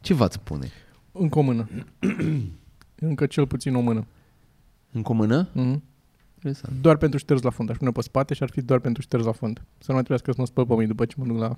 ce 0.00 0.14
v-ați 0.14 0.40
pune? 0.40 0.68
Încă 1.12 1.38
o 1.38 1.42
mână. 1.42 1.68
încă 2.98 3.26
cel 3.26 3.46
puțin 3.46 3.74
o 3.74 3.80
mână. 3.80 4.06
Încă 4.92 5.10
o 5.10 5.14
mână? 5.14 5.48
Mhm. 5.52 5.82
Interesant. 6.34 6.80
Doar 6.80 6.96
pentru 6.96 7.18
șters 7.18 7.42
la 7.42 7.50
fund. 7.50 7.70
Aș 7.70 7.76
pune 7.76 7.90
pe 7.90 8.00
spate 8.00 8.34
și 8.34 8.42
ar 8.42 8.50
fi 8.50 8.62
doar 8.62 8.78
pentru 8.78 9.02
șters 9.02 9.24
la 9.24 9.32
fund. 9.32 9.56
Să 9.56 9.84
nu 9.86 9.94
mai 9.94 10.02
trebuiască 10.02 10.30
să 10.32 10.36
mă 10.40 10.46
spăl 10.46 10.66
pe 10.66 10.72
mâini 10.74 10.88
după 10.88 11.04
ce 11.04 11.14
mă 11.18 11.24
duc 11.26 11.38
la... 11.38 11.56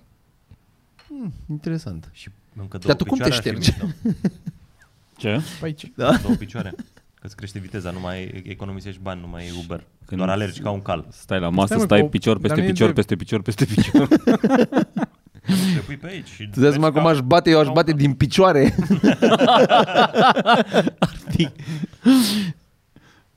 Interesant. 1.51 2.09
Și 2.13 2.29
încă 2.57 2.79
două 2.79 2.95
Dar 2.95 2.97
tu 2.97 3.05
cum 3.05 3.19
te 3.19 3.29
picioare 3.29 3.49
ar 3.49 3.55
fi 3.57 3.63
ștergi? 3.63 3.87
mișto. 4.03 4.29
Ce? 5.17 5.41
Pe 5.61 5.65
aici. 5.65 5.93
Da? 5.97 6.17
Două 6.23 6.35
picioare. 6.35 6.71
Că 7.15 7.27
îți 7.29 7.37
crește 7.37 7.59
viteza, 7.59 7.91
nu 7.91 8.01
mai 8.01 8.43
economisești 8.47 9.01
bani, 9.03 9.21
nu 9.21 9.27
mai 9.29 9.45
e 9.47 9.51
Uber. 9.65 9.85
Când- 10.07 10.21
Doar 10.21 10.33
alergi 10.33 10.61
ca 10.61 10.71
un 10.71 10.83
cal. 10.83 11.07
Stai 11.11 11.41
la 11.41 11.49
masă, 11.49 11.67
Stai, 11.67 11.79
mă, 11.79 11.85
stai 11.85 11.99
că 11.99 12.05
o- 12.05 12.09
picior 12.09 12.33
dar 12.39 12.43
peste 12.43 12.61
nu 12.61 12.67
e 12.67 12.71
picior, 12.71 12.87
de- 12.89 12.93
peste 12.95 13.17
picior, 13.17 13.43
peste 13.43 13.65
picior. 13.65 14.09
Te 15.75 15.81
pui 15.87 15.97
pe 15.97 16.07
aici. 16.07 16.29
Și 16.29 16.49
Tu 16.49 16.61
dai 16.61 16.71
seama 16.71 16.93
cum 16.93 17.07
aș 17.07 17.21
bate, 17.21 17.51
eu 17.51 17.59
aș 17.59 17.69
bate 17.69 17.93
din 17.93 18.13
picioare. 18.15 18.75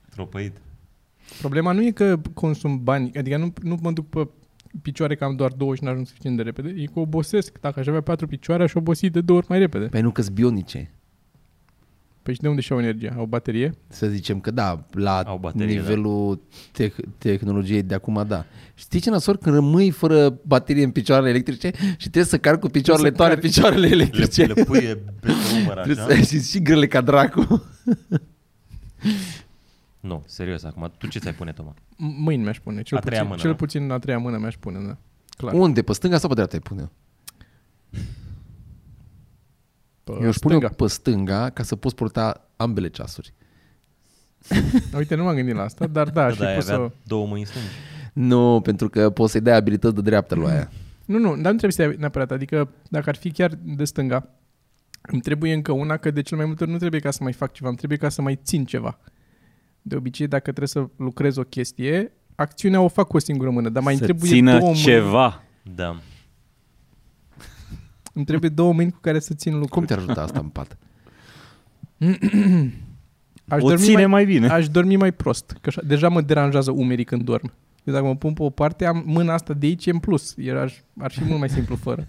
Tropăit. 0.09 0.57
Problema 1.39 1.71
nu 1.71 1.83
e 1.83 1.91
că 1.91 2.19
consum 2.33 2.83
bani, 2.83 3.11
adică 3.17 3.37
nu, 3.37 3.53
nu 3.61 3.77
mă 3.81 3.91
duc 3.91 4.09
pe 4.09 4.27
picioare 4.81 5.15
că 5.15 5.23
am 5.23 5.35
doar 5.35 5.51
două 5.51 5.75
și 5.75 5.83
n-ajung 5.83 6.07
suficient 6.07 6.37
de 6.37 6.43
repede, 6.43 6.73
e 6.77 6.85
că 6.85 6.99
obosesc. 6.99 7.59
Dacă 7.59 7.79
aș 7.79 7.87
avea 7.87 8.01
patru 8.01 8.27
picioare, 8.27 8.63
aș 8.63 8.73
obosi 8.73 9.09
de 9.09 9.21
două 9.21 9.39
ori 9.39 9.47
mai 9.49 9.59
repede. 9.59 9.85
Păi 9.85 10.01
nu 10.01 10.11
că 10.11 10.23
bionice. 10.33 10.91
Păi 12.25 12.33
și 12.33 12.39
de 12.41 12.47
unde 12.47 12.61
și-au 12.61 12.79
energia? 12.79 13.13
Au 13.17 13.25
baterie? 13.25 13.73
Să 13.87 14.07
zicem 14.07 14.39
că 14.39 14.51
da, 14.51 14.85
la 14.91 15.19
Au 15.21 15.37
baterie, 15.37 15.75
nivelul 15.75 16.41
teh- 16.81 16.95
tehnologiei 17.17 17.83
de 17.83 17.93
acum, 17.93 18.23
da. 18.27 18.45
Știi 18.73 18.99
ce 18.99 19.09
nasol 19.09 19.37
când 19.37 19.55
rămâi 19.55 19.89
fără 19.91 20.39
baterie 20.45 20.83
în 20.83 20.91
picioarele 20.91 21.29
electrice 21.29 21.71
și 21.75 21.97
trebuie 22.09 22.23
să 22.23 22.37
cari 22.37 22.59
cu 22.59 22.67
picioarele 22.67 23.09
Trebuie 23.11 23.29
să 23.29 23.35
toate 23.35 23.47
picioarele 23.47 23.87
Le, 23.87 23.93
electrice. 23.93 24.45
le 24.45 24.63
puie 24.63 24.95
pe 24.95 25.31
umăr 25.61 25.73
Trebuie 25.83 26.05
așa. 26.05 26.15
să, 26.15 26.21
și, 26.37 26.41
și 26.49 26.61
grele 26.61 26.87
ca 26.87 27.01
dracu. 27.01 27.41
Nu, 29.99 30.23
serios, 30.25 30.63
acum, 30.63 30.91
tu 30.97 31.07
ce 31.07 31.19
ți-ai 31.19 31.33
pune, 31.33 31.51
Toma? 31.51 31.73
M- 31.73 31.75
Mâini 31.97 32.43
mi-aș 32.43 32.59
pune. 32.59 32.81
Cel 32.81 32.97
A 32.97 33.01
treia 33.01 33.19
puțin, 33.21 33.29
mână, 33.29 33.41
Cel 33.41 33.49
nu? 33.51 33.55
puțin 33.55 33.91
a 33.91 33.97
treia 33.99 34.17
mână 34.17 34.37
mi-aș 34.37 34.55
pune, 34.59 34.79
da. 34.87 34.97
Clar. 35.37 35.53
Unde? 35.53 35.81
Pe 35.81 35.93
stânga 35.93 36.17
sau 36.17 36.27
pe 36.29 36.35
dreapta 36.35 36.55
îi 36.57 36.61
pune? 36.63 36.89
Pe 40.05 40.11
Eu 40.21 40.27
își 40.27 40.39
pun 40.39 40.51
eu 40.51 40.57
stânga. 40.57 40.75
pe 40.75 40.87
stânga 40.87 41.49
ca 41.49 41.63
să 41.63 41.75
poți 41.75 41.95
purta 41.95 42.49
ambele 42.55 42.87
ceasuri. 42.87 43.33
Uite, 44.97 45.15
nu 45.15 45.23
m-am 45.23 45.35
gândit 45.35 45.55
la 45.55 45.63
asta, 45.63 45.87
dar 45.87 46.09
da, 46.09 46.29
și 46.29 46.39
da, 46.39 46.47
ai 46.47 46.55
pot 46.55 46.63
avea 46.63 46.75
să... 46.75 46.91
două 47.03 47.25
mâini 47.25 47.45
stângi. 47.45 47.67
Nu, 48.13 48.59
pentru 48.63 48.89
că 48.89 49.09
poți 49.09 49.31
să-i 49.31 49.41
dai 49.41 49.55
abilități 49.55 49.95
de 49.95 50.01
dreaptă 50.01 50.35
lui 50.35 50.49
aia. 50.51 50.71
Nu, 51.05 51.17
nu, 51.17 51.27
dar 51.27 51.51
nu 51.51 51.57
trebuie 51.57 51.71
să 51.71 51.81
ai 51.81 51.95
neapărat. 51.97 52.31
Adică 52.31 52.69
dacă 52.89 53.09
ar 53.09 53.15
fi 53.15 53.31
chiar 53.31 53.57
de 53.63 53.83
stânga, 53.83 54.29
îmi 55.01 55.21
trebuie 55.21 55.53
încă 55.53 55.71
una, 55.71 55.97
că 55.97 56.11
de 56.11 56.21
cel 56.21 56.37
mai 56.37 56.45
multe 56.45 56.63
ori 56.63 56.71
nu 56.71 56.77
trebuie 56.77 56.99
ca 56.99 57.11
să 57.11 57.19
mai 57.23 57.33
fac 57.33 57.51
ceva, 57.51 57.67
îmi 57.67 57.77
trebuie 57.77 57.97
ca 57.97 58.09
să 58.09 58.21
mai 58.21 58.39
țin 58.43 58.65
ceva. 58.65 58.99
De 59.81 59.95
obicei, 59.95 60.27
dacă 60.27 60.43
trebuie 60.43 60.67
să 60.67 60.85
lucrez 60.97 61.35
o 61.35 61.43
chestie, 61.43 62.11
acțiunea 62.35 62.81
o 62.81 62.87
fac 62.87 63.07
cu 63.07 63.15
o 63.15 63.19
singură 63.19 63.49
mână, 63.49 63.69
dar 63.69 63.83
mai 63.83 63.93
îmi 63.93 64.01
să 64.01 64.07
trebuie 64.07 64.31
țină 64.31 64.51
două 64.51 64.63
mâini. 64.71 64.77
ceva. 64.83 65.43
Da. 65.75 65.99
Îmi 68.15 68.25
trebuie 68.25 68.49
două 68.49 68.73
mâini 68.73 68.91
cu 68.91 68.97
care 69.01 69.19
să 69.19 69.33
țin 69.33 69.51
lucruri. 69.51 69.71
Cum 69.71 69.85
te-ar 69.85 69.99
ajuta 69.99 70.21
asta 70.21 70.39
în 70.39 70.47
pat? 70.47 70.77
Aș 73.47 73.61
o 73.61 73.67
dormi 73.67 73.83
ține 73.83 73.95
mai, 73.95 74.05
mai 74.05 74.25
bine. 74.25 74.47
Aș 74.47 74.69
dormi 74.69 74.95
mai 74.95 75.11
prost, 75.11 75.51
că 75.61 75.69
așa, 75.69 75.81
deja 75.87 76.09
mă 76.09 76.21
deranjează 76.21 76.71
umerii 76.71 77.03
când 77.03 77.21
dorm. 77.23 77.51
Eu 77.83 77.93
dacă 77.93 78.05
mă 78.05 78.15
pun 78.15 78.33
pe 78.33 78.43
o 78.43 78.49
parte, 78.49 78.85
am 78.85 79.03
mâna 79.05 79.33
asta 79.33 79.53
de 79.53 79.65
aici 79.65 79.85
în 79.85 79.97
plus. 79.99 80.33
Era, 80.37 80.61
aș, 80.61 80.73
ar 80.99 81.11
fi 81.11 81.23
mult 81.23 81.39
mai 81.39 81.49
simplu 81.49 81.75
fără. 81.75 82.07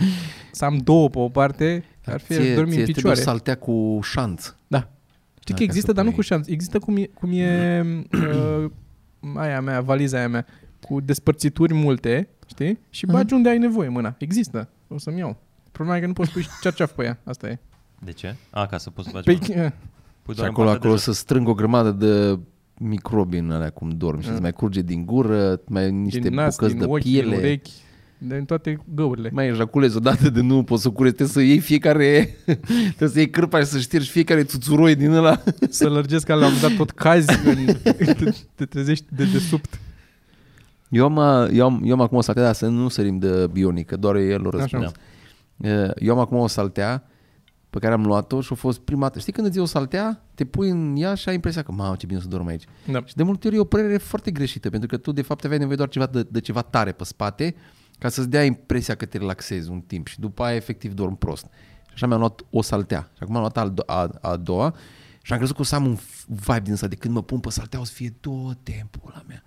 Să 0.52 0.64
am 0.64 0.76
două 0.76 1.08
pe 1.08 1.18
o 1.18 1.28
parte, 1.28 1.84
ar 2.04 2.20
fi 2.20 2.32
aș 2.32 2.38
Ție- 2.38 2.54
dormi 2.54 2.70
ție 2.70 2.78
în 2.78 2.84
trebuie 2.84 2.94
picioare. 2.94 3.18
o 3.20 3.22
saltea 3.22 3.54
cu 3.54 3.98
șanț. 4.02 4.42
Știi 4.44 4.56
Da, 4.66 4.80
că 5.46 5.52
ca 5.54 5.62
există, 5.62 5.86
să 5.86 5.92
dar 5.92 6.04
nu 6.04 6.10
pui- 6.10 6.18
cu 6.18 6.24
șanț. 6.24 6.46
Există 6.48 6.78
cum 6.78 6.96
e, 6.96 7.04
cum 7.04 7.30
e 7.32 7.80
uh, 8.64 8.70
aia 9.36 9.60
mea, 9.60 9.80
valiza 9.80 10.16
aia 10.18 10.28
mea, 10.28 10.46
cu 10.80 11.00
despărțituri 11.00 11.74
multe, 11.74 12.28
știi? 12.46 12.78
Și 12.90 13.04
Mhm. 13.04 13.14
bagi 13.14 13.34
unde 13.34 13.48
ai 13.48 13.58
nevoie 13.58 13.88
mâna. 13.88 14.14
Există. 14.18 14.68
O 14.88 14.98
să-mi 14.98 15.18
iau. 15.18 15.36
Problema 15.72 15.96
e 15.98 16.00
că 16.00 16.06
nu 16.06 16.12
poți 16.12 16.30
pui 16.32 16.46
cearceaf 16.62 16.90
pe 16.92 17.04
ea. 17.04 17.18
Asta 17.24 17.48
e. 17.48 17.58
De 18.04 18.12
ce? 18.12 18.34
A, 18.50 18.66
ca 18.66 18.78
să 18.78 18.90
poți 18.90 19.08
să 19.08 19.14
faci 19.14 19.24
Pe, 19.24 19.32
bani. 19.48 19.64
uh, 19.64 19.70
Pui 20.22 20.34
Și 20.34 20.40
doar 20.40 20.48
în 20.48 20.52
acolo, 20.54 20.66
partea 20.66 20.72
de 20.72 20.76
acolo 20.76 20.92
jos. 20.92 21.02
să 21.02 21.12
strâng 21.12 21.48
o 21.48 21.54
grămadă 21.54 21.90
de 21.90 22.38
microbi 22.78 23.36
în 23.36 23.50
alea 23.50 23.70
cum 23.70 23.88
dormi 23.90 24.22
și 24.22 24.26
Mm. 24.28 24.32
îți 24.34 24.42
mai 24.42 24.52
curge 24.52 24.80
din 24.82 25.04
gură, 25.06 25.60
mai 25.66 25.90
niște 25.90 26.18
din 26.18 26.34
nas, 26.34 26.54
bucăți 26.56 26.74
din 26.76 26.86
de 26.86 26.92
ochi, 26.92 27.02
piele. 27.02 27.28
din 27.28 27.38
urechi. 27.38 27.70
de 28.18 28.34
în 28.36 28.44
toate 28.44 28.78
găurile. 28.94 29.30
Mai 29.32 29.46
ejaculezi 29.46 29.96
odată 29.96 30.30
de 30.30 30.40
nu 30.40 30.62
poți 30.62 30.82
să 30.82 30.90
curezi, 30.90 31.14
trebuie 31.14 31.34
să 31.44 31.50
iei 31.50 31.58
fiecare, 31.60 32.36
trebuie 32.96 33.08
să 33.08 33.18
iei 33.18 33.30
cârpa 33.30 33.58
și 33.58 33.64
să 33.66 33.78
ștergi 33.78 34.10
fiecare 34.10 34.44
țuțuroi 34.44 34.94
din 34.94 35.10
ăla. 35.10 35.42
Să 35.68 35.88
lărgesc 35.88 36.26
că 36.26 36.32
la 36.34 36.46
un 36.46 36.52
moment 36.52 36.60
dat 36.62 36.76
tot 36.76 36.90
cazi, 36.90 37.46
în, 37.46 37.64
te, 37.82 37.92
te 38.54 38.64
trezești 38.64 39.04
de 39.08 39.24
desubt. 39.24 39.80
Eu 40.88 41.04
am, 41.18 41.48
eu 41.52 41.64
am, 41.64 41.82
eu 41.84 41.92
am 41.92 42.00
acum 42.00 42.16
o 42.16 42.20
saltea, 42.20 42.42
dar 42.44 42.54
să 42.54 42.66
nu 42.66 42.88
sărim 42.88 43.18
de 43.18 43.46
bionică, 43.52 43.96
doar 43.96 44.16
el 44.16 44.46
o 44.46 44.50
răspuns. 44.50 44.82
Așa. 44.84 44.92
Uh, 45.58 45.90
Eu 45.96 46.12
am 46.12 46.18
acum 46.18 46.38
o 46.38 46.46
saltea 46.46 47.04
pe 47.70 47.78
care 47.78 47.92
am 47.92 48.04
luat-o 48.06 48.40
și 48.40 48.52
a 48.52 48.56
fost 48.56 48.78
prima 48.80 49.00
dată. 49.00 49.18
Știi 49.18 49.32
când 49.32 49.46
îți 49.46 49.56
iei 49.56 49.64
o 49.64 49.68
saltea, 49.68 50.22
te 50.34 50.44
pui 50.44 50.68
în 50.70 50.94
ea 50.96 51.14
și 51.14 51.28
ai 51.28 51.34
impresia 51.34 51.62
că, 51.62 51.72
mamă, 51.72 51.96
ce 51.96 52.06
bine 52.06 52.20
să 52.20 52.28
dorm 52.28 52.46
aici. 52.46 52.64
Da. 52.90 53.04
Și 53.04 53.16
de 53.16 53.22
multe 53.22 53.46
ori 53.46 53.56
e 53.56 53.60
o 53.60 53.64
părere 53.64 53.96
foarte 53.96 54.30
greșită, 54.30 54.70
pentru 54.70 54.88
că 54.88 54.96
tu 54.96 55.12
de 55.12 55.22
fapt 55.22 55.44
aveai 55.44 55.58
nevoie 55.58 55.76
doar 55.76 55.88
ceva 55.88 56.06
de, 56.06 56.26
de 56.30 56.40
ceva 56.40 56.62
tare 56.62 56.92
pe 56.92 57.04
spate 57.04 57.54
ca 57.98 58.08
să-ți 58.08 58.28
dea 58.28 58.44
impresia 58.44 58.94
că 58.94 59.06
te 59.06 59.18
relaxezi 59.18 59.70
un 59.70 59.80
timp 59.80 60.06
și 60.06 60.20
după 60.20 60.42
aia 60.42 60.54
efectiv 60.56 60.92
dorm 60.92 61.16
prost. 61.16 61.44
Și 61.86 61.92
așa 61.94 62.06
mi-am 62.06 62.18
luat 62.18 62.40
o 62.50 62.62
saltea. 62.62 63.10
Și 63.16 63.22
acum 63.22 63.34
am 63.36 63.40
luat 63.40 63.56
a, 63.56 63.72
do- 63.72 63.86
a, 63.86 64.10
a 64.20 64.36
doua 64.36 64.74
și 65.22 65.32
am 65.32 65.38
crezut 65.38 65.56
că 65.56 65.62
o 65.62 65.64
să 65.64 65.74
am 65.74 65.86
un 65.86 65.96
f- 65.96 66.24
vibe 66.26 66.60
din 66.60 66.72
ăsta 66.72 66.86
de 66.86 66.94
când 66.94 67.14
mă 67.14 67.22
pun 67.22 67.38
pe 67.40 67.50
saltea 67.50 67.80
o 67.80 67.84
să 67.84 67.92
fie 67.92 68.14
tot 68.20 68.58
timpul 68.62 69.12
la 69.14 69.22
mea. 69.26 69.42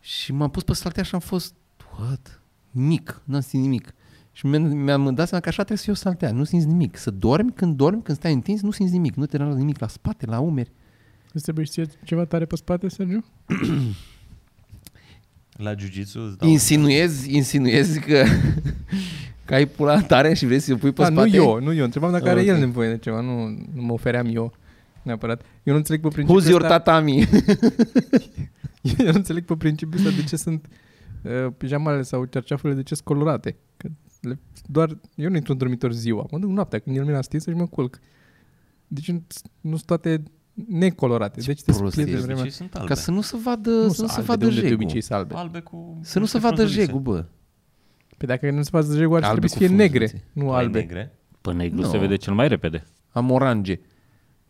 Și 0.00 0.32
m-am 0.32 0.50
pus 0.50 0.62
pe 0.62 0.72
saltea 0.72 1.02
și 1.02 1.14
am 1.14 1.20
fost, 1.20 1.54
what? 1.98 2.42
Mic, 2.70 3.20
n-am 3.24 3.40
simțit 3.40 3.60
nimic. 3.60 3.94
Și 4.38 4.46
mi-am, 4.46 4.62
mi-am 4.76 5.14
dat 5.14 5.28
seama 5.28 5.42
că 5.42 5.48
așa 5.48 5.64
trebuie 5.64 5.76
să 5.76 5.82
fie 5.84 5.92
o 5.92 5.96
saltea, 5.96 6.30
nu 6.30 6.44
simți 6.44 6.66
nimic. 6.66 6.96
Să 6.96 7.10
dormi, 7.10 7.52
când 7.52 7.76
dormi, 7.76 8.02
când 8.02 8.18
stai 8.18 8.32
întins, 8.32 8.62
nu 8.62 8.70
simți 8.70 8.92
nimic, 8.92 9.14
nu 9.14 9.26
te 9.26 9.36
relaxezi 9.36 9.60
nimic 9.60 9.78
la 9.78 9.88
spate, 9.88 10.26
la 10.26 10.38
umeri. 10.38 10.70
Îți 11.32 11.42
trebuie 11.42 11.66
să 11.66 11.72
ție 11.72 11.86
ceva 12.04 12.24
tare 12.24 12.44
pe 12.44 12.56
spate, 12.56 12.88
Sergiu? 12.88 13.24
La 15.64 15.74
jiu-jitsu 15.74 16.18
îți 16.20 16.30
Da. 16.30 16.36
dau 16.44 16.48
Insinuezi, 16.48 17.34
insinuezi 17.36 18.00
că, 18.00 18.24
că 19.46 19.54
ai 19.54 19.66
pula 19.66 20.00
tare 20.00 20.34
și 20.34 20.46
vrei 20.46 20.58
să-i 20.58 20.76
pui 20.76 20.92
pe 20.92 21.02
Da, 21.02 21.08
spate? 21.08 21.28
nu 21.28 21.34
eu, 21.34 21.60
nu 21.60 21.72
eu. 21.72 21.84
Întrebam 21.84 22.10
dacă 22.10 22.28
are 22.28 22.40
Ok. 22.40 22.46
el 22.46 22.58
nevoie 22.58 22.90
de 22.90 22.98
ceva, 22.98 23.20
nu, 23.20 23.46
nu 23.74 23.82
mă 23.82 23.92
ofeream 23.92 24.26
eu 24.34 24.52
neapărat. 25.02 25.40
Eu 25.62 25.72
nu 25.72 25.78
înțeleg 25.78 26.00
pe 26.00 26.08
principiul 26.08 26.42
Who's 26.42 26.48
your 26.48 26.62
ăsta, 26.62 26.78
tatami? 26.78 27.18
eu 28.98 29.06
nu 29.06 29.12
înțeleg 29.14 29.44
pe 29.44 29.56
principiul 29.56 30.06
ăsta 30.06 30.20
de 30.20 30.24
ce 30.26 30.36
sunt 30.36 30.66
uh, 31.22 31.52
pijamalele 31.56 32.02
sau 32.02 32.24
cerceafurile 32.24 32.78
de 32.78 32.82
ce 32.84 32.94
sunt 32.94 33.06
colorate. 33.06 33.56
Că 33.76 33.88
le, 34.20 34.38
doar, 34.66 34.98
eu 35.14 35.28
nu 35.30 35.36
intru 35.36 35.52
în 35.52 35.58
dormitor 35.58 35.92
ziua, 35.92 36.26
mă 36.30 36.38
duc 36.38 36.50
noaptea 36.50 36.78
când 36.78 36.96
e 36.96 37.00
lumina 37.00 37.20
stinsă 37.22 37.50
și 37.50 37.56
mă 37.56 37.66
culc. 37.66 37.98
Deci 38.86 39.10
nu 39.10 39.22
nu 39.60 39.74
sunt 39.74 39.84
toate 39.86 40.22
necolorate. 40.68 41.40
Ce 41.40 41.46
Deci 41.46 41.62
te 41.62 41.72
prost 41.72 41.90
splie 41.92 42.04
de 42.04 42.10
ești. 42.10 42.22
vremea. 42.24 42.42
Obicei 42.42 42.58
sunt 42.58 42.74
albe. 42.74 42.88
Ca 42.88 42.94
să 42.94 43.10
nu 43.10 43.20
se 43.20 43.36
vadă, 43.42 43.70
Nu, 43.70 43.88
să 43.88 44.02
nu 44.02 44.08
se 44.08 44.14
albe, 44.14 44.26
vadă 44.26 44.38
de 44.38 44.44
unde 44.46 44.60
de 44.60 44.66
jegul. 44.68 44.82
obicei 44.82 45.00
sunt 45.00 45.18
albe. 45.18 45.34
albe 45.34 45.60
cu 45.60 45.98
Să 46.02 46.18
nu 46.18 46.24
se 46.24 46.36
niște 46.36 46.48
vadă 46.48 46.54
frunzulițe. 46.60 46.84
jegul, 46.86 47.00
bă. 47.00 47.24
Pe 48.16 48.26
dacă 48.26 48.50
nu 48.50 48.62
se 48.62 48.68
vadă 48.72 48.96
jegul, 48.96 49.16
ar 49.16 49.22
Albe 49.22 49.30
trebui 49.30 49.48
să 49.48 49.56
cu 49.58 49.62
fie 49.64 49.74
negre, 49.76 50.06
frunzulițe. 50.06 50.30
nu 50.32 50.44
Mai 50.44 50.58
albe. 50.58 50.78
negre. 50.78 51.18
Pe 51.40 51.52
negru 51.52 51.80
Nu. 51.80 51.86
se 51.88 51.98
vede 51.98 52.16
cel 52.16 52.34
mai 52.34 52.48
repede. 52.48 52.84
Am 53.08 53.30
orange. 53.30 53.80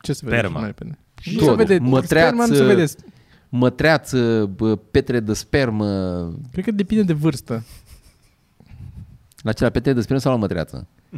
Ce 0.00 0.12
se 0.12 0.20
vede? 0.24 0.37
Sperma. 0.37 0.52
cel 0.59 0.61
mai 0.61 0.74
repede? 0.76 0.98
Și 1.20 1.35
Nu 1.35 1.40
se 1.40 1.46
tot. 1.46 1.57
vede, 1.57 1.78
Mătreață. 1.78 2.26
sperma 2.35 2.46
nu 2.46 2.54
se 2.54 2.64
vede. 2.64 2.85
Mătreață, 3.48 4.46
bă, 4.57 4.76
petre 4.76 5.20
de 5.20 5.33
spermă. 5.33 5.87
Cred 6.52 6.64
că 6.64 6.70
depinde 6.70 7.02
de 7.02 7.12
vârstă. 7.12 7.64
La 9.42 9.53
ce, 9.53 9.64
la 9.64 9.70
petre 9.70 9.92
de 9.92 10.01
spermă 10.01 10.20
sau 10.20 10.33
la 10.33 10.38
mătreață? 10.38 10.87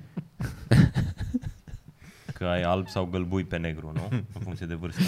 Că 2.35 2.44
ai 2.44 2.62
alb 2.62 2.88
sau 2.88 3.04
gălbui 3.04 3.44
pe 3.44 3.56
negru, 3.56 3.92
nu? 3.94 4.09
În 4.11 4.40
funcție 4.40 4.66
de 4.66 4.74
vârstă. 4.74 5.00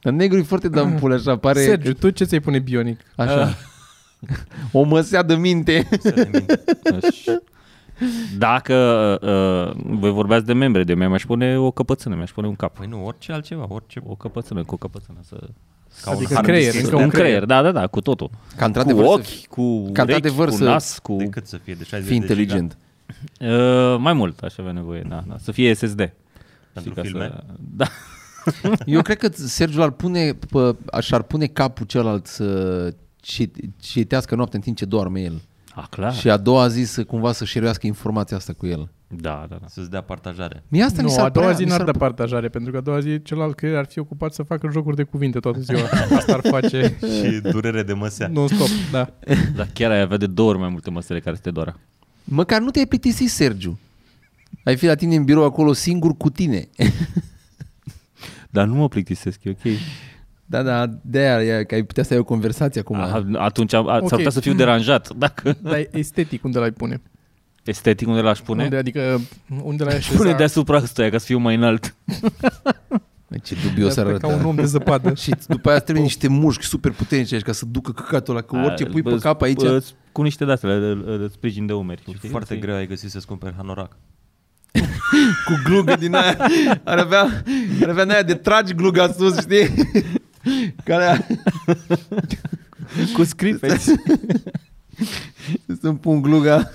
Dar 0.00 0.12
negru 0.12 0.38
e 0.38 0.42
foarte 0.42 0.68
dampul, 0.68 1.12
așa, 1.12 1.36
pare 1.36 1.64
Sergiu, 1.64 1.92
tu 1.92 2.10
ce 2.10 2.24
ți-ai 2.24 2.40
pune 2.40 2.58
bionic? 2.58 3.00
așa. 3.16 3.54
O 4.72 4.82
măsea 4.82 5.22
de 5.22 5.34
minte. 5.34 5.88
Să 6.00 6.08
le 6.08 6.30
minte. 6.32 6.62
Dacă 8.38 8.74
uh, 9.22 9.82
voi 9.98 10.10
vorbeați 10.10 10.46
de 10.46 10.52
membre, 10.52 10.84
de 10.84 10.94
mi-aș 10.94 11.24
pune 11.24 11.58
o 11.58 11.70
căpățână, 11.70 12.14
mi-aș 12.14 12.30
pune 12.30 12.46
un 12.46 12.56
cap. 12.56 12.76
Păi 12.76 12.86
nu, 12.86 13.06
orice 13.06 13.32
altceva, 13.32 13.66
orice. 13.68 14.00
O 14.06 14.14
căpățână 14.14 14.64
cu 14.64 14.74
o 14.74 14.76
căpățână. 14.76 15.18
Să... 15.22 15.48
Ca 16.02 16.10
Adică 16.10 16.26
un 16.28 16.34
hard 16.34 16.46
creier, 16.46 16.72
disk 16.72 16.84
încă 16.84 16.96
un 16.96 17.02
un 17.02 17.08
creier, 17.08 17.44
da, 17.44 17.62
da, 17.62 17.72
da, 17.72 17.86
cu 17.86 18.00
totul. 18.00 18.30
Ca 18.56 18.64
într-adevăr 18.64 19.04
cu 19.04 19.10
să 19.10 19.18
ochi, 19.18 19.46
cu 19.46 19.62
ca 19.62 19.62
urechi, 19.62 20.00
într-adevăr 20.00 20.48
cu 20.48 20.54
să 20.54 20.64
nas, 20.64 20.98
cu... 20.98 21.16
De 21.16 21.24
cât 21.24 21.46
să 21.46 21.56
fie? 21.56 21.74
De 21.74 21.84
60 21.84 22.08
fii 22.10 22.20
de 22.20 22.26
giga? 22.26 22.42
inteligent. 22.42 22.78
Uh, 23.40 23.96
mai 23.98 24.12
mult 24.12 24.40
aș 24.42 24.58
avea 24.58 24.72
nevoie, 24.72 25.04
da, 25.08 25.24
da. 25.28 25.36
Să 25.38 25.52
fie 25.52 25.74
SSD. 25.74 25.96
Pentru 25.96 26.12
Știi, 26.80 26.92
ca 26.92 27.02
filme? 27.02 27.24
Să... 27.24 27.44
Da. 27.76 27.86
Eu 28.86 29.02
cred 29.02 29.16
că 29.16 29.28
Sergiu 29.32 29.82
ar 29.82 29.90
pune, 29.90 30.32
pe, 30.32 30.76
așa 30.92 31.16
ar 31.16 31.22
pune 31.22 31.46
capul 31.46 31.86
celălalt 31.86 32.26
să 32.26 32.94
cit- 33.20 33.56
citească 33.80 34.34
noaptea 34.34 34.58
în 34.58 34.64
timp 34.64 34.76
ce 34.76 34.84
doarme 34.84 35.20
el. 35.20 35.42
A, 35.80 35.86
clar. 35.90 36.14
Și 36.14 36.30
a 36.30 36.36
doua 36.36 36.68
zi 36.68 36.82
să 36.84 37.04
cumva 37.04 37.32
să 37.32 37.44
șeruiască 37.44 37.86
informația 37.86 38.36
asta 38.36 38.52
cu 38.52 38.66
el. 38.66 38.90
Da, 39.08 39.46
da, 39.48 39.56
da. 39.60 39.66
Să-ți 39.68 39.90
dea 39.90 40.00
partajare. 40.00 40.62
Mie 40.68 40.82
asta 40.82 40.96
mi 41.02 41.08
nu, 41.08 41.12
s-ar 41.12 41.24
a 41.24 41.28
doua 41.28 41.44
părea- 41.46 41.58
zi 41.58 41.62
mi 41.64 41.68
n-ar 41.70 41.78
s-ar 41.78 41.90
da 41.90 41.98
partajare, 41.98 42.48
pentru 42.48 42.70
că 42.72 42.76
a 42.78 42.80
doua 42.80 43.00
zi 43.00 43.22
celălalt 43.22 43.54
creier 43.54 43.76
ar 43.76 43.86
fi 43.86 43.98
ocupat 43.98 44.32
să 44.32 44.42
facă 44.42 44.68
jocuri 44.72 44.96
de 44.96 45.02
cuvinte 45.02 45.38
toată 45.38 45.60
ziua. 45.60 45.80
Asta 46.16 46.32
ar 46.34 46.40
face 46.50 46.96
Și 47.22 47.40
durere 47.40 47.82
de 47.82 47.92
măsea. 47.92 48.28
non-stop, 48.28 48.68
da. 48.90 49.12
Dar 49.56 49.68
chiar 49.72 49.90
ai 49.90 50.00
avea 50.00 50.16
de 50.16 50.26
două 50.26 50.48
ori 50.48 50.58
mai 50.58 50.68
multe 50.68 50.90
măsele 50.90 51.20
care 51.20 51.36
să 51.36 51.42
te 51.42 51.50
doară. 51.50 51.78
Măcar 52.24 52.60
nu 52.60 52.70
te-ai 52.70 52.86
plictisit, 52.86 53.30
Sergiu. 53.30 53.78
Ai 54.64 54.76
fi 54.76 54.86
la 54.86 54.94
tine 54.94 55.16
în 55.16 55.24
birou 55.24 55.44
acolo 55.44 55.72
singur 55.72 56.16
cu 56.16 56.30
tine. 56.30 56.68
Dar 58.50 58.66
nu 58.66 58.74
mă 58.74 58.88
plictisesc, 58.88 59.44
e 59.44 59.50
ok. 59.50 59.72
Da, 60.50 60.62
da, 60.62 60.86
de-aia 61.02 61.58
e 61.58 61.64
că 61.64 61.74
ai 61.74 61.82
putea 61.82 62.02
să 62.02 62.12
ai 62.12 62.18
o 62.18 62.24
conversație 62.24 62.80
acum. 62.80 62.96
A, 62.96 63.24
atunci 63.38 63.72
am, 63.74 63.88
a, 63.88 63.96
Ok. 63.96 64.08
s-ar 64.08 64.16
putea 64.16 64.30
să 64.32 64.40
fiu 64.40 64.54
deranjat. 64.54 65.12
Dacă 65.16 65.56
Dar 65.62 65.86
estetic 65.90 66.44
unde 66.44 66.58
l-ai 66.58 66.70
pune? 66.70 67.00
estetic 67.64 68.08
unde 68.08 68.20
l-aș 68.20 68.38
pune, 68.38 68.62
Unde, 68.62 68.76
adică 68.76 69.20
unde 69.62 69.84
l-ai 69.84 69.96
așeza? 69.96 70.16
pune 70.16 70.32
deasupra 70.32 70.76
ăstuia 70.76 71.10
ca 71.10 71.18
să 71.18 71.24
fiu 71.24 71.38
mai 71.38 71.54
înalt. 71.54 71.94
Băi, 73.28 73.40
Ce 73.44 73.56
dubios 73.68 73.94
Ca 73.94 74.00
arată. 74.00 74.26
un 74.26 74.44
om 74.44 74.54
de 74.54 74.64
zăpadă. 74.64 75.14
Și 75.22 75.32
după 75.46 75.68
aia 75.70 75.78
trebuie 75.78 76.04
niște 76.04 76.28
mușchi 76.28 76.64
super 76.64 76.92
puternici 76.92 77.32
aici 77.32 77.42
ca 77.42 77.52
să 77.52 77.64
ducă 77.70 77.92
căcatul 77.92 78.34
ăla, 78.36 78.44
că 78.44 78.56
orice 78.56 78.84
pui 78.84 79.02
pe 79.02 79.10
Bă, 79.10 79.16
cap 79.16 79.42
aici... 79.42 79.60
bă, 79.62 79.82
Cu 80.12 80.22
niște 80.22 80.44
de-astea, 80.44 80.78
de, 80.78 80.94
de, 80.94 81.16
de 81.16 81.26
sprijin 81.32 81.66
de 81.66 81.72
umeri. 81.72 82.02
știi? 82.16 82.28
Foarte 82.28 82.54
Știi? 82.54 82.66
greu 82.66 82.76
ai 82.76 82.86
găsit 82.86 83.10
să-ți 83.10 83.26
cumperi 83.26 83.54
hanorac. 83.56 83.96
cu 85.46 85.52
glugă 85.64 85.96
din 85.96 86.14
aia. 86.14 86.36
Ar 86.84 86.98
avea, 86.98 87.42
ar 87.82 87.88
avea 87.88 88.02
în 88.02 88.10
aia 88.10 88.22
de 88.22 88.34
tragi 88.34 88.74
gluga 88.74 89.08
sus, 89.12 89.38
știi? 89.40 89.68
Care 90.84 91.26
Cu 93.14 93.24
scripeți. 93.24 93.90
să-mi 95.80 95.98
pun 95.98 96.22
gluga 96.22 96.70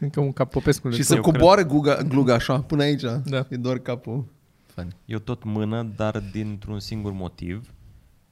Încă 0.00 0.20
un 0.20 0.32
cap 0.32 0.50
Popescu. 0.50 0.90
și 0.90 1.02
să 1.02 1.20
coboare 1.20 1.64
gluga, 1.64 1.96
gluga 2.02 2.34
așa 2.34 2.60
până 2.60 2.82
aici. 2.82 3.02
Da. 3.24 3.46
E 3.48 3.56
doar 3.56 3.78
capul. 3.78 4.24
Funny. 4.66 4.96
Eu 5.04 5.18
tot 5.18 5.44
mână, 5.44 5.82
dar 5.96 6.22
dintr-un 6.32 6.80
singur 6.80 7.12
motiv, 7.12 7.70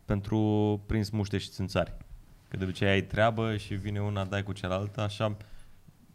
pentru 0.04 0.38
prins 0.86 1.10
muște 1.10 1.38
și 1.38 1.48
țânțari. 1.48 1.94
Că 2.48 2.56
de 2.56 2.64
obicei 2.64 2.88
ai 2.88 3.02
treabă 3.02 3.56
și 3.56 3.74
vine 3.74 4.00
una, 4.00 4.24
dai 4.24 4.42
cu 4.42 4.52
cealaltă, 4.52 5.00
așa 5.00 5.36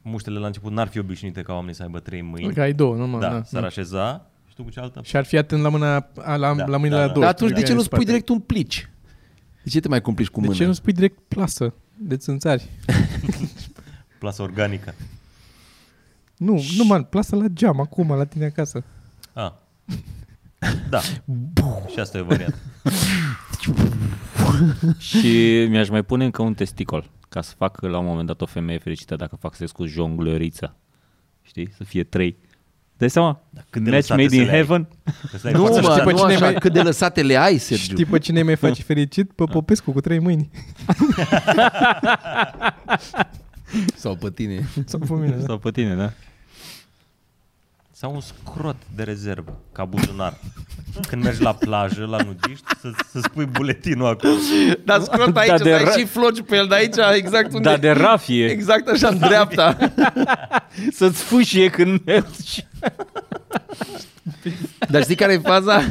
muștele 0.01 0.39
la 0.39 0.45
început 0.45 0.71
n-ar 0.71 0.87
fi 0.87 0.99
obișnuite 0.99 1.41
ca 1.41 1.53
oamenii 1.53 1.75
să 1.75 1.83
aibă 1.83 1.99
trei 1.99 2.21
mâini. 2.21 2.53
Că 2.53 2.61
ai 2.61 2.73
două, 2.73 2.95
nu 2.95 3.07
mă? 3.07 3.19
da, 3.19 3.29
da, 3.29 3.43
s-ar 3.43 3.61
da. 3.61 3.67
așeza 3.67 4.31
și 4.53 4.59
tu 4.59 4.63
cu 4.65 4.69
cealaltă 4.73 5.01
Și 5.03 5.17
ar 5.17 5.25
fi 5.25 5.37
atent 5.37 5.61
la 5.61 5.69
mâna, 5.69 6.07
a, 6.17 6.35
la, 6.35 6.53
Da, 6.53 6.65
la 6.65 6.77
mâinile 6.77 6.99
da, 6.99 7.01
la 7.01 7.07
da. 7.07 7.13
două. 7.13 7.25
Dar 7.25 7.33
atunci 7.33 7.49
de 7.49 7.55
știi, 7.55 7.67
ce 7.67 7.73
nu 7.73 7.79
în 7.79 7.83
spui 7.85 7.97
spate. 7.97 8.11
direct 8.11 8.29
un 8.29 8.39
plici? 8.39 8.89
De 9.63 9.69
ce 9.69 9.79
te 9.79 9.87
mai 9.87 10.01
complici 10.01 10.27
cu 10.27 10.39
De 10.39 10.45
mâna? 10.45 10.57
ce 10.57 10.65
nu 10.65 10.73
spui 10.73 10.93
direct 10.93 11.19
plasă 11.27 11.73
de 11.97 12.17
țânțari? 12.17 12.69
plasă 14.19 14.41
organică. 14.41 14.93
Nu, 16.37 16.63
nu, 16.77 16.83
man, 16.85 17.03
plasă 17.03 17.35
la 17.35 17.47
geam, 17.47 17.79
acum, 17.79 18.07
la 18.15 18.25
tine 18.25 18.45
acasă. 18.45 18.83
Ah. 19.33 19.51
Da. 20.89 20.99
și 21.91 21.99
asta 21.99 22.17
e 22.17 22.21
o 22.21 22.23
variantă. 22.25 22.57
și 25.07 25.65
mi-aș 25.69 25.89
mai 25.89 26.03
pune 26.03 26.25
încă 26.25 26.41
un 26.41 26.53
testicol 26.53 27.09
ca 27.29 27.41
să 27.41 27.53
fac 27.57 27.81
la 27.81 27.97
un 27.97 28.05
moment 28.05 28.27
dat 28.27 28.41
o 28.41 28.45
femeie 28.45 28.77
fericită 28.79 29.15
dacă 29.15 29.35
fac 29.35 29.55
sex 29.55 29.71
cu 29.71 29.85
jonglăriță. 29.85 30.75
Știi? 31.41 31.69
Să 31.77 31.83
fie 31.83 32.03
trei. 32.03 32.37
Dai 32.97 33.09
seama? 33.09 33.41
cât 33.69 33.83
de 33.83 33.89
Match 33.89 34.07
lăsate 34.09 34.21
made 34.21 34.35
să 34.35 34.41
in 34.41 34.45
le 34.47 34.49
ai. 34.51 34.55
heaven. 34.55 34.87
Că 35.31 35.37
să 35.37 35.47
ai 35.47 35.53
Nu, 35.53 35.65
față- 35.65 35.81
mă, 35.81 35.89
știi 35.91 36.03
pe 36.03 36.11
nu 36.11 36.17
cine 36.17 36.33
așa, 36.33 36.45
mai- 36.45 36.53
cât 36.53 36.73
de 36.73 36.81
lăsate 36.81 37.21
le 37.21 37.35
ai, 37.37 37.57
Sergiu. 37.57 37.83
Știi 37.93 38.05
pe 38.05 38.19
cine 38.19 38.43
mai 38.43 38.55
face 38.55 38.81
fericit? 38.83 39.31
Pe 39.31 39.43
Popescu 39.43 39.91
cu 39.91 40.01
trei 40.01 40.19
mâini. 40.19 40.49
Sau 43.95 44.15
pe 44.15 44.29
tine. 44.29 44.67
Sau 44.85 44.99
pe 44.99 45.13
mine, 45.13 45.35
da. 45.35 45.45
Sau 45.45 45.57
pe 45.57 45.71
tine, 45.71 45.95
da? 45.95 46.11
Sau 48.03 48.13
un 48.13 48.21
scrot 48.21 48.75
de 48.95 49.03
rezervă, 49.03 49.59
ca 49.71 49.85
buzunar. 49.85 50.37
Când 51.07 51.23
mergi 51.23 51.41
la 51.41 51.53
plajă, 51.53 52.05
la 52.09 52.17
nudiști, 52.17 52.65
să, 52.81 52.89
să 53.11 53.19
spui 53.23 53.45
buletinul 53.45 54.07
acolo. 54.07 54.33
Dar 54.85 55.01
scrot 55.01 55.37
aici, 55.37 55.49
Da, 55.49 55.57
da, 55.57 55.63
de 55.63 55.69
să 55.69 55.75
ai 55.75 55.85
ra- 55.85 55.97
și 55.97 56.05
floci 56.05 56.41
pe 56.41 56.55
el, 56.55 56.67
de 56.67 56.75
aici, 56.75 56.95
exact 57.13 57.53
unde... 57.53 57.69
Da, 57.69 57.77
de 57.77 57.89
rafie. 57.89 58.45
Exact 58.45 58.87
așa, 58.87 59.07
în 59.07 59.17
dreapta. 59.17 59.77
Să-ți 60.97 61.23
fâșie 61.23 61.69
când 61.69 62.01
mergi. 62.05 62.65
Dar 64.89 65.03
știi 65.03 65.15
care 65.15 65.33
e 65.33 65.37
faza? 65.37 65.81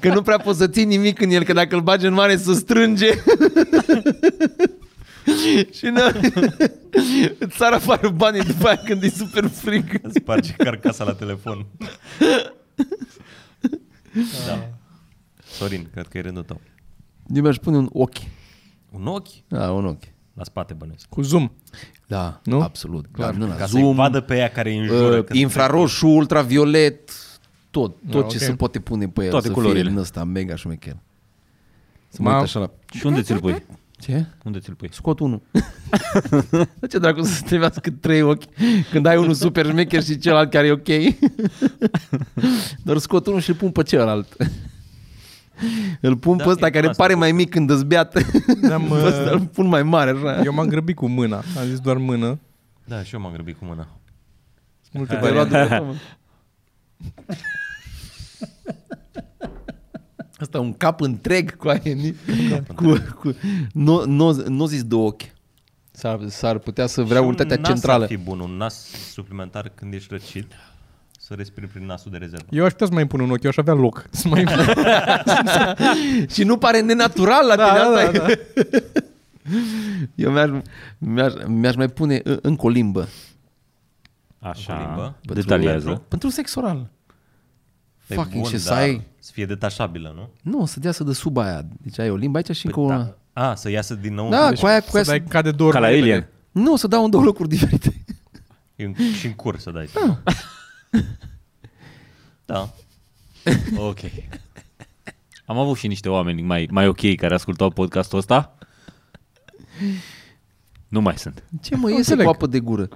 Că 0.00 0.12
nu 0.12 0.22
prea 0.22 0.38
poți 0.38 0.58
să 0.58 0.68
ții 0.68 0.84
nimic 0.84 1.20
în 1.20 1.30
el, 1.30 1.44
că 1.44 1.52
dacă 1.52 1.74
îl 1.74 1.80
bagi 1.80 2.06
în 2.06 2.12
mare, 2.12 2.36
se 2.36 2.52
strânge. 2.52 3.10
și 5.78 5.84
na, 5.84 6.02
îți 7.38 7.56
sar 7.56 7.72
afară 7.72 8.08
banii 8.08 8.42
după 8.44 8.66
aia 8.66 8.76
când 8.76 9.02
e 9.02 9.08
super 9.08 9.46
frig. 9.46 10.00
Sparge 10.14 10.52
carcasa 10.52 11.04
la 11.04 11.12
telefon. 11.14 11.66
da. 14.46 14.68
Sorin, 15.44 15.88
cred 15.92 16.06
că 16.06 16.18
e 16.18 16.20
rândul 16.20 16.42
tău. 16.42 16.60
Eu 17.34 17.42
mi-aș 17.42 17.56
pune 17.56 17.76
un 17.76 17.88
ochi. 17.92 18.16
Un 18.90 19.06
ochi 19.06 19.28
Da, 19.48 19.70
un 19.72 19.84
ochi. 19.86 20.02
la 20.34 20.44
spate 20.44 20.74
bănesc. 20.74 21.06
Cu 21.08 21.22
zoom. 21.22 21.50
Da, 22.06 22.40
Nu? 22.44 22.60
absolut. 22.60 23.06
Clar. 23.12 23.34
Da, 23.34 23.46
Ca 23.46 23.66
să-i 23.66 23.80
Zoom, 23.80 23.94
vadă 23.94 24.20
pe 24.20 24.36
ea 24.36 24.50
care 24.50 24.70
îi 24.70 24.78
înjură. 24.78 25.16
uh, 25.16 25.24
când 25.24 25.38
infraroșu, 25.38 26.08
ultraviolet, 26.08 27.10
tot, 27.70 27.96
tot 28.10 28.20
Da, 28.22 28.28
ce 28.28 28.36
ok. 28.36 28.42
se 28.42 28.52
poate 28.54 28.80
pune 28.80 29.08
pe 29.08 29.24
el. 29.24 29.30
Toate 29.30 29.46
să 29.46 29.52
culorile. 29.52 29.80
Fie 29.80 29.90
din 29.90 29.98
ăsta 29.98 30.24
mega 30.24 30.54
șmecher. 30.54 30.96
Să 32.08 32.22
mă 32.22 32.30
Ma- 32.30 32.34
uit 32.34 32.42
așa 32.42 32.58
la... 32.60 32.70
Și 32.92 33.06
unde 33.06 33.22
ți-l 33.22 33.38
pui? 33.40 33.64
Ce? 34.00 34.24
Unde 34.44 34.58
ți-l 34.58 34.74
pui? 34.74 34.88
Scot 34.92 35.20
unul. 35.20 35.42
De 36.80 36.86
ce 36.86 36.98
dracu 36.98 37.22
să 37.22 37.42
trebuiască 37.44 37.90
trei 37.90 38.22
ochi 38.22 38.42
când 38.90 39.06
ai 39.06 39.16
unul 39.16 39.34
super 39.34 39.66
șmecher 39.66 40.02
și 40.02 40.18
celălalt 40.18 40.50
care 40.50 40.66
e 40.66 40.70
ok? 40.72 41.14
Doar 42.84 42.98
scot 42.98 43.26
unul 43.26 43.40
și 43.40 43.50
îl 43.50 43.56
pun 43.56 43.70
pe 43.70 43.82
celălalt. 43.82 44.36
Îl 46.00 46.16
pun 46.16 46.36
Da, 46.36 46.44
pe 46.44 46.50
ăsta 46.50 46.66
e 46.66 46.70
care 46.70 46.80
bun 46.82 46.90
asta. 46.90 47.02
pare 47.02 47.14
mai 47.14 47.32
mic 47.32 47.50
când 47.50 47.70
îți 47.70 47.84
beat. 47.84 48.16
Am, 48.72 48.82
Pe 48.88 48.94
ăsta 49.06 49.30
îl 49.30 49.40
pun 49.40 49.66
mai 49.66 49.82
mare 49.82 50.10
așa. 50.10 50.42
eu 50.44 50.52
m-am 50.54 50.66
grăbit 50.66 50.96
cu 50.96 51.06
mâna. 51.08 51.36
Am 51.36 51.64
zis 51.66 51.78
doar 51.80 51.96
mână. 51.96 52.38
Da, 52.84 53.02
și 53.02 53.14
eu 53.14 53.20
m-am 53.20 53.32
grăbit 53.32 53.58
cu 53.58 53.64
mâna. 53.64 53.86
Multe 54.92 55.14
Te-ai 55.16 55.32
luat 55.32 55.48
variante. 55.48 55.74
după 55.74 55.86
mă. 55.86 55.94
Asta 60.40 60.60
un 60.60 60.72
cap 60.74 61.00
întreg 61.00 61.56
cu 61.56 61.68
aia. 61.68 61.80
ni- 61.84 62.14
Cu, 62.74 62.96
cu, 63.20 63.34
nu, 63.72 64.04
nu, 64.06 64.32
nu 64.48 64.66
zis 64.66 64.82
de 64.84 64.94
ochi. 64.94 65.22
S-ar, 65.90 66.18
s-ar 66.28 66.58
putea 66.58 66.86
să 66.86 67.02
vrea 67.02 67.16
Și 67.16 67.22
un 67.22 67.28
unitatea 67.28 67.56
nas 67.56 67.68
centrală. 67.68 68.02
ar 68.02 68.08
fi 68.08 68.16
bun, 68.16 68.40
un 68.40 68.50
nas 68.56 68.86
suplimentar 69.12 69.72
când 69.74 69.94
ești 69.94 70.08
răcit, 70.10 70.52
să 71.20 71.34
respiri 71.34 71.66
prin 71.66 71.86
nasul 71.86 72.10
de 72.10 72.16
rezervă. 72.16 72.46
Eu 72.50 72.64
aș 72.64 72.70
putea 72.72 72.86
să 72.86 72.92
mai 72.92 73.06
pun 73.06 73.20
un 73.20 73.30
ochi, 73.30 73.42
eu 73.42 73.50
aș 73.50 73.56
avea 73.56 73.74
loc. 73.74 74.04
Să 74.10 74.28
mai... 74.28 74.44
Și 76.34 76.42
nu 76.44 76.58
pare 76.58 76.80
nenatural 76.80 77.46
la 77.46 77.56
Da, 77.56 77.64
tine 77.66 77.78
da, 77.78 77.84
asta. 78.00 78.18
da, 78.18 78.28
e- 78.30 78.82
Eu 80.14 80.30
mi-aș, 80.30 80.48
mi-aș, 80.98 81.32
mi-aș 81.46 81.74
mai 81.74 81.88
pune 81.88 82.20
în- 82.24 82.38
încă 82.42 82.66
o 82.66 82.68
limbă. 82.68 83.08
Așa, 84.38 84.74
Cu 84.74 84.82
limbă? 84.86 85.16
detaliază. 85.34 85.84
Pentru- 85.86 86.04
Pentru 86.08 86.28
sex 86.28 86.54
oral. 86.54 86.90
E 88.08 88.14
Fucking 88.14 88.42
bun, 88.42 88.50
ce 88.50 88.58
să 88.58 88.68
dar 88.68 88.78
ai... 88.78 89.02
Să 89.18 89.30
fie 89.34 89.46
detașabilă, 89.46 90.12
nu? 90.16 90.52
Nu, 90.58 90.66
să 90.66 90.80
dea 90.80 90.92
să 90.92 91.04
de 91.04 91.12
sub 91.12 91.36
aia. 91.36 91.62
Deci 91.82 91.98
ai 91.98 92.10
o 92.10 92.16
limbă 92.16 92.36
aici 92.36 92.56
și 92.56 92.66
încă 92.66 92.78
Păi, 92.80 92.88
una. 92.88 92.96
da. 93.32 93.48
A, 93.48 93.54
să 93.54 93.70
iasă 93.70 93.94
din 93.94 94.14
nou. 94.14 94.30
Da, 94.30 94.48
Deci 94.48 94.58
cu 94.60 94.66
aia, 94.66 94.80
cu 94.80 94.86
Să 94.90 94.94
aia 94.96 95.04
să... 95.04 95.10
dai 95.10 95.22
ca 95.28 95.42
de 95.42 95.50
două 95.50 95.70
Ca 95.70 95.78
ori 95.78 95.86
la 95.86 95.90
mai 95.92 96.00
Alien. 96.00 96.18
repede. 96.18 96.32
Nu, 96.64 96.76
să 96.76 96.86
dau 96.86 97.04
în 97.04 97.10
două 97.10 97.24
locuri 97.24 97.48
diferite. 97.48 98.04
e 98.76 98.84
în, 98.84 98.94
și 99.18 99.26
în 99.26 99.32
cur 99.32 99.58
să 99.58 99.70
dai. 99.70 99.88
Da. 102.44 102.70
Ok. 103.76 103.98
Am 105.46 105.58
avut 105.58 105.76
și 105.76 105.86
niște 105.86 106.08
oameni 106.08 106.42
mai, 106.42 106.68
mai 106.70 106.86
ok 106.88 107.14
care 107.16 107.34
ascultau 107.34 107.70
podcastul 107.70 108.18
ăsta. 108.18 108.58
Nu 110.88 111.00
mai 111.00 111.18
sunt. 111.18 111.42
Ce 111.62 111.76
mă 111.76 111.88
iese 111.88 111.98
Înțeleg. 111.98 112.24
cu 112.24 112.30
apă 112.32 112.46
de 112.46 112.60
gură? 112.60 112.88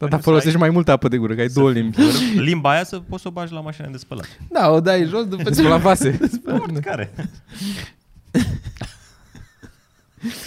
Da, 0.00 0.06
dar 0.06 0.20
folosești 0.20 0.58
mai 0.58 0.70
multă 0.70 0.90
apă 0.90 1.08
de 1.08 1.16
gură, 1.16 1.34
că 1.34 1.40
ai 1.40 1.48
două 1.48 1.70
limbi. 1.70 1.96
Limba 2.48 2.70
aia 2.70 2.84
să 2.84 2.98
poți 2.98 3.22
să 3.22 3.28
o 3.28 3.30
bagi 3.30 3.52
la 3.52 3.60
mașina 3.60 3.88
de 3.88 3.96
spălat. 3.96 4.28
Da, 4.50 4.70
o 4.70 4.80
dai 4.80 5.04
jos 5.04 5.24
după 5.26 5.42
Despre 5.42 5.68
la 5.68 5.76
vase. 5.76 6.18
Care? 6.82 7.12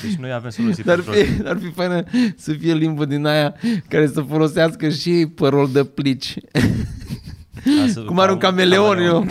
Deci 0.01 0.13
noi 0.19 0.31
avem 0.31 0.49
soluții 0.49 0.83
Dar 0.83 0.99
pentru 0.99 1.13
fi, 1.23 1.47
ar 1.47 1.57
fi 1.57 1.69
faină 1.71 2.03
să 2.37 2.53
fie 2.53 2.73
limbă 2.73 3.05
din 3.05 3.25
aia 3.25 3.55
care 3.87 4.07
să 4.07 4.21
folosească 4.21 4.89
și 4.89 5.31
părol 5.35 5.69
de 5.71 5.83
plici. 5.83 6.35
asta. 7.85 8.01
Cum 8.07 8.19
are 8.19 8.31
un 8.31 8.37
cameleon, 8.37 8.97
eu. 8.97 9.25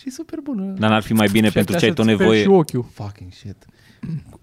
și 0.00 0.10
super 0.10 0.38
bună. 0.42 0.62
Dar 0.78 0.90
n-ar 0.90 1.02
fi 1.02 1.12
mai 1.12 1.28
bine 1.32 1.48
pentru 1.48 1.78
ce 1.78 1.84
ai 1.84 1.92
tu 1.92 2.02
Și 2.02 2.08
nevoie. 2.08 2.46
ochiul. 2.48 2.86
Fucking 2.92 3.32
shit. 3.32 3.56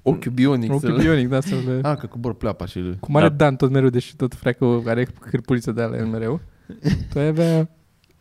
Ochiul 0.02 0.32
bionic. 0.32 0.72
Ochiul 0.74 0.89
să-l- 0.89 0.98
bionic, 1.02 1.28
da, 1.28 1.41
să 1.41 1.56
le... 1.65 1.80
Ah, 1.82 1.98
că 1.98 2.06
cobor 2.06 2.34
pleapa 2.34 2.65
și... 2.65 2.82
Cum 3.00 3.15
are 3.15 3.30
Da. 3.30 3.36
Dan 3.36 3.56
tot 3.56 3.72
mereu, 3.72 3.89
deși 3.89 4.15
tot 4.15 4.34
freacă 4.36 4.82
are 4.86 5.04
cârpuliță 5.20 5.72
de 5.72 5.82
alea 5.82 6.06
mereu. 6.06 6.41
Tu 7.10 7.20
ai 7.20 7.28
avea 7.28 7.70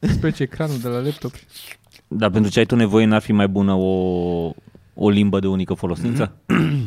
specie 0.01 0.44
ecranul 0.44 0.79
de 0.79 0.88
la 0.88 0.99
laptop. 0.99 1.33
Dar 2.09 2.31
pentru 2.31 2.51
ce 2.51 2.59
ai 2.59 2.64
tu 2.64 2.77
nevoie 2.77 3.05
n-ar 3.07 3.20
fi 3.20 3.33
mai 3.33 3.49
bună 3.49 3.73
o, 3.73 4.53
o 4.94 5.09
limbă 5.11 5.40
de 5.40 5.47
unică 5.47 5.75
folosință? 5.75 6.33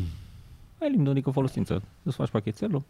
ai 0.82 0.90
limbă 0.90 1.04
de 1.04 1.10
unică 1.10 1.30
folosință. 1.30 1.82
Îți 2.04 2.16
faci 2.16 2.30
pachetelul. 2.30 2.84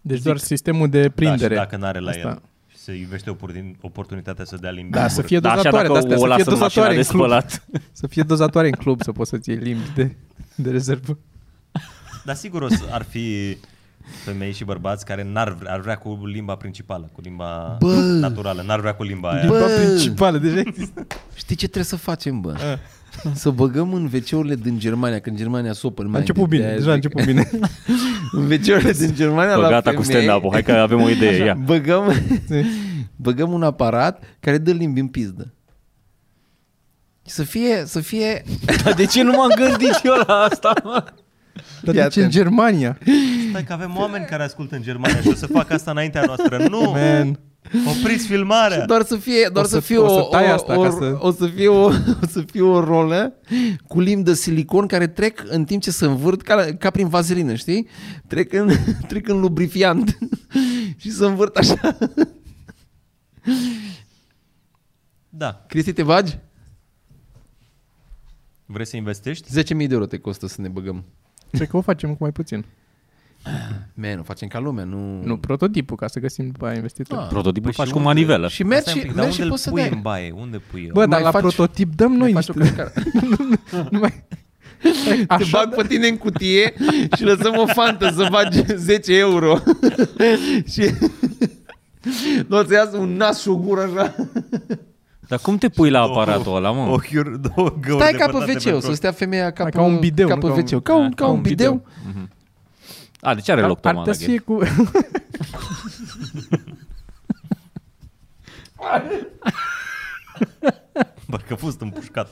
Deci 0.00 0.22
doar 0.22 0.36
sistemul 0.36 0.88
de 0.88 0.98
Da, 1.00 1.04
și 1.04 1.10
prindere. 1.10 1.54
dacă 1.54 1.76
n-are 1.76 1.98
la 1.98 2.10
Asta. 2.10 2.28
el 2.28 2.42
și 2.86 2.92
să 2.92 2.98
iubește 3.00 3.30
oportun- 3.30 3.76
oportunitatea 3.80 4.44
să 4.44 4.56
dea 4.60 4.70
limbi. 4.70 4.90
Da, 4.92 5.02
în 5.02 5.08
să 5.08 5.14
gură. 5.14 5.26
fie 5.26 5.38
Da, 5.38 5.48
așa 5.50 5.56
dozatoare, 5.70 5.88
dacă 5.88 5.98
de 6.06 6.14
astea, 6.14 6.16
o 6.16 6.28
să 6.28 6.34
fie 6.34 6.44
lasă 6.44 6.50
în 6.50 6.58
mașina 6.58 6.84
dozatoare 6.84 6.94
de 6.94 7.00
în 7.00 7.06
club. 7.06 7.20
spălat. 7.20 7.64
Să 8.00 8.06
fie 8.06 8.22
dozatoare 8.22 8.66
în 8.66 8.72
club, 8.72 9.02
să 9.02 9.12
poți 9.12 9.30
să-ți 9.30 9.50
iei 9.50 9.58
limbi 9.58 9.92
de, 9.94 10.14
de 10.54 10.70
rezervă. 10.70 11.18
Dar 12.24 12.34
sigur 12.34 12.62
o 12.62 12.68
să, 12.68 12.82
ar 12.90 13.02
fi 13.02 13.56
femei 14.24 14.52
și 14.52 14.64
bărbați 14.64 15.04
care 15.04 15.28
n-ar 15.32 15.52
vrea, 15.54 15.72
ar 15.72 15.80
vrea 15.80 15.96
cu 15.96 16.20
limba 16.26 16.54
principală, 16.54 17.10
cu 17.12 17.20
limba 17.20 17.76
Bă! 17.80 17.94
naturală, 18.00 18.62
n-ar 18.66 18.80
vrea 18.80 18.94
cu 18.94 19.02
limba 19.02 19.30
aia. 19.30 19.46
Bă! 19.46 19.58
Limba 19.58 19.74
principală, 19.84 20.38
deja 20.38 20.58
există. 20.58 21.06
Știi 21.34 21.56
ce 21.56 21.64
trebuie 21.64 21.84
să 21.84 21.96
facem, 21.96 22.40
bă? 22.40 22.78
Să 23.34 23.50
băgăm 23.50 23.92
în 23.94 24.10
WC-urile 24.14 24.54
din 24.54 24.78
Germania, 24.78 25.18
că 25.18 25.28
în 25.28 25.36
Germania 25.36 25.72
sopă 25.72 26.10
A 26.12 26.18
început 26.18 26.48
bine, 26.48 26.74
deja 26.74 26.90
a 26.90 26.94
început 26.94 27.24
bine. 27.24 27.50
În 28.32 28.44
WC-urile 28.50 28.92
din 28.92 29.14
Germania 29.14 29.54
Bă, 29.54 29.60
la 29.60 29.68
gata 29.68 29.94
cu 29.94 30.02
femei, 30.02 30.22
stand-up-ul. 30.22 30.52
Hai 30.52 30.62
că 30.62 30.72
avem 30.72 31.02
o 31.02 31.08
idee. 31.10 31.44
Ia. 31.44 31.54
Băgăm, 31.54 32.12
băgăm 33.16 33.52
un 33.52 33.62
aparat 33.62 34.22
care 34.40 34.58
dă 34.58 34.70
limbi 34.70 35.00
în 35.00 35.06
pizdă. 35.06 35.54
Și 37.26 37.32
Să 37.32 37.42
fie, 37.42 37.82
să 37.84 38.00
fie... 38.00 38.42
Dar 38.84 38.92
de 38.92 39.04
ce 39.04 39.22
nu 39.22 39.32
m-am 39.32 39.50
gândit 39.56 40.00
eu 40.02 40.14
la 40.26 40.34
asta, 40.34 40.72
mă? 40.84 41.04
Dar 41.82 41.94
Fii 41.94 42.02
de 42.02 42.08
ce 42.08 42.18
în 42.18 42.24
atent. 42.26 42.30
Germania? 42.30 42.98
Stai 43.50 43.64
că 43.64 43.72
avem 43.72 43.96
oameni 43.96 44.24
care 44.24 44.42
ascultă 44.42 44.74
în 44.74 44.82
Germania 44.82 45.20
și 45.20 45.28
o 45.28 45.34
să 45.34 45.46
facă 45.46 45.74
asta 45.74 45.90
înaintea 45.90 46.22
noastră. 46.26 46.66
Nu! 46.68 46.80
Man. 46.90 47.38
Opriți 47.98 48.26
filmarea! 48.26 48.84
Doar 48.84 49.02
să 49.04 49.16
fie, 49.16 49.48
doar 49.52 49.64
O 49.64 49.68
să, 49.68 49.74
să- 49.74 49.80
fie 49.80 49.96
o 49.98 50.04
o, 50.04 50.08
să 50.22 50.26
tai 50.30 50.50
o, 50.50 50.52
asta 50.52 50.78
o, 50.78 50.82
ca 50.82 50.90
să- 50.90 51.16
o 51.20 51.32
să 51.32 51.46
fie 51.46 51.68
o, 51.68 51.84
o 52.22 52.26
să 52.28 52.40
fie 52.50 52.62
o 52.62 52.80
rolă 52.84 53.34
cu 53.86 54.00
limbi 54.00 54.24
de 54.24 54.34
silicon 54.34 54.86
care 54.86 55.06
trec 55.06 55.42
în 55.48 55.64
timp 55.64 55.82
ce 55.82 55.90
se 55.90 56.04
învârt 56.04 56.42
ca, 56.42 56.54
la- 56.54 56.72
ca 56.78 56.90
prin 56.90 57.08
vaselină, 57.08 57.54
știi? 57.54 57.88
Trec 58.26 58.52
în, 58.52 58.70
trec 59.08 59.28
în 59.28 59.40
lubrifiant 59.40 60.18
și 60.96 61.10
se 61.10 61.24
învârt 61.24 61.56
așa. 61.56 61.98
Da. 65.28 65.64
Cristi, 65.68 65.92
te 65.92 66.02
bagi? 66.02 66.38
Vrei 68.66 68.86
să 68.86 68.96
investești? 68.96 69.60
10.000 69.62 69.66
de 69.76 69.86
euro 69.90 70.06
te 70.06 70.18
costă 70.18 70.46
să 70.46 70.60
ne 70.60 70.68
băgăm. 70.68 71.04
Cred 71.52 71.68
că 71.68 71.76
o 71.76 71.80
facem 71.80 72.10
cu 72.10 72.16
mai 72.20 72.32
puțin. 72.32 72.64
Man, 74.02 74.18
o 74.18 74.22
facem 74.22 74.48
ca 74.48 74.58
lumea, 74.58 74.84
nu... 74.84 75.22
Nu, 75.24 75.36
prototipul, 75.36 75.96
ca 75.96 76.06
să 76.06 76.20
găsim 76.20 76.46
după 76.46 76.66
aia 76.66 76.74
investitori. 76.76 77.20
Ah. 77.20 77.26
Prototipul 77.28 77.62
Păi 77.62 77.72
faci 77.72 77.86
și 77.86 77.92
cu 77.92 77.98
unde- 77.98 78.10
manivelă. 78.12 78.48
Și 78.48 78.62
mergi, 78.62 78.82
Stai 78.82 78.94
un 78.94 79.00
și, 79.00 79.06
pic, 79.06 79.16
dar 79.16 79.24
mergi 79.24 79.40
unde 79.40 79.42
și 79.42 79.42
îl 79.42 79.48
poți 79.50 79.62
să 79.62 79.70
pui 79.70 79.80
dai. 79.80 79.90
în 79.92 80.00
baie? 80.00 80.32
Unde 80.36 80.60
pui 80.70 80.82
eu? 80.86 80.92
Bă, 80.92 81.00
dar 81.00 81.08
mai 81.08 81.22
la 81.22 81.30
faci- 81.30 81.40
prototip 81.40 81.94
dăm 81.94 82.12
noi 82.12 82.32
Mai 82.32 82.42
faci 82.42 82.54
niște... 82.56 82.82
o 82.82 82.84
căscară. 82.84 83.88
Numai... 83.90 84.24
Te 85.38 85.44
bag 85.50 85.74
pe 85.74 85.86
tine 85.88 86.06
în 86.06 86.16
cutie 86.16 86.74
și 87.16 87.24
lăsăm 87.24 87.54
o 87.58 87.66
fantă 87.66 88.12
să 88.16 88.28
bagi 88.30 88.62
10 88.74 89.16
euro. 89.18 89.56
și 90.72 90.82
nu 92.48 92.56
o 92.58 92.64
să 92.64 92.72
iasă 92.74 92.96
un 92.96 93.16
nas 93.16 93.40
și 93.40 93.48
o 93.48 93.56
gură 93.56 93.80
așa. 93.82 94.14
Dar 95.28 95.38
cum 95.38 95.56
te 95.56 95.68
pui 95.68 95.90
la 95.90 96.00
aparatul 96.00 96.56
ăla, 96.56 96.70
mă? 96.70 96.90
Ochiuri, 96.92 97.40
două 97.54 97.76
găuri 97.80 98.02
Stai 98.02 98.12
ca 98.18 98.24
pe 98.26 98.30
depărtate 98.32 98.52
WC, 98.56 98.62
pentru 98.62 98.88
să 98.88 98.94
stea 98.94 99.12
femeia 99.12 99.50
ca, 99.50 99.62
Hai, 99.62 99.70
pe, 99.70 99.76
ca 99.76 99.82
un 99.82 99.98
bideu, 99.98 100.28
ca 100.28 100.34
nu 100.34 100.40
pe 100.40 100.46
ca 100.46 100.52
un- 100.52 100.58
WC. 100.60 100.82
Ca 100.82 100.96
un, 100.96 101.10
ca 101.10 101.26
un 101.26 101.40
bideu. 101.40 101.86
A, 103.26 103.34
deci 103.34 103.48
are 103.48 103.60
loc 103.60 103.78
Ar 103.86 103.92
Toma 103.92 104.04
putea 104.04 104.12
la 104.12 104.18
să 104.18 104.24
fie 104.24 104.38
cu... 104.38 104.58
Parcă 111.30 111.52
a 111.52 111.56
fost 111.56 111.80
împușcat. 111.80 112.28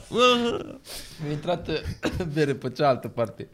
Mi-a 1.23 1.31
intrat 1.31 1.67
uh, 1.67 1.75
bere 2.33 2.53
pe 2.53 2.69
cealaltă 2.69 3.07
parte. 3.07 3.47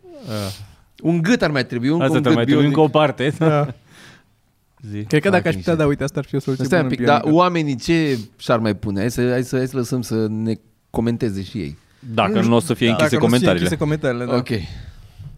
Un 1.01 1.21
gât 1.21 1.41
ar 1.41 1.51
mai 1.51 1.65
trebui, 1.65 1.89
un, 1.89 2.01
Asta 2.01 2.17
un 2.17 2.21
te 2.23 2.27
gât 2.27 2.35
mai 2.35 2.45
trebuie 2.45 2.67
bionic. 2.67 2.77
încă 2.77 2.97
o 2.97 2.99
parte. 2.99 3.33
Da. 3.37 3.67
Zi. 4.91 5.03
Cred 5.03 5.21
că 5.21 5.29
dacă 5.29 5.47
aș 5.47 5.53
Fucking 5.53 5.55
putea, 5.55 5.73
shit. 5.73 5.77
da, 5.77 5.85
uite, 5.85 6.03
asta 6.03 6.19
ar 6.19 6.25
fi 6.25 6.35
o 6.35 6.39
soluție 6.39 6.65
Stai 6.65 6.79
un 6.79 6.85
bună 6.85 6.97
pic, 6.97 7.05
dar 7.05 7.19
bionică. 7.19 7.39
oamenii 7.41 7.75
ce 7.75 8.17
și-ar 8.37 8.59
mai 8.59 8.75
pune? 8.75 8.99
Hai 8.99 9.11
să, 9.11 9.29
hai, 9.29 9.43
să, 9.43 9.55
hai 9.57 9.67
să 9.67 9.77
lăsăm 9.77 10.01
să 10.01 10.27
ne 10.29 10.53
comenteze 10.89 11.43
și 11.43 11.57
ei. 11.57 11.77
Dacă 12.13 12.41
nu 12.41 12.55
o 12.55 12.59
să 12.59 12.73
fie 12.73 12.85
Da. 12.87 12.91
închise 12.91 13.09
Dacă 13.09 13.21
nu 13.23 13.29
comentariile. 13.29 13.63
închise 13.63 13.77
comentariile, 13.83 14.25
da. 14.25 14.35
Ok, 14.35 14.49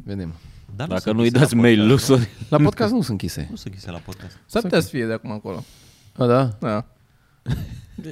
vedem. 0.03 0.33
Dar 0.75 0.87
Dacă 0.87 0.99
sunt 0.99 1.15
nu-i 1.15 1.25
închise 1.25 1.43
dați 1.43 1.55
la 1.55 1.61
mail 1.61 1.77
podcast. 1.79 2.09
lui 2.09 2.17
Sorin. 2.17 2.47
La 2.49 2.57
podcast 2.57 2.91
nu 2.91 2.97
sunt 3.01 3.09
închise. 3.09 3.47
Nu 3.49 3.55
sunt 3.55 3.73
închise 3.73 3.91
la 3.91 3.97
podcast. 3.97 4.39
S-ar 4.45 4.61
putea 4.61 4.79
să 4.79 4.87
fie 4.89 5.05
de 5.05 5.13
acum 5.13 5.31
încolo. 5.31 5.63
A, 6.17 6.25
da? 6.25 6.57
Da. 6.59 6.85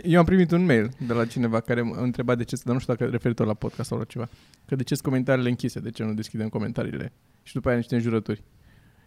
Eu 0.03 0.19
am 0.19 0.25
primit 0.25 0.51
un 0.51 0.65
mail 0.65 0.89
de 1.07 1.13
la 1.13 1.25
cineva 1.25 1.59
care 1.59 1.81
m-a 1.81 2.01
întrebat 2.01 2.37
de 2.37 2.43
ce, 2.43 2.55
dar 2.63 2.73
nu 2.73 2.79
știu 2.79 2.93
dacă 2.93 3.11
referitor 3.11 3.47
la 3.47 3.53
podcast 3.53 3.89
sau 3.89 3.97
la 3.97 4.03
ceva, 4.03 4.29
că 4.65 4.75
de 4.75 4.83
ce 4.83 4.93
sunt 4.93 5.07
comentariile 5.07 5.49
închise, 5.49 5.79
de 5.79 5.89
ce 5.89 6.03
nu 6.03 6.13
deschidem 6.13 6.49
comentariile 6.49 7.11
și 7.43 7.53
după 7.53 7.67
aia 7.67 7.77
niște 7.77 7.95
înjurături. 7.95 8.43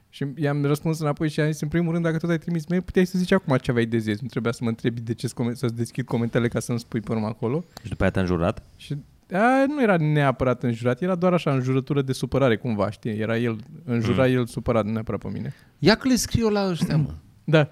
Și 0.09 0.27
i-am 0.37 0.65
răspuns 0.65 0.99
înapoi 0.99 1.29
și 1.29 1.41
am 1.41 1.51
zis, 1.51 1.61
în 1.61 1.69
primul 1.69 1.93
rând, 1.93 2.05
dacă 2.05 2.17
tot 2.17 2.31
ai 2.31 2.39
trimis 2.39 2.67
mail, 2.67 2.83
puteai 2.83 3.05
să 3.05 3.19
zici 3.19 3.33
acum 3.33 3.57
ce 3.57 3.71
aveai 3.71 3.87
de 3.87 3.99
zis. 3.99 4.21
Nu 4.21 4.27
trebuia 4.29 4.53
să 4.53 4.59
mă 4.63 4.69
întrebi 4.69 5.01
de 5.01 5.15
ce 5.15 5.29
să-ți 5.53 5.75
deschid 5.75 6.05
comentariile 6.05 6.53
ca 6.53 6.61
să-mi 6.61 6.79
spui 6.79 7.01
pe 7.01 7.13
urmă 7.13 7.27
acolo. 7.27 7.65
Și 7.83 7.89
după 7.89 8.03
aia 8.03 8.11
te-a 8.11 8.21
înjurat? 8.21 8.63
Și 8.77 8.97
a, 9.39 9.65
nu 9.67 9.83
era 9.83 9.97
neapărat 9.97 10.63
înjurat, 10.63 11.03
era 11.03 11.15
doar 11.15 11.33
așa 11.33 11.53
înjurătură 11.53 12.03
de 12.03 12.13
supărare 12.13 12.57
cumva, 12.57 12.91
știi? 12.91 13.19
Era 13.19 13.37
el, 13.39 13.57
înjura 13.85 14.29
el 14.29 14.47
supărat, 14.47 14.85
nu 14.85 14.93
neapărat 14.93 15.21
pe 15.21 15.29
mine. 15.33 15.55
Ia 15.79 15.95
că 15.95 16.09
le 16.09 16.15
scriu 16.17 16.49
la 16.49 16.69
ăștia, 16.69 16.97
mă. 16.97 17.11
Da. 17.45 17.69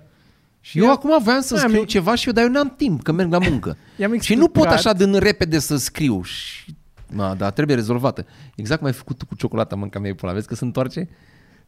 Și 0.60 0.78
eu 0.78 0.90
acum 0.90 1.22
voiam 1.22 1.40
să 1.40 1.54
Da, 1.54 1.60
scriu 1.60 1.80
mi- 1.80 1.86
ceva 1.86 2.14
și 2.14 2.26
eu, 2.26 2.32
dar 2.32 2.44
eu 2.44 2.50
n-am 2.50 2.74
timp, 2.76 3.02
că 3.02 3.12
merg 3.12 3.30
la 3.32 3.38
muncă. 3.38 3.76
I-am 3.96 4.18
și 4.20 4.34
nu 4.34 4.48
pot 4.48 4.64
explicat- 4.64 4.78
așa 4.78 4.92
din 4.92 5.14
repede 5.18 5.58
să 5.58 5.76
scriu. 5.76 6.22
Și... 6.22 6.74
Na, 7.08 7.34
da, 7.34 7.50
trebuie 7.50 7.76
rezolvată. 7.76 8.26
Exact 8.54 8.78
cum 8.78 8.88
ai 8.88 8.94
făcut 8.94 9.18
tu 9.18 9.26
cu 9.26 9.34
ciocolata, 9.34 9.76
mânca 9.76 9.98
mea 9.98 10.14
pe 10.14 10.26
la 10.26 10.32
vezi 10.32 10.46
că 10.46 10.54
se 10.54 10.64
întoarce? 10.64 11.08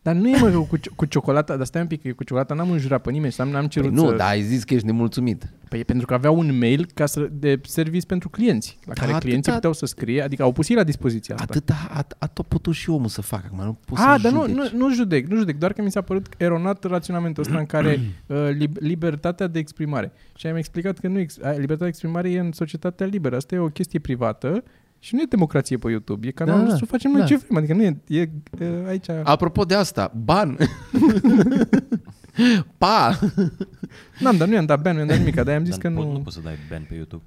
Dar 0.04 0.14
nu 0.14 0.28
e 0.28 0.38
mă 0.40 0.48
că 0.50 0.56
cu, 0.58 0.76
cu 0.96 1.04
ciocolata, 1.04 1.56
dar 1.56 1.66
stai 1.66 1.80
un 1.80 1.86
pic, 1.86 2.00
că 2.02 2.08
eu 2.08 2.14
cu 2.14 2.24
ciocolata 2.24 2.54
n-am 2.54 2.70
înjurat 2.70 3.02
pe 3.02 3.10
nimeni, 3.10 3.34
n-am, 3.38 3.48
n-am 3.48 3.66
cerut 3.66 3.92
Păi 3.94 4.02
nu, 4.02 4.08
să... 4.08 4.16
dar 4.16 4.28
ai 4.28 4.42
zis 4.42 4.64
că 4.64 4.74
ești 4.74 4.86
nemulțumit. 4.86 5.52
Păi 5.68 5.78
e 5.80 5.82
pentru 5.82 6.06
că 6.06 6.14
avea 6.14 6.30
un 6.30 6.58
mail 6.58 6.86
ca 6.94 7.06
să, 7.06 7.28
de 7.32 7.60
service 7.62 8.06
pentru 8.06 8.28
clienți, 8.28 8.78
la 8.84 8.92
Da, 8.92 9.00
care 9.00 9.18
clienții 9.18 9.52
atâta- 9.52 9.54
puteau 9.54 9.72
să 9.72 9.86
scrie, 9.86 10.22
adică 10.22 10.42
au 10.42 10.52
pus 10.52 10.68
ei 10.68 10.76
la 10.76 10.82
dispoziția 10.84 11.34
asta. 11.34 11.46
Atât 11.50 11.70
a, 11.70 11.74
a, 11.90 12.06
a 12.18 12.26
tot 12.26 12.46
putut 12.46 12.74
și 12.74 12.90
omul 12.90 13.08
să 13.08 13.22
facă 13.22 13.42
acum, 13.52 13.64
nu 13.64 13.78
poți 13.84 14.02
Ah, 14.02 14.14
să 14.16 14.22
dar 14.22 14.32
nu, 14.32 14.46
judeci. 14.46 14.70
nu, 14.72 14.78
nu 14.86 14.94
judec, 14.94 15.26
nu 15.26 15.36
judec, 15.36 15.58
doar 15.58 15.72
că 15.72 15.82
mi 15.82 15.90
s-a 15.90 16.00
părut 16.00 16.26
eronat 16.36 16.84
raționamentul 16.84 17.42
ăsta 17.42 17.58
în 17.58 17.66
care 17.66 18.00
uh, 18.26 18.48
lib- 18.52 18.78
libertatea 18.78 19.46
de 19.46 19.58
exprimare. 19.58 20.12
Și 20.36 20.46
am 20.46 20.56
explicat 20.56 20.98
că 20.98 21.08
nu 21.08 21.18
ex- 21.18 21.38
a, 21.42 21.48
libertatea 21.50 21.76
de 21.76 21.86
exprimare 21.88 22.30
e 22.30 22.38
în 22.38 22.52
societatea 22.52 23.06
liberă. 23.06 23.36
Asta 23.36 23.54
e 23.54 23.58
o 23.58 23.66
chestie 23.68 23.98
privată 23.98 24.62
și 25.04 25.14
nu 25.14 25.20
e 25.20 25.24
democrație 25.28 25.76
pe 25.78 25.90
YouTube. 25.90 26.26
E 26.26 26.30
canalul 26.30 26.60
Da, 26.62 26.66
nostru, 26.68 26.86
facem 26.86 27.10
noi 27.10 27.20
da. 27.20 27.26
ce 27.26 27.36
vrem. 27.36 27.56
Adică 27.56 27.74
nu 27.74 27.82
e, 27.82 28.02
e 28.06 28.30
uh, 28.60 28.86
aici... 28.86 29.08
Apropo 29.22 29.64
de 29.64 29.74
asta, 29.74 30.12
ban. 30.24 30.56
pa! 32.78 33.18
N-am, 34.18 34.36
dar 34.36 34.48
nu 34.48 34.54
i-am 34.54 34.66
dat 34.66 34.82
ban, 34.82 34.92
nu 34.92 34.98
i-am 34.98 35.08
dat 35.08 35.18
nimic, 35.18 35.34
dar 35.34 35.46
i-am 35.46 35.64
zis 35.64 35.70
Dar 35.76 35.80
că 35.82 35.88
nu, 35.88 36.02
nu... 36.02 36.12
nu 36.12 36.18
poți 36.20 36.36
să 36.36 36.42
dai 36.42 36.54
ban 36.70 36.84
pe 36.88 36.94
YouTube. 36.94 37.22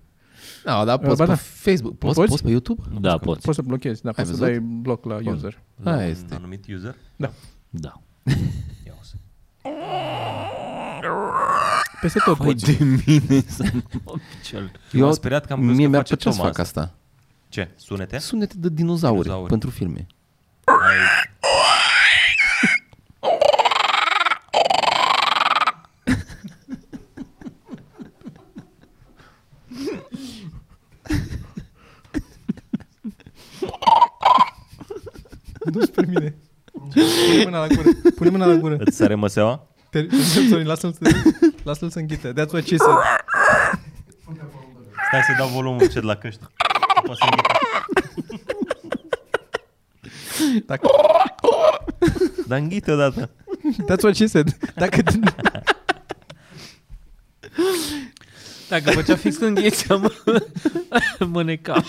No, 0.65 0.83
da, 0.83 0.97
poți 0.97 1.17
Ba 1.17 1.23
pe 1.23 1.29
da. 1.29 1.35
Facebook. 1.35 1.97
Poți, 1.97 2.13
Poți? 2.15 2.29
poți 2.29 2.43
pe 2.43 2.49
YouTube? 2.49 2.81
Da, 2.99 3.17
poți. 3.17 3.41
Poți 3.41 3.55
să 3.55 3.61
blochezi, 3.61 4.01
da, 4.01 4.09
Ai 4.09 4.15
poți 4.15 4.29
să 4.29 4.35
văzut? 4.35 4.47
dai 4.55 4.59
bloc 4.81 5.05
la 5.05 5.17
Bun. 5.23 5.33
user. 5.33 5.61
La 5.83 5.91
Aia 5.91 6.03
un 6.03 6.09
este. 6.09 6.33
anumit 6.35 6.65
user? 6.75 6.95
Da. 7.15 7.31
Ia 8.85 8.93
o 8.99 9.03
să. 9.03 9.13
Peste 12.01 12.19
tot 12.25 12.37
Păi 12.37 12.45
poți. 12.45 12.65
de 12.77 12.83
mine 13.05 13.43
să 13.47 13.63
nu 13.73 13.81
mă 14.05 14.13
picior. 14.39 14.71
Eu 14.91 15.05
am 15.05 15.13
speriat 15.13 15.45
că 15.45 15.53
am 15.53 15.59
crezut 15.59 15.75
Mie 15.75 15.85
că 15.85 15.91
mi-ar 15.91 16.01
face 16.07 16.15
plăcea 16.15 16.31
să 16.31 16.37
Thomas. 16.37 16.55
fac 16.55 16.65
asta. 16.65 16.95
Ce? 17.49 17.71
Sunete? 17.75 18.17
Sunete 18.17 18.53
de 18.57 18.69
dinozauri, 18.69 19.21
Dinozauri. 19.21 19.49
pentru 19.49 19.69
filme. 19.69 20.07
Ai... 20.63 20.95
Nu 35.73 35.81
spre 35.81 36.05
mine. 36.05 36.35
Pune 36.71 37.43
mâna 37.43 37.59
la 37.59 37.67
gură. 37.67 37.89
Pune 38.15 38.29
mâna 38.29 38.45
la 38.45 38.53
gură. 38.55 38.75
Îți 38.79 38.95
sare 38.97 39.15
măseaua? 39.15 39.67
Te- 39.89 40.07
Sorry, 40.49 40.63
lasă-l 40.63 40.93
să, 40.93 41.11
lasă-l 41.63 41.89
să 41.89 41.99
înghită. 41.99 42.31
That's 42.33 42.51
what 42.51 42.65
she 42.65 42.77
said. 42.77 42.97
Stai 45.07 45.21
să 45.21 45.33
dau 45.37 45.47
volumul 45.47 45.81
încet 45.81 46.03
la 46.03 46.15
căști. 46.15 46.41
Poți 47.07 47.19
să 47.19 47.25
înghită. 47.29 47.53
Dacă, 50.65 50.87
Dar 52.47 52.59
înghite 52.59 52.91
odată. 52.91 53.29
that's 53.91 54.01
what 54.03 54.15
she 54.15 54.25
said. 54.25 54.57
Dacă, 54.75 55.01
Dacă 58.69 58.91
făcea 58.91 59.15
fix 59.15 59.37
când 59.37 59.59
ghețeam, 59.59 60.11
mă 61.31 61.43
necam. 61.43 61.85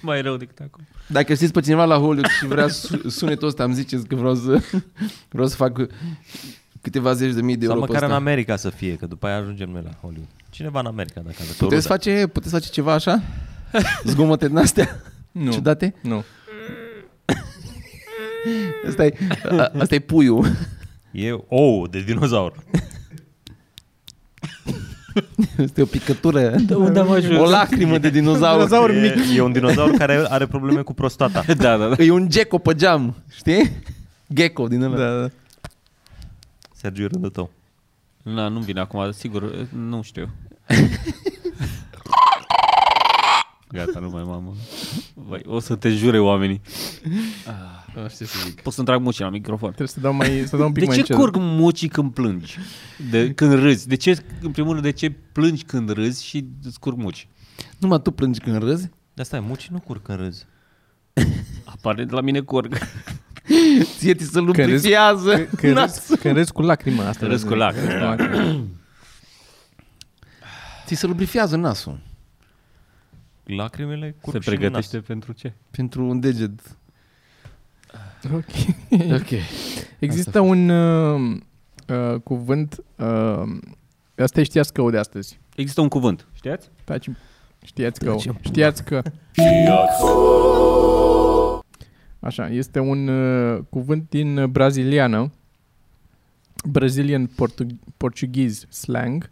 Mai 0.00 0.22
rău 0.22 0.36
decât 0.36 0.58
acum. 0.58 0.86
Dacă 1.06 1.34
știți 1.34 1.52
pe 1.52 1.60
cineva 1.60 1.84
la 1.84 1.94
Hollywood 1.96 2.26
și 2.26 2.46
vrea 2.46 2.68
su- 2.68 3.08
sunetul 3.08 3.48
ăsta, 3.48 3.64
îmi 3.64 3.74
ziceți 3.74 4.06
că 4.06 4.14
vreau 4.14 4.34
să, 4.34 4.60
vreau 5.28 5.46
să 5.48 5.56
fac 5.56 5.80
câteva 6.80 7.12
zeci 7.12 7.32
de 7.32 7.40
mii 7.42 7.56
de 7.56 7.66
Sau 7.66 7.74
euro 7.74 7.86
pe 7.86 7.92
măcar 7.92 8.08
în 8.08 8.14
ăsta. 8.14 8.22
America 8.30 8.56
să 8.56 8.70
fie, 8.70 8.96
că 8.96 9.06
după 9.06 9.26
aia 9.26 9.36
ajungem 9.36 9.70
noi 9.70 9.82
la 9.84 9.90
Hollywood. 10.00 10.28
Cineva 10.50 10.80
în 10.80 10.86
America, 10.86 11.20
dacă 11.20 11.36
aveți 11.40 11.62
o 11.62 11.66
Puteți 11.66 11.86
rudă. 11.88 11.94
face, 12.02 12.26
puteți 12.26 12.52
face 12.52 12.68
ceva 12.70 12.92
așa? 12.92 13.22
Zgomote 14.04 14.46
din 14.48 14.56
astea? 14.56 15.00
nu. 15.32 15.52
Ciudate? 15.52 15.94
Nu. 16.02 16.24
Asta 18.88 19.04
e, 19.04 19.14
a- 19.50 19.70
asta 19.78 19.94
e 19.94 19.98
puiul. 19.98 20.46
E 21.10 21.32
ou 21.48 21.86
de 21.86 22.00
dinozaur. 22.02 22.52
Asta 25.64 25.80
e 25.80 25.82
o 25.82 25.86
picătură. 25.86 26.54
unde 26.74 26.98
am 26.98 27.10
ajuns? 27.10 27.38
O 27.38 27.50
lacrimă 27.50 27.98
de 27.98 28.10
dinozaur. 28.10 28.56
Dinozaur 28.56 28.90
e, 28.90 29.00
mic. 29.00 29.36
E 29.36 29.40
un 29.40 29.52
dinozaur 29.52 29.90
care 29.90 30.24
are 30.28 30.46
probleme 30.46 30.82
cu 30.82 30.94
prostata. 30.94 31.42
Da, 31.46 31.76
da, 31.76 31.88
da. 31.88 32.02
E 32.02 32.10
un 32.10 32.28
gecko 32.28 32.58
pe 32.58 32.74
geam, 32.74 33.16
știi? 33.36 33.70
Gecko 34.34 34.68
din 34.68 34.82
ăla. 34.82 34.96
Da, 34.96 35.20
da. 35.20 35.28
Sergiu, 36.74 37.06
rândul 37.08 37.30
tău. 37.30 37.50
Na, 38.22 38.48
nu 38.48 38.60
vine 38.60 38.80
acum, 38.80 39.10
sigur, 39.10 39.66
nu 39.72 40.02
știu. 40.02 40.28
Gata, 43.68 43.98
nu 44.00 44.08
mai 44.10 44.22
mamă. 44.22 44.54
Vai, 45.14 45.42
o 45.46 45.58
să 45.60 45.74
te 45.76 45.90
jure 45.90 46.18
oamenii. 46.18 46.60
Nu 47.94 48.08
știu 48.08 48.26
să 48.26 48.38
zic. 48.44 48.60
Pot 48.60 48.72
să-mi 48.72 48.86
trag 48.86 49.00
mucii 49.00 49.24
la 49.24 49.30
microfon. 49.30 49.68
Trebuie 49.68 49.88
să 49.88 50.00
dau, 50.00 50.12
mai, 50.12 50.44
să 50.46 50.56
dau 50.56 50.66
un 50.66 50.72
pic 50.72 50.80
De 50.82 50.86
mai 50.86 50.94
ce 50.94 51.00
încet. 51.00 51.16
curg 51.16 51.36
mucii 51.38 51.88
când 51.88 52.12
plângi? 52.12 52.58
De, 53.10 53.32
când 53.34 53.52
râzi? 53.52 53.88
De 53.88 53.94
ce, 53.94 54.24
în 54.42 54.50
primul 54.50 54.70
rând, 54.72 54.82
de 54.84 54.90
ce 54.92 55.10
plângi 55.10 55.64
când 55.64 55.90
râzi 55.90 56.24
și 56.24 56.46
îți 56.64 56.78
curg 56.80 56.96
muci? 56.98 57.28
Numai 57.78 58.00
tu 58.02 58.10
plângi 58.10 58.40
când 58.40 58.56
râzi? 58.62 58.90
De 59.14 59.22
asta 59.22 59.36
e, 59.36 59.40
mucii 59.40 59.68
nu 59.72 59.80
curg 59.80 60.02
când 60.02 60.18
râzi. 60.18 60.46
Apare 61.64 62.04
de 62.04 62.14
la 62.14 62.20
mine 62.20 62.40
curg. 62.40 62.78
Ție 63.98 64.14
ți 64.14 64.24
se 64.24 64.30
Când 64.32 64.54
râzi- 64.56 64.56
lubrifiază 64.66 65.34
Când, 65.34 65.48
când, 65.56 65.74
nasul. 65.74 66.02
râzi, 66.08 66.20
când 66.22 66.36
râzi 66.36 66.52
cu 66.52 66.62
lacrimă 66.62 67.02
asta. 67.02 67.26
Râzi 67.26 67.46
cu 67.46 67.54
lacrimi, 67.54 67.88
da. 67.98 68.16
Ți 70.86 70.94
se 70.94 71.06
lubrifiază 71.06 71.56
nasul. 71.56 71.98
Lacrimile 73.46 74.14
curg 74.20 74.36
Se 74.36 74.40
și 74.42 74.48
în 74.48 74.54
pregătește 74.58 74.96
nas. 74.96 75.06
pentru 75.06 75.32
ce? 75.32 75.52
Pentru 75.70 76.04
un 76.06 76.20
deget. 76.20 76.76
Ok. 78.34 78.44
Ok. 79.12 79.28
Există 79.98 80.40
un 80.40 80.68
uh, 80.68 81.36
uh, 81.88 82.20
cuvânt, 82.20 82.84
uh, 82.96 83.42
asta 84.16 84.40
e 84.40 84.42
știați 84.42 84.72
că 84.72 84.90
de 84.90 84.98
astăzi. 84.98 85.38
Există 85.56 85.80
un 85.80 85.88
cuvânt, 85.88 86.26
știați? 86.32 86.70
Taci, 86.84 87.08
știați 87.64 88.00
că, 88.00 88.10
Taci-mi. 88.10 88.38
știați 88.42 88.84
că. 88.84 89.02
Așa, 92.20 92.48
este 92.48 92.78
un 92.78 93.08
uh, 93.08 93.58
cuvânt 93.70 94.06
din 94.08 94.36
uh, 94.38 94.48
braziliană, 94.48 95.32
Brazilian 96.70 97.26
Portug- 97.26 97.94
Portuguese 97.96 98.66
slang, 98.68 99.30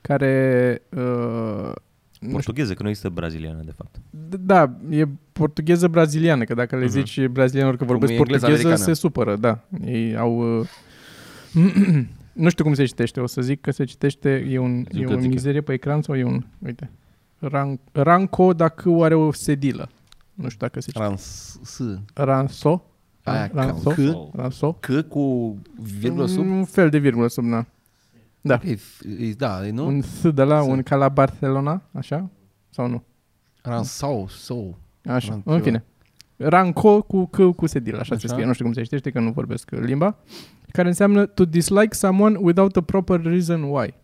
care 0.00 0.82
uh, 0.96 1.00
nu 1.00 1.72
știu, 1.72 1.87
Portugheză, 2.32 2.74
că 2.74 2.82
nu 2.82 2.88
există 2.88 3.08
braziliană, 3.08 3.62
de 3.64 3.72
fapt. 3.76 3.96
D- 3.98 4.38
Da, 4.40 4.76
e 4.90 5.04
portugheză 5.32 5.88
braziliană, 5.88 6.44
că 6.44 6.54
dacă 6.54 6.76
le 6.76 6.82
Mhm. 6.84 6.90
zici 6.92 7.26
brazilianilor 7.26 7.78
că 7.78 7.84
Cum 7.84 7.92
vorbesc 7.92 8.12
e 8.12 8.16
engleza 8.16 8.46
portugheză, 8.46 8.66
americană. 8.68 8.94
se 8.94 9.00
supără, 9.00 9.36
da. 9.36 9.58
Ei 9.84 10.16
au... 10.16 10.58
Uh, 10.58 10.66
nu 12.32 12.48
știu 12.48 12.64
cum 12.64 12.74
se 12.74 12.84
citește, 12.84 13.20
o 13.20 13.26
să 13.26 13.40
zic 13.42 13.60
că 13.60 13.70
se 13.70 13.84
citește, 13.84 14.46
e, 14.50 14.58
un, 14.58 14.78
e 14.78 15.04
o 15.04 15.08
Zucățică. 15.08 15.28
mizerie 15.28 15.60
pe 15.60 15.72
ecran 15.72 16.02
sau 16.02 16.16
e 16.16 16.24
un... 16.24 16.44
Uite. 16.66 16.90
Ran, 17.38 17.78
ranco 17.92 18.52
dacă 18.52 18.90
are 19.00 19.14
o 19.14 19.32
sedilă. 19.32 19.88
Nu 20.34 20.48
știu 20.48 20.66
dacă 20.66 20.80
se 20.80 20.86
citește. 20.90 21.08
Rans, 21.08 21.58
s, 21.62 21.80
Ranso? 22.14 22.84
Aia, 23.22 23.50
Ranso? 23.54 23.90
C, 23.90 23.96
Ranso? 24.32 24.72
C 24.80 25.00
cu 25.08 25.56
virgulă 25.98 26.26
sub. 26.26 26.38
Un 26.50 26.64
fel 26.64 26.90
de 26.90 26.98
virgulă 26.98 27.28
sub, 27.28 27.44
na. 27.44 27.50
Da. 27.56 27.66
Ok, 28.42 28.62
e- 28.64 28.78
da, 29.36 29.66
e, 29.66 29.70
nu? 29.70 29.86
Un 29.86 30.02
S 30.02 30.30
de 30.30 30.42
la, 30.42 30.62
S. 30.62 30.66
un 30.66 30.82
ca 30.82 30.96
la 30.96 31.08
Barcelona, 31.08 31.82
așa? 31.92 32.30
Sau 32.68 32.86
nu? 32.88 33.04
Ransau, 33.62 34.28
sau. 34.28 34.78
Așa, 35.04 35.32
Ran- 35.32 35.42
în 35.44 35.52
ceva. 35.52 35.58
fine. 35.60 35.84
Ranco 36.36 37.02
cu 37.02 37.26
C 37.26 37.36
cu 37.56 37.66
sedil, 37.66 37.94
așa, 37.94 38.04
se 38.04 38.14
Așa. 38.14 38.28
scrie. 38.28 38.44
Nu 38.44 38.52
știu 38.52 38.64
cum 38.64 38.74
se 38.74 38.82
citește, 38.82 39.10
că 39.10 39.20
nu 39.20 39.30
vorbesc 39.30 39.70
uh, 39.72 39.78
limba. 39.80 40.16
Care 40.72 40.88
înseamnă 40.88 41.26
to 41.26 41.44
dislike 41.44 41.94
someone 41.94 42.38
without 42.40 42.76
a 42.76 42.80
proper 42.80 43.20
reason 43.22 43.62
why. 43.62 43.94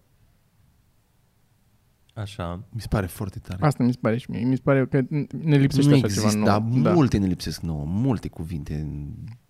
Așa. 2.15 2.61
Mi 2.71 2.81
se 2.81 2.87
pare 2.91 3.07
foarte 3.07 3.39
tare. 3.39 3.67
Asta 3.67 3.83
mi 3.85 3.93
se 3.93 3.99
pare 4.01 4.17
și 4.17 4.31
mie. 4.31 4.45
Mi 4.45 4.55
se 4.57 4.61
pare 4.65 4.87
că 4.87 5.01
ne 5.43 5.57
lipsește 5.57 5.91
nu 5.91 5.95
așa 5.97 6.05
există, 6.07 6.29
ceva 6.31 6.45
dar 6.45 6.61
nou. 6.61 6.93
multe 6.95 7.19
ne 7.19 7.27
lipsesc 7.27 7.61
nouă, 7.61 7.85
multe 7.87 8.29
cuvinte 8.29 8.75
în 8.75 9.09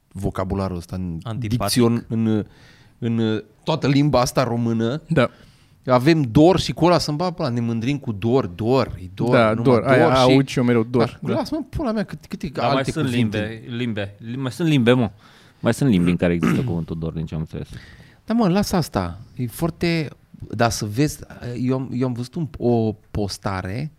vocabularul 0.08 0.76
ăsta, 0.76 0.96
în 0.96 1.18
Antipatic. 1.22 1.58
dicțion, 1.58 2.04
în, 2.08 2.46
în 2.98 3.42
toată 3.64 3.86
limba 3.88 4.20
asta 4.20 4.42
română. 4.44 5.02
Da. 5.08 5.30
avem 5.86 6.22
dor 6.22 6.60
și 6.60 6.72
cu 6.72 6.84
ăla 6.84 6.98
să-mi 6.98 7.16
bag 7.16 7.34
pula, 7.34 7.48
ne 7.48 7.60
mândrim 7.60 7.98
cu 7.98 8.12
dor, 8.12 8.46
dor, 8.46 8.94
e 9.02 9.08
dor, 9.14 9.30
da, 9.30 9.48
numai 9.48 9.62
dor. 9.62 9.82
Aia 9.84 10.14
și... 10.14 10.20
aud 10.20 10.46
și 10.48 10.58
eu 10.58 10.64
mereu 10.64 10.82
dor. 10.82 11.02
Așa, 11.02 11.18
Da. 11.22 11.32
Lasă-mă, 11.34 11.62
pula 11.70 11.92
mea, 11.92 12.02
cât, 12.04 12.26
câte 12.26 12.46
Dar 12.46 12.64
alte 12.64 12.74
mai 12.74 12.84
sunt 12.84 13.04
cuvinte. 13.04 13.38
limbe, 13.66 13.76
limbe, 13.76 14.14
lim- 14.32 14.40
mai 14.40 14.52
sunt 14.52 14.68
limbe, 14.68 14.92
mă. 14.92 15.10
Mai 15.60 15.74
sunt 15.74 15.90
limbi 15.90 16.10
în 16.10 16.16
care 16.16 16.32
există 16.32 16.62
cuvântul 16.70 16.98
dor, 16.98 17.12
din 17.12 17.26
ce 17.26 17.34
am 17.34 17.40
înțeles. 17.40 17.68
Da, 18.24 18.34
mă, 18.34 18.48
lasă 18.48 18.76
asta. 18.76 19.20
E 19.36 19.46
foarte... 19.46 20.08
Dar 20.50 20.70
să 20.70 20.84
vezi, 20.84 21.18
eu, 21.60 21.74
am- 21.76 21.90
eu 21.94 22.06
am 22.06 22.12
văzut 22.12 22.34
un, 22.34 22.48
o 22.58 22.92
postare 23.10 23.92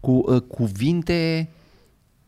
cu 0.00 0.10
uh, 0.26 0.40
cuvinte 0.40 1.48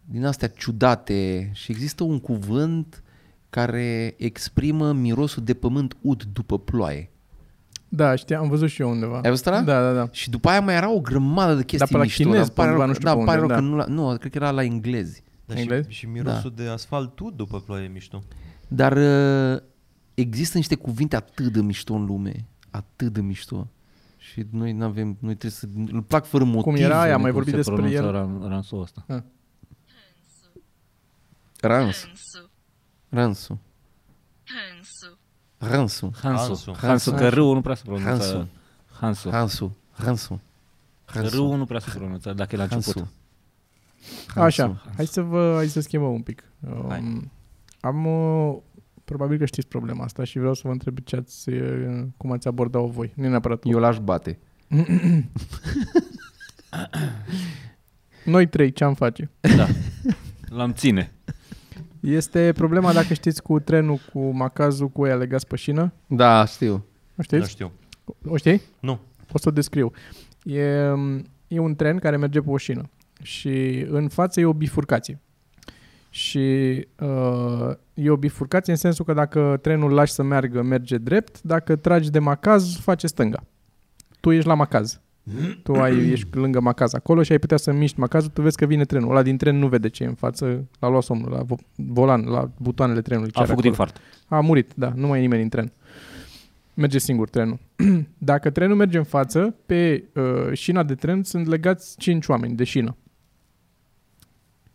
din 0.05 0.25
astea 0.27 0.49
ciudate 0.49 1.51
și 1.55 1.71
există 1.73 2.05
un 2.05 2.19
cuvânt 2.21 3.03
care 3.51 4.15
exprimă 4.19 4.93
mirosul 4.93 5.43
de 5.45 5.55
pământ 5.55 5.97
ud 6.01 6.23
după 6.23 6.59
ploaie. 6.59 7.11
da, 7.89 8.15
știam, 8.15 8.43
am 8.43 8.49
văzut 8.49 8.69
și 8.69 8.81
eu 8.83 8.91
undeva. 8.91 9.21
Ai 9.23 9.31
văzut 9.31 9.47
ăla? 9.47 9.61
Da, 9.63 9.81
da, 9.81 9.93
da. 9.93 10.09
Și 10.13 10.31
după 10.31 10.49
aia 10.49 10.61
mai 10.61 10.75
era 10.75 10.91
o 10.93 11.01
grămadă 11.01 11.55
de 11.55 11.65
chestii 11.65 11.89
pe 11.91 11.97
la 11.97 12.03
mișto. 12.03 12.23
chinez, 12.23 12.47
dar 12.47 12.49
pare 12.51 12.69
pe 12.71 12.75
rău, 12.77 12.83
undeva, 12.83 12.87
nu 12.87 12.93
că- 12.93 12.99
știu 12.99 13.09
da, 13.09 13.17
pe 13.17 13.25
pare 13.25 13.41
unde, 13.41 13.53
rău 13.55 13.63
da. 13.63 13.69
că 13.69 13.75
nu, 13.91 13.97
la, 13.97 14.11
nu, 14.13 14.17
cred 14.19 14.31
că 14.33 14.39
era 14.39 14.51
la 14.51 14.63
englezi. 14.63 15.23
Dar 15.45 15.57
și, 15.57 15.63
Englez? 15.63 15.87
și 15.89 16.07
mirosul 16.07 16.53
de 16.57 16.67
asfalt 16.69 17.15
tu 17.15 17.31
după 17.37 17.61
ploaie 17.61 17.85
e 17.85 17.89
mișto. 17.89 18.23
Dar 18.69 18.97
uh, 18.97 19.63
există 20.15 20.57
niște 20.57 20.75
cuvinte 20.75 21.17
atât 21.17 21.53
de 21.53 21.61
mișto 21.61 21.95
în 21.95 22.05
lume, 22.05 22.47
atât 22.71 23.13
de 23.13 23.21
mișto. 23.21 23.69
Și 24.17 24.47
noi 24.51 24.73
nu 24.73 24.85
avem, 24.85 25.07
noi 25.21 25.35
trebuie 25.37 25.51
să, 25.51 25.67
îl 25.93 26.03
plac 26.03 26.25
fără 26.27 26.45
motiv. 26.45 26.63
Cum 26.63 26.75
era 26.75 27.01
aia, 27.01 27.17
ne 27.17 27.23
mai 27.23 27.31
cum 27.31 27.33
vorbit 27.33 27.51
Se 27.51 27.57
despre 27.57 27.75
pronunță 27.75 28.03
el. 28.03 28.11
ran, 28.13 28.49
ransul 28.49 28.81
ăsta. 28.81 29.05
Rans, 31.61 32.07
Ransu. 33.09 33.59
ransu, 34.49 35.19
Ransu. 35.59 36.13
ransu, 36.13 36.13
Hansu. 36.23 36.47
Hansu. 36.47 36.73
Hansu, 36.87 37.13
că 37.13 37.29
râul 37.29 37.55
nu 37.55 37.61
prea 37.61 37.75
se 37.75 37.83
pronunță. 37.85 38.09
Hansu. 38.11 38.49
Hansu. 39.01 39.29
ransu, 39.31 39.77
ransu, 39.97 40.41
Că 41.05 41.19
ransu, 41.19 41.37
râul 41.37 41.57
nu 41.57 41.65
prea 41.65 41.81
se 41.81 41.91
pronunță, 41.95 42.33
dacă 42.33 42.55
e 42.55 42.59
la 42.59 42.63
început. 42.63 42.95
ransu. 42.95 43.11
Așa, 44.35 44.83
hai 44.97 45.07
să 45.07 45.21
vă, 45.21 45.53
hai 45.57 45.69
să 45.69 45.81
schimbăm 45.81 46.13
un 46.13 46.23
pic. 46.23 46.45
Hai. 46.89 46.99
Um, 46.99 47.31
am, 47.81 48.07
uh, 48.07 48.57
probabil 49.05 49.39
că 49.39 49.45
știți 49.45 49.69
problema 49.69 50.05
asta 50.05 50.25
și 50.25 50.39
vreau 50.39 50.55
să 50.55 50.63
vă 50.65 50.73
întreb 50.73 50.99
ce 50.99 51.17
ați, 51.17 51.49
uh, 51.49 52.05
cum 52.17 52.33
ați 52.33 52.49
abordat-o 52.49 52.87
voi. 52.87 53.13
Nu 53.17 53.25
e 53.25 53.29
neapărat 53.29 53.59
tu. 53.61 53.69
Eu 53.69 53.79
l-aș 53.79 53.99
bate. 53.99 54.39
Noi 58.25 58.49
trei, 58.49 58.73
ce 58.73 58.85
am 58.85 58.95
face? 58.95 59.31
Da. 59.57 59.67
L-am 60.49 60.73
ține. 60.73 61.13
Este 62.01 62.53
problema, 62.53 62.93
dacă 62.93 63.15
știți, 63.15 63.43
cu 63.43 63.61
trenul, 63.61 63.99
cu 64.13 64.31
macazul, 64.31 64.89
cu 64.89 65.07
ea 65.07 65.15
legați 65.15 65.47
pe 65.47 65.57
șină. 65.57 65.93
Da, 66.07 66.45
știu. 66.45 66.75
O 66.75 66.81
Nu 67.15 67.23
știți? 67.23 67.51
știu. 67.51 67.73
O 68.27 68.37
știi? 68.37 68.63
Nu. 68.81 69.01
O 69.33 69.39
să 69.39 69.49
o 69.49 69.51
descriu. 69.51 69.93
E, 70.45 70.63
e 71.49 71.59
un 71.59 71.75
tren 71.75 71.99
care 71.99 72.17
merge 72.17 72.41
pe 72.41 72.51
o 72.51 72.57
șină 72.57 72.91
și 73.23 73.87
în 73.89 74.09
față 74.09 74.41
e 74.41 74.45
o 74.45 74.53
bifurcație. 74.53 75.21
Și 76.11 76.39
uh, 77.01 77.71
e 77.95 78.11
o 78.11 78.17
bifurcație 78.17 78.73
în 78.73 78.79
sensul 78.79 79.05
că 79.05 79.13
dacă 79.13 79.59
trenul 79.63 79.89
îl 79.89 79.95
lași 79.95 80.13
să 80.13 80.23
meargă, 80.23 80.63
merge 80.63 80.99
drept, 80.99 81.43
dacă 81.43 81.77
tragi 81.77 82.11
de 82.11 82.19
macaz, 82.19 82.77
face 82.77 83.07
stânga. 83.07 83.45
Tu 84.21 84.33
ești 84.33 84.49
la 84.49 84.55
macaz. 84.55 85.01
Tu 85.63 85.73
ai, 85.73 85.97
ești 86.13 86.27
lângă 86.37 86.61
macaz 86.61 86.95
acolo 86.95 87.23
și 87.23 87.33
ai 87.33 87.39
putea 87.39 87.57
să 87.57 87.73
miști 87.73 88.01
macazul, 88.01 88.31
tu 88.31 88.43
vezi 88.43 88.57
că 88.57 88.67
vine 88.67 88.85
trenul. 88.85 89.11
Ăla 89.11 89.23
din 89.23 89.37
tren 89.37 89.57
nu 89.59 89.69
vede 89.69 89.89
ce 89.89 90.03
e 90.03 90.07
în 90.07 90.15
față, 90.15 90.65
l-a 90.79 90.89
luat 90.89 91.03
somnul, 91.03 91.31
la 91.31 91.45
vo- 91.45 91.67
volan, 91.75 92.25
la 92.25 92.51
butoanele 92.57 93.01
trenului. 93.01 93.31
ce 93.31 93.39
A 93.39 93.41
are 93.43 93.51
făcut 93.51 93.65
acolo. 93.65 93.83
infart. 93.83 94.01
A 94.29 94.41
murit, 94.41 94.73
da, 94.77 94.93
nu 94.97 95.07
mai 95.07 95.19
e 95.19 95.21
nimeni 95.21 95.43
în 95.43 95.49
tren. 95.49 95.73
Merge 96.75 96.99
singur 96.99 97.29
trenul. 97.29 97.59
Dacă 98.19 98.51
trenul 98.51 98.77
merge 98.77 98.99
în 98.99 99.05
față, 99.05 99.55
pe 99.67 100.05
uh, 100.15 100.53
șina 100.53 100.83
de 100.83 100.95
tren 100.95 101.23
sunt 101.23 101.47
legați 101.47 101.97
5 101.99 102.27
oameni 102.27 102.55
de 102.57 102.65
șină. 102.65 102.97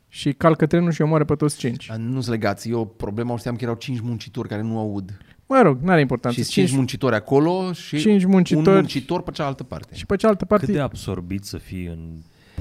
Și 0.08 0.34
calcă 0.34 0.66
trenul 0.66 0.92
și 0.92 1.02
omoară 1.02 1.26
pe 1.26 1.36
toți 1.36 1.58
5. 1.58 1.88
Dar 1.88 1.98
Nu-s 1.98 2.28
legați. 2.28 2.70
Eu 2.70 2.86
problema 2.86 3.34
o 3.34 3.38
știam 3.38 3.56
că 3.56 3.64
erau 3.64 3.76
cinci 3.76 4.00
muncitori 4.00 4.48
care 4.48 4.62
nu 4.62 4.80
aud. 4.80 5.18
Mă 5.54 5.62
rog, 5.62 5.78
n-are 5.82 6.00
importanță. 6.00 6.42
Și 6.42 6.48
cinci 6.50 6.72
muncitori 6.76 7.16
acolo 7.16 7.74
și 7.74 7.98
cinci 7.98 8.26
muncitori 8.26 8.68
un 8.68 8.74
muncitor 8.74 9.22
pe 9.22 9.32
cealaltă 9.32 9.64
parte. 9.64 9.96
și 9.96 10.06
pe 10.06 10.16
cealaltă 10.16 10.46
parte 10.46 10.66
Cât 10.66 10.74
de 10.74 10.80
absorbit 10.82 11.44
să 11.44 11.58
fii 11.58 11.86
în 11.86 12.00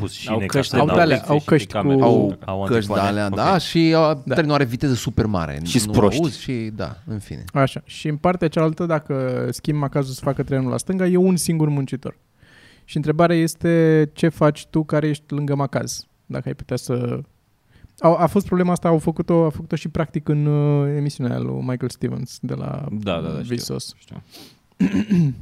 pus 0.00 0.12
șine 0.12 0.32
Au 0.32 0.38
ca 0.38 0.46
căști 0.46 0.70
să 0.70 0.74
de 0.74 0.80
Au 0.80 0.86
dau- 0.86 0.96
de 0.96 1.02
alea, 1.02 1.16
pixel 1.16 1.32
au 1.34 1.38
și 1.40 1.44
căști 1.46 1.72
camere. 1.72 1.96
cu- 1.98 2.02
au, 2.04 2.38
Au 2.44 2.58
căști 2.64 2.70
de 2.70 2.74
antifoane? 2.94 3.08
alea, 3.08 3.26
Ok. 3.26 3.34
da, 3.34 3.58
și 3.58 3.94
uh, 3.96 4.16
Da. 4.24 4.34
trenul 4.34 4.52
are 4.54 4.64
viteză 4.64 4.94
super 4.94 5.26
mare. 5.26 5.60
Și-s 5.64 5.86
nu 5.86 5.92
proști. 5.92 6.20
auzi 6.22 6.40
și 6.40 6.52
da, 6.76 6.96
în 7.06 7.18
fine. 7.18 7.44
Așa. 7.52 7.82
Și 7.84 8.08
în 8.08 8.16
partea 8.16 8.48
cealaltă, 8.48 8.86
dacă 8.86 9.46
schimbi 9.50 9.80
macazul 9.80 10.14
să 10.14 10.20
facă 10.24 10.42
trenul 10.42 10.70
la 10.70 10.76
stânga, 10.76 11.06
e 11.06 11.16
un 11.16 11.36
singur 11.36 11.68
muncitor. 11.68 12.16
Și 12.84 12.96
întrebarea 12.96 13.36
este 13.36 14.10
ce 14.12 14.28
faci 14.28 14.66
tu 14.66 14.82
care 14.84 15.08
ești 15.08 15.24
lângă 15.34 15.54
macaz? 15.54 16.06
Dacă 16.26 16.42
ai 16.46 16.54
putea 16.54 16.76
să... 16.76 17.20
A, 18.00 18.16
a 18.16 18.26
fost 18.26 18.46
problema 18.46 18.72
asta, 18.72 18.88
au 18.88 18.98
făcut-o, 18.98 19.44
a 19.44 19.50
făcut-o 19.50 19.76
și 19.76 19.88
practic 19.88 20.28
în 20.28 20.46
uh, 20.46 20.94
emisiunea 20.96 21.38
lui 21.38 21.54
Michael 21.60 21.90
Stevens 21.90 22.38
de 22.42 22.54
la 22.54 22.86
Da, 22.90 23.20
da, 23.20 23.28
da, 23.28 23.42
știu. 23.42 23.56
Vsauce. 23.56 23.84
Știu. 23.96 24.22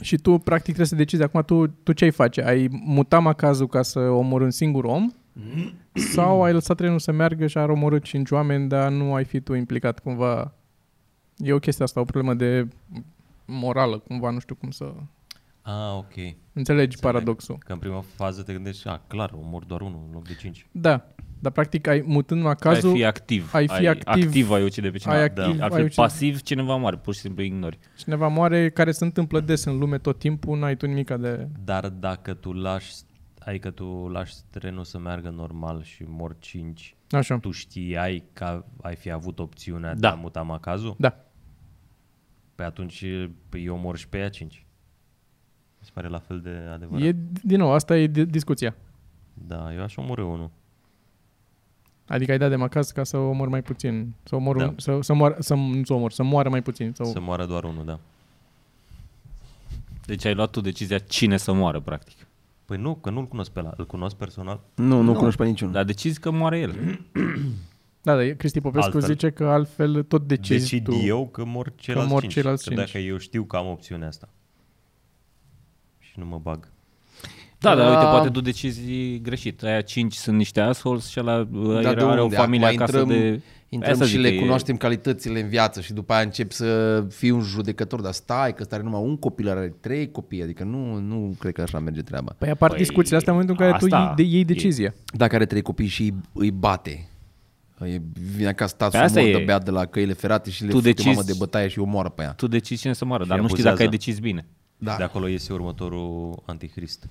Și 0.00 0.16
tu 0.16 0.38
practic 0.38 0.64
trebuie 0.64 0.86
să 0.86 0.94
decizi 0.94 1.22
acum 1.22 1.42
tu, 1.42 1.66
tu 1.66 1.92
ce 1.92 2.04
ai 2.04 2.10
face? 2.10 2.42
Ai 2.42 2.68
muta 2.70 3.18
macazul 3.18 3.66
ca 3.66 3.82
să 3.82 3.98
omori 4.00 4.44
un 4.44 4.50
singur 4.50 4.84
om 4.84 5.12
sau 6.14 6.42
ai 6.42 6.52
lăsat 6.52 6.76
trenul 6.76 6.98
să 6.98 7.12
meargă 7.12 7.46
și 7.46 7.58
ar 7.58 7.68
omorât 7.68 8.02
cinci 8.02 8.30
oameni, 8.30 8.68
dar 8.68 8.90
nu 8.90 9.14
ai 9.14 9.24
fi 9.24 9.40
tu 9.40 9.54
implicat 9.54 9.98
cumva? 9.98 10.52
E 11.36 11.52
o 11.52 11.58
chestie 11.58 11.84
asta, 11.84 12.00
o 12.00 12.04
problemă 12.04 12.34
de 12.34 12.68
morală, 13.44 13.98
cumva, 13.98 14.30
nu 14.30 14.38
știu 14.38 14.54
cum 14.54 14.70
să... 14.70 14.92
Ah, 15.62 15.96
ok. 15.96 16.14
Înțelegi 16.16 16.34
Înțeleg. 16.52 17.00
paradoxul. 17.00 17.56
Că 17.58 17.72
în 17.72 17.78
prima 17.78 18.04
fază 18.14 18.42
te 18.42 18.52
gândești, 18.52 18.88
a, 18.88 19.00
clar, 19.06 19.30
omor 19.42 19.64
doar 19.64 19.80
unul 19.80 20.00
în 20.06 20.12
loc 20.12 20.26
de 20.26 20.34
cinci. 20.34 20.66
Da, 20.72 21.06
dar 21.40 21.52
practic 21.52 21.86
ai 21.86 22.02
mutând 22.06 22.42
macazul, 22.42 22.90
ai 22.90 22.96
fi 22.96 23.04
activ. 23.04 23.50
ai 23.54 23.68
fi 23.68 23.86
activ- 23.88 24.08
activ 24.26 24.50
ai 24.50 24.64
ucide 24.64 24.90
pe 24.90 24.98
cineva. 24.98 25.20
ai 25.20 25.28
Da. 25.28 25.42
activ- 25.42 25.58
ai 25.60 25.64
Altfel 25.64 25.84
ucide- 25.84 26.00
pasiv 26.02 26.40
cineva 26.40 26.76
moare, 26.76 26.96
pur 26.96 27.14
și 27.14 27.20
simplu 27.20 27.42
ignori. 27.42 27.78
cineva 27.96 28.28
moare, 28.28 28.70
care 28.70 28.90
se 28.92 29.04
întâmplă 29.04 29.40
des 29.40 29.64
în 29.64 29.78
lume 29.78 29.98
tot 29.98 30.18
timpul, 30.18 30.58
n-ai 30.58 30.76
tu 30.76 30.86
nimica 30.86 31.16
de... 31.16 31.48
Dar 31.64 31.88
dacă 31.88 32.34
tu 32.34 32.52
lași, 32.52 32.92
adică 33.38 33.70
tu 33.70 33.84
lași 34.12 34.34
trenul 34.50 34.84
să 34.84 34.98
meargă 34.98 35.28
normal 35.30 35.82
și 35.82 36.04
mor 36.06 36.36
cinci, 36.38 36.94
Așa. 37.10 37.38
tu 37.38 37.50
știai 37.50 38.24
că 38.32 38.64
ai 38.82 38.96
fi 38.96 39.10
avut 39.10 39.38
opțiunea 39.38 39.92
de 39.94 40.00
Da. 40.00 40.10
a 40.10 40.14
muta 40.14 40.42
macazul? 40.42 40.94
Da. 40.98 41.24
Păi 42.54 42.64
atunci 42.66 43.04
păi 43.48 43.64
eu 43.64 43.76
mor 43.78 43.96
și 43.96 44.08
pe 44.08 44.18
ea 44.18 44.28
cinci. 44.28 44.64
Mi 45.78 45.86
se 45.86 45.90
pare 45.94 46.08
la 46.08 46.18
fel 46.18 46.40
de 46.40 46.50
adevărat. 46.72 47.02
E, 47.06 47.16
din 47.42 47.58
nou, 47.58 47.72
asta 47.72 47.96
e 47.98 48.06
di- 48.06 48.24
discuția. 48.26 48.74
Da, 49.34 49.74
eu 49.74 49.82
aș 49.82 49.96
omorâ 49.96 50.22
unul. 50.22 50.50
Adică 52.10 52.32
ai 52.32 52.38
dat 52.38 52.48
de 52.48 52.56
macaz 52.56 52.90
ca 52.90 53.04
să 53.04 53.16
omor 53.16 53.48
mai 53.48 53.62
puțin, 53.62 54.12
să 54.22 54.34
omor, 54.34 54.56
Da. 54.56 54.64
un, 54.64 54.74
să, 54.76 54.98
să, 55.00 55.12
moară, 55.14 55.36
să, 55.38 55.54
nu 55.54 55.84
să 55.84 55.92
omor, 55.92 56.12
să 56.12 56.22
moară 56.22 56.48
mai 56.48 56.62
puțin. 56.62 56.92
Sau... 56.94 57.06
Să 57.06 57.20
moară 57.20 57.46
doar 57.46 57.64
unul, 57.64 57.84
da. 57.84 57.98
Deci 60.06 60.24
ai 60.24 60.34
luat 60.34 60.50
tu 60.50 60.60
decizia 60.60 60.98
cine 60.98 61.36
să 61.36 61.52
moară, 61.52 61.80
practic. 61.80 62.16
Păi 62.64 62.76
nu, 62.78 62.94
că 62.94 63.10
nu-l 63.10 63.26
cunosc 63.26 63.50
pe 63.50 63.58
ăla. 63.60 63.72
Îl 63.76 63.86
cunosc 63.86 64.16
personal? 64.16 64.60
Nu, 64.74 65.00
nu, 65.00 65.12
cunoști 65.12 65.38
pe 65.38 65.46
niciunul. 65.46 65.72
Dar 65.74 65.84
decizi 65.84 66.20
că 66.20 66.30
moare 66.30 66.58
el. 66.58 66.74
Da, 68.02 68.14
dar 68.14 68.24
Cristi 68.24 68.60
Popescu 68.60 68.84
Altfel. 68.96 69.10
zice 69.14 69.30
că 69.30 69.44
altfel 69.46 70.02
tot 70.02 70.26
decizi 70.26 70.60
Decid 70.60 70.84
tu. 70.84 70.92
eu 71.04 71.28
că 71.28 71.44
mor 71.44 71.72
ceilalți 71.76 72.10
mor 72.10 72.20
cinci. 72.20 72.32
ceilalți 72.32 72.64
că 72.68 72.74
cinci. 72.74 72.84
dacă 72.86 72.98
eu 72.98 73.16
știu 73.16 73.44
că 73.44 73.56
am 73.56 73.66
opțiunea 73.66 74.08
asta. 74.08 74.28
Și 75.98 76.12
nu 76.18 76.24
mă 76.24 76.38
bag. 76.38 76.68
Da, 77.60 77.74
dar 77.74 77.84
Da. 77.86 77.90
uite, 77.90 78.04
poate 78.10 78.28
tu 78.28 78.40
decizi 78.40 79.18
greșit. 79.22 79.62
Aia 79.62 79.80
cinci 79.80 80.14
sunt 80.14 80.36
niște 80.36 80.60
assholes 80.60 81.08
și 81.08 81.20
ăla 81.20 81.42
Dar 81.42 81.84
are, 81.86 81.94
de 81.94 82.04
are 82.04 82.20
o 82.20 82.22
unde? 82.22 82.36
familie 82.36 82.66
Acum 82.66 82.78
acasă 82.82 82.98
intrăm- 82.98 83.08
de... 83.18 83.40
Intrăm 83.68 83.92
Asta 83.92 84.04
și 84.04 84.10
zic 84.10 84.20
le 84.20 84.28
că 84.28 84.34
e- 84.34 84.38
cunoaștem 84.38 84.76
calitățile 84.76 85.40
în 85.40 85.48
viață 85.48 85.80
și 85.80 85.92
după 85.92 86.12
aia 86.12 86.22
încep 86.22 86.52
să 86.52 87.04
fii 87.10 87.30
un 87.30 87.40
judecător, 87.40 88.00
dar 88.00 88.12
stai 88.12 88.54
că 88.54 88.58
ăsta 88.62 88.74
are 88.74 88.84
numai 88.84 89.00
un 89.02 89.16
copil, 89.16 89.48
are 89.48 89.74
trei 89.80 90.10
copii, 90.10 90.42
adică 90.42 90.64
nu, 90.64 90.98
nu 90.98 91.34
cred 91.38 91.52
că 91.52 91.62
așa 91.62 91.78
merge 91.78 92.02
treaba. 92.02 92.34
Păi 92.38 92.48
apar 92.50 92.68
Păi, 92.70 92.78
discuțiile 92.78 93.16
astea 93.16 93.32
în 93.32 93.38
momentul 93.38 93.64
în 93.64 93.70
care 93.70 93.78
tu 93.86 93.94
asta 93.94 94.14
iei, 94.16 94.26
de, 94.26 94.32
iei 94.32 94.40
e- 94.40 94.44
decizie. 94.44 94.94
Dacă 95.14 95.34
are 95.34 95.46
trei 95.46 95.62
copii 95.62 95.86
și 95.86 96.02
îi, 96.02 96.14
îi 96.32 96.50
bate, 96.50 97.08
e, 97.84 98.00
vine 98.36 98.48
acasă 98.48 98.74
Pe 98.76 98.84
tasul 98.84 99.00
asta 99.00 99.20
mor 99.20 99.28
e. 99.28 99.32
de 99.32 99.42
beat 99.44 99.64
de 99.64 99.70
la 99.70 99.84
căile 99.86 100.12
ferate 100.12 100.50
și 100.50 100.62
le 100.62 100.68
Tu 100.68 100.76
fute 100.76 100.88
decizi- 100.92 101.06
mamă 101.08 101.22
de 101.22 101.34
bătaie 101.38 101.68
și 101.68 101.78
o 101.78 101.82
omoară 101.82 102.08
pe 102.08 102.22
ea. 102.22 102.32
Tu 102.32 102.46
decizi 102.46 102.80
cine 102.80 102.92
să 102.92 103.04
moară, 103.04 103.22
Și 103.22 103.28
dar 103.28 103.38
nu 103.40 103.48
știi 103.48 103.62
dacă 103.62 103.80
ai 103.80 103.86
abuzează. 103.86 104.04
decis 104.12 104.18
bine. 104.30 104.46
Da. 104.78 104.94
De 104.96 105.02
acolo 105.02 105.28
iese 105.28 105.52
următorul 105.52 106.42
antichrist. 106.46 107.08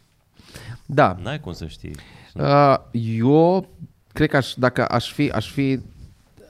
Da. 0.85 1.17
N-ai 1.21 1.39
cum 1.39 1.53
să 1.53 1.67
știi. 1.67 1.95
Uh, 2.35 2.75
eu 2.91 3.67
cred 4.13 4.29
că 4.29 4.37
aș, 4.37 4.53
dacă 4.57 4.87
aș 4.89 5.11
fi, 5.13 5.29
aș 5.29 5.51
fi, 5.51 5.79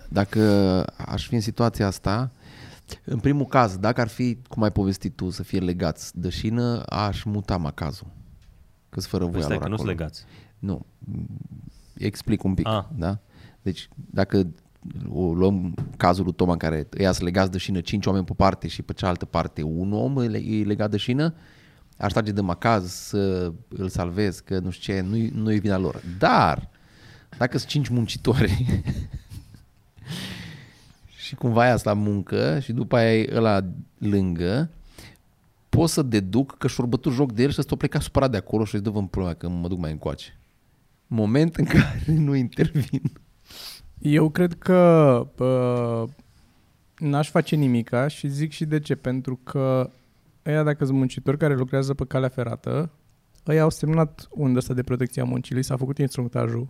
dacă 0.09 0.41
aș 1.05 1.27
fi 1.27 1.35
în 1.35 1.41
situația 1.41 1.87
asta, 1.87 2.31
în 3.05 3.19
primul 3.19 3.45
caz, 3.45 3.77
dacă 3.77 4.01
ar 4.01 4.07
fi, 4.07 4.37
cum 4.47 4.63
ai 4.63 4.71
povestit 4.71 5.15
tu, 5.15 5.29
să 5.29 5.43
fie 5.43 5.59
legați 5.59 6.19
de 6.19 6.29
șină, 6.29 6.83
aș 6.85 7.23
muta 7.23 7.57
macazul. 7.57 8.07
Că 8.89 8.99
fără 8.99 9.23
Păi 9.23 9.31
voia 9.31 9.43
stai 9.43 9.55
lor 9.55 9.63
că 9.63 9.69
nu-s 9.69 9.79
acolo. 9.79 9.95
legați. 9.95 10.23
Nu. 10.59 10.85
Explic 11.97 12.43
un 12.43 12.53
pic, 12.53 12.67
Ah. 12.67 12.83
da? 12.95 13.17
Deci, 13.61 13.89
dacă 13.95 14.47
o 15.09 15.33
luăm 15.33 15.73
cazul 15.97 16.23
lui 16.23 16.33
Toma 16.33 16.57
care 16.57 16.87
ăia 16.99 17.11
să 17.11 17.23
legați 17.23 17.51
de 17.51 17.57
șină 17.57 17.81
5 17.81 18.05
oameni 18.05 18.25
pe 18.25 18.33
parte 18.35 18.67
și 18.67 18.81
pe 18.81 18.93
cealaltă 18.93 19.25
parte 19.25 19.61
un 19.63 19.93
om 19.93 20.17
e 20.21 20.27
le- 20.27 20.37
e 20.43 20.63
legat 20.63 20.89
de 20.89 20.97
șină, 20.97 21.33
aș 21.99 22.11
trage 22.11 22.31
de 22.31 22.41
macaz 22.41 22.91
să 22.91 23.53
îl 23.67 23.89
salvez, 23.89 24.39
că 24.39 24.59
nu 24.59 24.69
știu 24.69 24.93
ce, 24.93 25.01
nu-i, 25.01 25.31
nu-i 25.35 25.59
vina 25.59 25.77
lor. 25.77 26.01
Dar, 26.17 26.69
dacă 27.37 27.57
sunt 27.57 27.69
5 27.69 27.87
muncitori 27.87 28.65
și 31.25 31.35
cumva 31.35 31.61
aia 31.61 31.77
la 31.83 31.93
muncă 31.93 32.59
și 32.59 32.71
după 32.71 32.95
aia 32.95 33.15
e 33.15 33.35
ăla 33.35 33.65
lângă, 33.97 34.69
pot 35.69 35.89
să 35.89 36.01
deduc 36.01 36.57
că 36.57 36.67
și-au 36.67 36.87
bătut 36.87 37.13
joc 37.13 37.31
de 37.31 37.43
el 37.43 37.49
și 37.49 37.59
ăsta 37.59 37.73
o 37.73 37.77
pleca 37.77 37.99
supărat 37.99 38.31
de 38.31 38.37
acolo 38.37 38.65
și 38.65 38.75
îi 38.75 38.81
dă 38.81 38.89
vă 38.89 39.03
pula 39.03 39.33
că 39.33 39.49
mă 39.49 39.67
duc 39.67 39.79
mai 39.79 39.91
încoace. 39.91 40.37
Moment 41.07 41.55
în 41.55 41.65
care 41.65 42.03
nu 42.07 42.35
intervin. 42.35 43.11
Eu 43.97 44.29
cred 44.29 44.53
că 44.53 44.77
uh, 45.37 46.09
n-aș 46.97 47.29
face 47.29 47.55
nimica 47.55 48.07
și 48.07 48.27
zic 48.27 48.51
și 48.51 48.65
de 48.65 48.79
ce. 48.79 48.95
Pentru 48.95 49.39
că 49.43 49.89
ăia 50.49 50.63
dacă 50.63 50.85
sunt 50.85 50.97
muncitori 50.97 51.37
care 51.37 51.55
lucrează 51.55 51.93
pe 51.93 52.05
calea 52.05 52.29
ferată, 52.29 52.91
ăia 53.47 53.61
au 53.61 53.69
semnat 53.69 54.27
undă 54.31 54.57
asta 54.57 54.73
de 54.73 54.83
protecție 54.83 55.21
a 55.21 55.25
muncii, 55.25 55.55
li 55.55 55.63
s-a 55.63 55.77
făcut 55.77 55.97
instructajul 55.97 56.67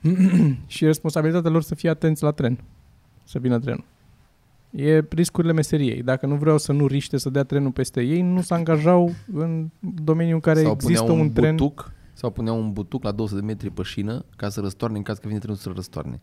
și 0.66 0.84
e 0.84 0.86
responsabilitatea 0.86 1.50
lor 1.50 1.62
să 1.62 1.74
fie 1.74 1.88
atenți 1.90 2.22
la 2.22 2.30
tren, 2.30 2.64
să 3.24 3.38
vină 3.38 3.58
trenul. 3.58 3.84
E 4.70 5.04
riscurile 5.08 5.52
meseriei. 5.52 6.02
Dacă 6.02 6.26
nu 6.26 6.34
vreau 6.34 6.58
să 6.58 6.72
nu 6.72 6.86
riște 6.86 7.16
să 7.16 7.30
dea 7.30 7.44
trenul 7.44 7.70
peste 7.70 8.02
ei, 8.02 8.20
nu 8.22 8.40
se 8.40 8.54
angajau 8.54 9.12
în 9.32 9.68
domeniul 9.80 10.34
în 10.34 10.40
care 10.40 10.62
sau 10.62 10.72
există 10.72 11.02
puneau 11.02 11.18
un, 11.18 11.26
un 11.26 11.32
tren. 11.32 11.56
butuc, 11.56 11.92
sau 12.12 12.30
puneau 12.30 12.58
un 12.58 12.72
butuc 12.72 13.02
la 13.02 13.10
200 13.10 13.40
de 13.40 13.46
metri 13.46 13.70
pe 13.70 13.82
șină 13.82 14.24
ca 14.36 14.48
să 14.48 14.60
răstoarne 14.60 14.96
în 14.96 15.02
caz 15.02 15.18
că 15.18 15.26
vine 15.26 15.38
trenul 15.38 15.56
să 15.56 15.70
răstoarne. 15.74 16.20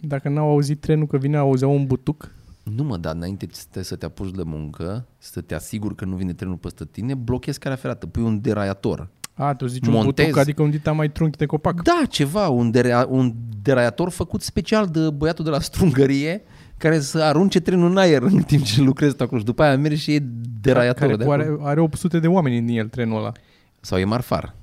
Dacă 0.00 0.28
n-au 0.28 0.48
auzit 0.48 0.80
trenul 0.80 1.06
că 1.06 1.16
vine, 1.16 1.36
auzeau 1.36 1.74
un 1.74 1.86
butuc. 1.86 2.32
Nu 2.74 2.82
mă, 2.82 2.96
dar 2.96 3.14
înainte 3.14 3.46
să 3.50 3.64
te, 3.70 3.82
să 3.82 3.96
te 3.96 4.04
apuci 4.04 4.30
de 4.30 4.42
muncă, 4.42 5.06
să 5.18 5.40
te 5.40 5.54
asiguri 5.54 5.94
că 5.94 6.04
nu 6.04 6.16
vine 6.16 6.32
trenul 6.32 6.56
peste 6.56 6.84
tine, 6.84 7.14
blochezi 7.14 7.58
calea 7.58 7.76
ferată, 7.76 8.06
pui 8.06 8.22
un 8.22 8.40
deraiator. 8.40 9.08
A, 9.34 9.54
tu 9.54 9.66
zici 9.66 9.86
Montez. 9.86 10.04
un 10.04 10.10
butuc, 10.10 10.36
adică 10.36 10.62
un 10.62 10.70
dita 10.70 10.92
mai 10.92 11.10
trunchi 11.10 11.38
de 11.38 11.46
copac. 11.46 11.82
Da, 11.82 12.02
ceva, 12.08 12.48
un, 12.48 12.70
derea, 12.70 13.06
un 13.08 13.34
deraiator 13.62 14.10
făcut 14.10 14.42
special 14.42 14.86
de 14.86 15.10
băiatul 15.10 15.44
de 15.44 15.50
la 15.50 15.60
strungărie 15.60 16.42
care 16.76 17.00
să 17.00 17.22
arunce 17.22 17.60
trenul 17.60 17.90
în 17.90 17.96
aer 17.96 18.22
în 18.22 18.42
timp 18.42 18.62
ce 18.62 18.80
lucrezi 18.82 19.16
tu 19.16 19.22
acolo 19.22 19.38
și 19.38 19.46
după 19.46 19.62
aia 19.62 19.76
mergi 19.76 20.02
și 20.02 20.14
e 20.14 20.18
deraiator 20.60 21.00
care 21.00 21.16
de 21.16 21.24
cu 21.24 21.30
acolo. 21.30 21.52
are, 21.52 21.70
are 21.70 21.80
800 21.80 22.18
de 22.18 22.26
oameni 22.26 22.58
în 22.58 22.68
el 22.68 22.88
trenul 22.88 23.18
ăla. 23.18 23.32
Sau 23.80 23.98
e 23.98 24.04
marfar. 24.04 24.54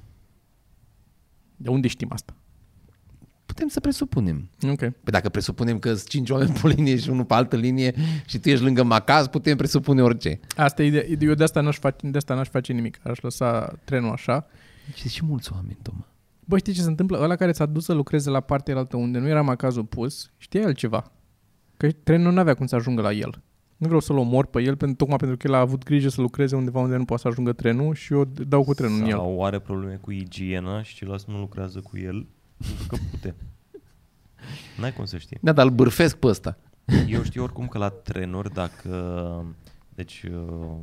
De 1.56 1.70
unde 1.70 1.88
știm 1.88 2.10
asta? 2.12 2.34
Putem 3.56 3.70
să 3.70 3.80
presupunem. 3.80 4.50
Ok. 4.70 4.78
Păi 4.78 4.92
dacă 5.04 5.30
presupunem 5.30 5.80
că 5.80 5.94
sunt 5.94 6.08
cinci 6.08 6.30
oameni 6.30 6.52
pe 6.52 6.60
o 6.64 6.68
linie 6.68 6.98
și 6.98 7.10
unul 7.10 7.26
pe 7.26 7.34
altă 7.34 7.56
linie 7.56 7.94
și 8.26 8.40
tu 8.40 8.50
ești 8.50 8.64
lângă 8.64 8.84
macaz, 8.84 9.28
putem 9.28 9.58
presupune 9.58 10.02
orice. 10.02 10.40
Asta 10.56 10.84
e 10.84 10.86
ide- 10.86 11.18
eu 11.20 11.34
de 11.34 11.44
asta 11.44 11.62
n-aș 11.62 11.78
face, 11.78 12.08
de 12.10 12.18
asta 12.18 12.34
n-aș 12.34 12.48
face 12.48 12.74
nimic. 12.74 13.00
Aș 13.04 13.20
lăsa 13.22 13.80
trenul 13.84 14.12
așa. 14.12 14.48
Și 14.94 15.10
și 15.10 15.26
mulți 15.26 15.52
oameni, 15.54 15.78
Toma. 15.82 16.08
Bă, 16.46 16.58
știi 16.58 16.74
ce 16.74 16.82
se 16.82 16.88
întâmplă? 16.88 17.20
Ăla 17.22 17.36
care 17.36 17.52
ți-a 17.52 17.66
dus 17.66 17.84
să 17.86 17.94
lucreze 17.94 18.30
la 18.30 18.40
partea 18.40 18.78
altă 18.78 18.98
unde 18.98 19.20
nu 19.20 19.28
era 19.28 19.42
macazul 19.42 19.84
pus, 19.84 20.32
știa 20.38 20.62
el 20.62 20.74
ceva. 20.74 21.12
Că 21.78 21.92
trenul 21.92 22.34
nu 22.34 22.40
avea 22.40 22.54
cum 22.54 22.66
să 22.66 22.76
ajungă 22.76 23.02
la 23.02 23.12
el. 23.12 23.42
Nu 23.78 23.86
vreau 23.86 24.00
să-l 24.02 24.18
omor 24.18 24.46
pe 24.46 24.62
el, 24.62 24.76
pentru, 24.76 24.98
tocmai 24.98 25.18
pentru 25.18 25.38
că 25.38 25.48
el 25.48 25.54
a 25.54 25.60
avut 25.60 25.84
grijă 25.84 26.10
să 26.10 26.22
lucreze 26.22 26.56
undeva 26.56 26.80
unde 26.80 26.96
nu 26.96 27.06
poate 27.06 27.22
să 27.22 27.28
ajungă 27.28 27.54
trenul 27.54 27.94
și 27.94 28.14
eu 28.14 28.26
dau 28.48 28.64
cu 28.64 28.74
trenul 28.74 28.98
în 28.98 29.04
el. 29.04 29.10
Sau 29.12 29.46
are 29.46 29.60
probleme 29.60 29.98
cu 30.02 30.12
igiena 30.12 30.84
și 30.84 30.96
ceilalți 30.96 31.26
nu 31.28 31.40
lucrează 31.40 31.80
cu 31.80 31.98
el 31.98 32.14
pentru 32.14 32.30
că 32.88 32.98
pute. 33.12 33.36
N-ai 34.80 34.94
cum 34.94 35.06
să 35.06 35.18
știi. 35.18 35.38
Da, 35.42 35.52
dar 35.52 35.66
îl 35.66 35.72
bârfesc 35.72 36.18
pe 36.18 36.28
ăsta. 36.28 36.58
Eu 37.08 37.24
știu 37.24 37.44
oricum 37.44 37.68
că 37.68 37.78
la 37.78 37.90
trenuri, 37.90 38.54
dacă... 38.54 39.56
Deci, 39.90 40.24
uh, 40.24 40.78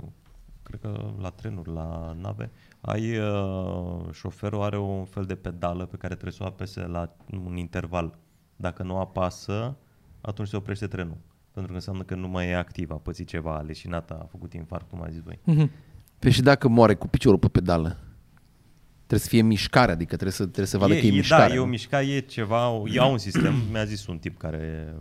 cred 0.63 0.81
că 0.81 1.13
la 1.21 1.31
trenuri, 1.31 1.73
la 1.73 2.17
nave, 2.21 2.51
ai... 2.81 3.19
uh, 3.19 4.13
Șoferul 4.13 4.63
are 4.63 4.79
un 4.79 5.05
fel 5.05 5.25
de 5.25 5.35
pedală 5.35 5.87
pe 5.87 5.97
care 5.97 6.13
trebuie 6.13 6.33
să 6.33 6.43
o 6.43 6.47
apese 6.47 6.81
la 6.81 7.15
un 7.45 7.57
interval. 7.57 8.19
Dacă 8.57 8.83
nu 8.83 8.99
apasă, 8.99 9.77
atunci 10.21 10.49
se 10.49 10.57
oprește 10.57 10.87
trenul. 10.87 11.17
Pentru 11.53 11.71
că 11.71 11.77
înseamnă 11.77 12.03
că 12.03 12.15
nu 12.15 12.29
mai 12.29 12.49
e 12.49 12.57
activ, 12.57 12.91
a 12.91 12.95
pățit 12.95 13.29
ceva, 13.29 13.57
a 13.57 13.61
leșinat, 13.61 14.11
a 14.11 14.27
făcut 14.31 14.53
infarct, 14.53 14.91
cum 14.91 15.03
ai 15.03 15.11
zis 15.13 15.23
voi. 15.23 15.39
Mhm. 15.45 15.71
Păi 16.19 16.31
și 16.31 16.43
dacă 16.43 16.69
moare 16.69 16.95
cu 16.95 17.09
piciorul 17.09 17.39
pe 17.39 17.49
pedală? 17.49 17.97
Trebuie 19.07 19.21
să 19.21 19.29
fie 19.29 19.43
mișcare, 19.43 19.93
adică 19.93 20.11
trebuie 20.11 20.33
să, 20.33 20.43
trebuie 20.43 20.67
să 20.67 20.79
vadă 20.79 20.95
e, 20.95 21.01
că 21.01 21.07
e, 21.07 21.09
e, 21.09 21.13
mișcare. 21.13 21.49
Da, 21.49 21.55
e 21.55 21.59
o 21.59 21.65
nu? 21.65 21.71
mișcare, 21.71 22.07
e 22.07 22.21
ceva, 22.21 22.83
ia 22.87 23.05
un 23.05 23.19
sistem, 23.19 23.55
mi-a 23.73 23.85
zis 23.85 24.07
un 24.07 24.19
tip 24.19 24.39
care 24.39 24.95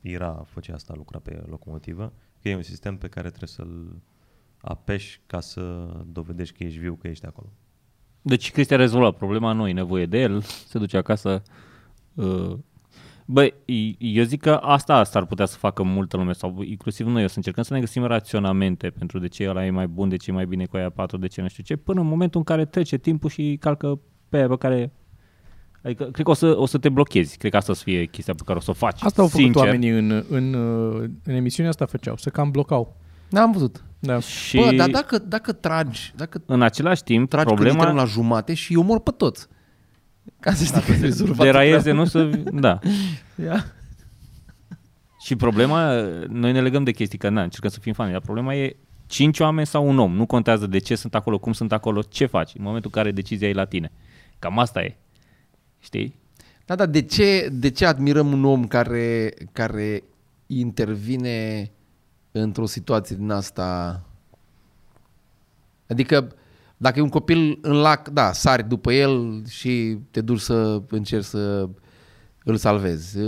era, 0.00 0.44
făcea 0.48 0.74
asta, 0.74 0.94
lucra 0.96 1.18
pe 1.18 1.42
locomotivă, 1.48 2.12
că 2.42 2.48
e 2.48 2.56
un 2.56 2.62
sistem 2.62 2.96
pe 2.96 3.08
care 3.08 3.28
trebuie 3.28 3.48
să-l 3.48 4.02
apeși 4.60 5.20
ca 5.26 5.40
să 5.40 5.88
dovedești 6.06 6.56
că 6.56 6.64
ești 6.64 6.78
viu, 6.78 6.94
că 6.94 7.08
ești 7.08 7.26
acolo. 7.26 7.52
Deci 8.22 8.50
Cristian 8.50 8.78
a 8.78 8.82
rezolvat 8.82 9.16
problema, 9.16 9.52
nu 9.52 9.68
e 9.68 9.72
nevoie 9.72 10.06
de 10.06 10.18
el, 10.18 10.40
se 10.40 10.78
duce 10.78 10.96
acasă. 10.96 11.42
Uh, 12.14 12.58
Băi, 13.32 13.54
eu 13.98 14.24
zic 14.24 14.40
că 14.40 14.50
asta, 14.50 14.94
asta 14.94 15.18
ar 15.18 15.26
putea 15.26 15.46
să 15.46 15.56
facă 15.56 15.82
multă 15.82 16.16
lume, 16.16 16.32
sau 16.32 16.62
inclusiv 16.62 17.06
noi, 17.06 17.24
o 17.24 17.26
să 17.26 17.32
încercăm 17.36 17.62
să 17.62 17.74
ne 17.74 17.80
găsim 17.80 18.04
raționamente 18.04 18.90
pentru 18.90 19.18
de 19.18 19.28
ce 19.28 19.48
ăla 19.48 19.64
e 19.64 19.70
mai 19.70 19.86
bun, 19.86 20.08
de 20.08 20.16
ce 20.16 20.30
e 20.30 20.34
mai 20.34 20.46
bine 20.46 20.64
cu 20.64 20.76
aia 20.76 20.90
4, 20.90 21.16
de 21.16 21.26
ce 21.26 21.40
nu 21.40 21.48
știu 21.48 21.62
ce, 21.62 21.76
până 21.76 22.00
în 22.00 22.06
momentul 22.06 22.38
în 22.38 22.44
care 22.44 22.64
trece 22.64 22.96
timpul 22.96 23.30
și 23.30 23.56
calcă 23.60 24.00
pe 24.28 24.36
aia 24.36 24.48
pe 24.48 24.56
care... 24.56 24.92
Adică, 25.82 26.04
cred 26.04 26.24
că 26.24 26.30
o 26.30 26.34
să, 26.34 26.58
o 26.58 26.66
să 26.66 26.78
te 26.78 26.88
blochezi. 26.88 27.38
Cred 27.38 27.50
că 27.50 27.56
asta 27.56 27.72
o 27.72 27.74
să 27.74 27.82
fie 27.82 28.04
chestia 28.04 28.34
pe 28.34 28.42
care 28.44 28.58
o 28.58 28.62
să 28.62 28.70
o 28.70 28.74
faci. 28.74 29.02
Asta 29.02 29.22
au 29.22 29.28
făcut 29.28 29.44
sincer. 29.44 29.62
oamenii 29.62 29.90
în, 29.90 30.24
în, 30.28 30.54
în 31.24 31.34
emisiunea 31.34 31.70
asta 31.70 31.86
făceau, 31.86 32.16
să 32.16 32.30
cam 32.30 32.50
blocau. 32.50 32.96
N-am 33.30 33.52
văzut. 33.52 33.84
Da. 33.98 34.18
Și 34.18 34.56
Bă, 34.56 34.74
dar 34.76 34.90
dacă, 34.90 35.18
dacă 35.18 35.52
tragi, 35.52 36.12
dacă 36.16 36.42
în 36.46 36.62
același 36.62 37.02
timp, 37.02 37.28
tragi 37.28 37.46
problema... 37.46 37.76
Problema... 37.76 38.00
la 38.00 38.04
jumate 38.04 38.54
și 38.54 38.72
îi 38.72 38.78
omor 38.78 39.00
pe 39.00 39.10
toți. 39.10 39.46
Ca 40.40 40.52
să 40.52 40.64
știi 40.64 40.82
că 40.82 40.92
ai 40.92 41.00
rezolvat 41.00 41.46
deraieze, 41.46 41.80
treaba. 41.80 41.98
nu 41.98 42.04
să... 42.04 42.24
Da. 42.52 42.78
Ia. 43.44 43.64
Și 45.20 45.36
problema, 45.36 45.92
noi 46.28 46.52
ne 46.52 46.60
legăm 46.60 46.84
de 46.84 46.92
chestii, 46.92 47.18
că 47.18 47.28
na, 47.28 47.42
încercăm 47.42 47.70
să 47.70 47.78
fim 47.80 47.92
fani, 47.92 48.12
dar 48.12 48.20
problema 48.20 48.54
e 48.54 48.76
cinci 49.06 49.40
oameni 49.40 49.66
sau 49.66 49.88
un 49.88 49.98
om. 49.98 50.14
Nu 50.14 50.26
contează 50.26 50.66
de 50.66 50.78
ce 50.78 50.94
sunt 50.94 51.14
acolo, 51.14 51.38
cum 51.38 51.52
sunt 51.52 51.72
acolo, 51.72 52.02
ce 52.02 52.26
faci 52.26 52.52
în 52.54 52.62
momentul 52.62 52.90
în 52.94 53.02
care 53.02 53.12
decizia 53.12 53.48
e 53.48 53.52
la 53.52 53.64
tine. 53.64 53.92
Cam 54.38 54.58
asta 54.58 54.82
e. 54.82 54.96
Știi? 55.78 56.20
Da, 56.64 56.74
dar 56.74 56.86
de 56.86 57.02
ce, 57.02 57.48
de 57.52 57.70
ce 57.70 57.86
admirăm 57.86 58.32
un 58.32 58.44
om 58.44 58.66
care, 58.66 59.34
care 59.52 60.02
intervine 60.46 61.70
într-o 62.32 62.66
situație 62.66 63.16
din 63.16 63.30
asta? 63.30 64.00
Adică, 65.88 66.34
dacă 66.82 66.98
e 66.98 67.02
un 67.02 67.08
copil 67.08 67.58
în 67.60 67.72
lac, 67.72 68.08
da, 68.08 68.32
sari 68.32 68.68
după 68.68 68.92
el 68.92 69.42
și 69.48 69.98
te 70.10 70.20
duci 70.20 70.40
să 70.40 70.82
încerci 70.88 71.24
să 71.24 71.68
îl 72.44 72.56
salvezi. 72.56 73.18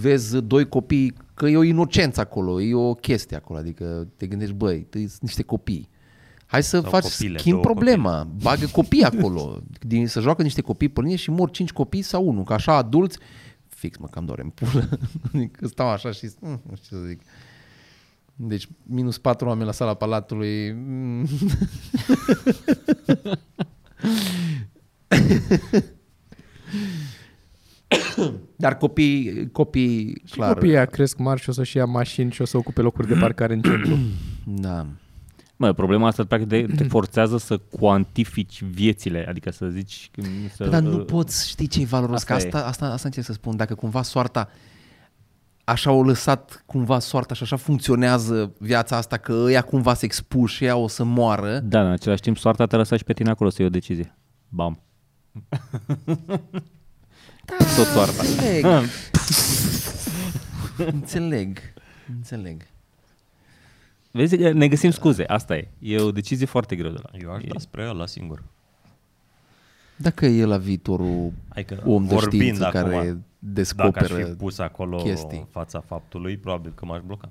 Vezi 0.00 0.42
doi 0.42 0.68
copii, 0.68 1.14
că 1.34 1.46
e 1.46 1.56
o 1.56 1.62
inocență 1.62 2.20
acolo, 2.20 2.60
e 2.60 2.74
o 2.74 2.94
chestie 2.94 3.36
acolo, 3.36 3.58
adică 3.58 4.08
te 4.16 4.26
gândești, 4.26 4.54
băi, 4.54 4.86
sunt 4.90 5.20
niște 5.20 5.42
copii. 5.42 5.88
Hai 6.46 6.62
să 6.62 6.80
Sau 6.80 6.90
faci, 6.90 7.02
copile, 7.02 7.38
schimb 7.38 7.60
două 7.60 7.74
problema, 7.74 8.28
bagă 8.42 8.66
copii 8.66 9.04
acolo, 9.04 9.62
din, 9.80 10.06
să 10.06 10.20
joacă 10.20 10.42
niște 10.42 10.60
copii 10.60 10.88
pe 10.88 11.00
linie 11.00 11.16
și 11.16 11.30
mor 11.30 11.50
cinci 11.50 11.72
copii 11.72 12.02
sau 12.02 12.26
unul, 12.26 12.44
că 12.44 12.52
așa 12.52 12.76
adulți, 12.76 13.18
fix 13.68 13.98
mă 13.98 14.06
cam 14.06 14.24
doare 14.24 14.42
în 14.42 14.48
pulă, 14.48 14.88
că 15.58 15.66
stau 15.66 15.88
așa 15.88 16.10
și 16.10 16.30
mm, 16.40 16.60
nu 16.68 16.76
știu 16.76 16.96
ce 16.96 17.02
să 17.02 17.08
zic. 17.08 17.20
Deci 18.36 18.68
minus 18.82 19.18
patru 19.18 19.46
oameni 19.48 19.66
la 19.66 19.72
sala 19.72 19.94
palatului. 19.94 20.72
mm. 20.72 21.26
Dar 28.56 28.76
copii, 28.76 29.48
copii, 29.52 30.20
Și 30.24 30.34
clar. 30.34 30.52
copiii 30.52 30.76
aia 30.76 30.84
cresc 30.84 31.18
mari 31.18 31.40
și 31.40 31.48
o 31.48 31.52
să-și 31.52 31.76
ia 31.76 31.84
mașini 31.84 32.32
și 32.32 32.42
o 32.42 32.44
să 32.44 32.56
ocupe 32.56 32.80
locuri 32.80 33.08
de 33.08 33.14
parcare 33.14 33.52
în 33.52 33.62
centru. 33.62 33.98
Da. 34.44 34.86
Mă, 35.56 35.72
problema 35.72 36.06
asta 36.06 36.24
practic 36.24 36.48
de, 36.48 36.66
te 36.76 36.84
forțează 36.84 37.38
să 37.38 37.56
cuantifici 37.58 38.62
viețile, 38.62 39.26
adică 39.28 39.50
să 39.50 39.66
zici... 39.66 40.10
Să, 40.54 40.64
Dar 40.64 40.82
nu 40.82 40.98
uh, 40.98 41.04
poți 41.04 41.48
ști 41.48 41.68
ce 41.68 41.80
e 41.80 41.84
valoros. 41.84 42.16
asta 42.16 42.34
Asta, 42.34 42.56
asta, 42.56 42.68
asta, 42.68 42.86
asta 42.86 43.06
încerc 43.06 43.26
să 43.26 43.32
spun. 43.32 43.56
Dacă 43.56 43.74
cumva 43.74 44.02
soarta 44.02 44.48
așa 45.64 45.90
au 45.90 46.02
lăsat 46.02 46.62
cumva 46.66 46.98
soarta 46.98 47.34
și 47.34 47.42
așa 47.42 47.56
funcționează 47.56 48.52
viața 48.58 48.96
asta, 48.96 49.16
că 49.16 49.32
ăia 49.32 49.62
cumva 49.62 49.94
se 49.94 50.04
expuși 50.04 50.56
și 50.56 50.64
ea 50.64 50.76
o 50.76 50.88
să 50.88 51.04
moară. 51.04 51.58
Da, 51.58 51.80
în 51.80 51.90
același 51.90 52.20
timp 52.20 52.36
soarta 52.36 52.66
te 52.66 52.76
lăsa 52.76 52.96
și 52.96 53.04
pe 53.04 53.12
tine 53.12 53.30
acolo 53.30 53.50
să 53.50 53.56
iei 53.58 53.68
o 53.68 53.72
decizie. 53.72 54.16
Bam. 54.48 54.80
Da, 57.46 57.54
Tot 57.76 57.86
soarta. 57.86 58.22
Înțeleg. 58.22 58.66
înțeleg. 60.94 61.58
Înțeleg. 62.16 62.62
Vezi, 64.10 64.36
că 64.36 64.52
ne 64.52 64.68
găsim 64.68 64.90
scuze, 64.90 65.24
asta 65.24 65.56
e. 65.56 65.68
E 65.78 66.00
o 66.00 66.12
decizie 66.12 66.46
foarte 66.46 66.76
greu 66.76 66.90
de 66.90 66.98
la. 67.02 67.18
Eu 67.22 67.32
aș 67.32 67.42
da 67.42 67.58
spre 67.58 67.88
ăla 67.88 68.06
singur. 68.06 68.42
Dacă 69.96 70.26
e 70.26 70.44
la 70.44 70.56
viitorul 70.56 71.32
Adică 71.48 71.82
om 71.84 72.06
de 72.06 72.14
vorbind 72.14 72.42
știință 72.42 72.66
acum, 72.66 73.24
care 73.52 73.66
dacă 73.76 73.98
aș 73.98 74.08
descoperă 74.08 74.24
fi 74.24 74.36
pus 74.36 74.58
acolo 74.58 74.96
chestii. 74.96 75.38
în 75.38 75.46
fața 75.50 75.80
faptului, 75.80 76.36
probabil 76.36 76.72
că 76.74 76.84
m-aș 76.84 77.00
bloca. 77.06 77.30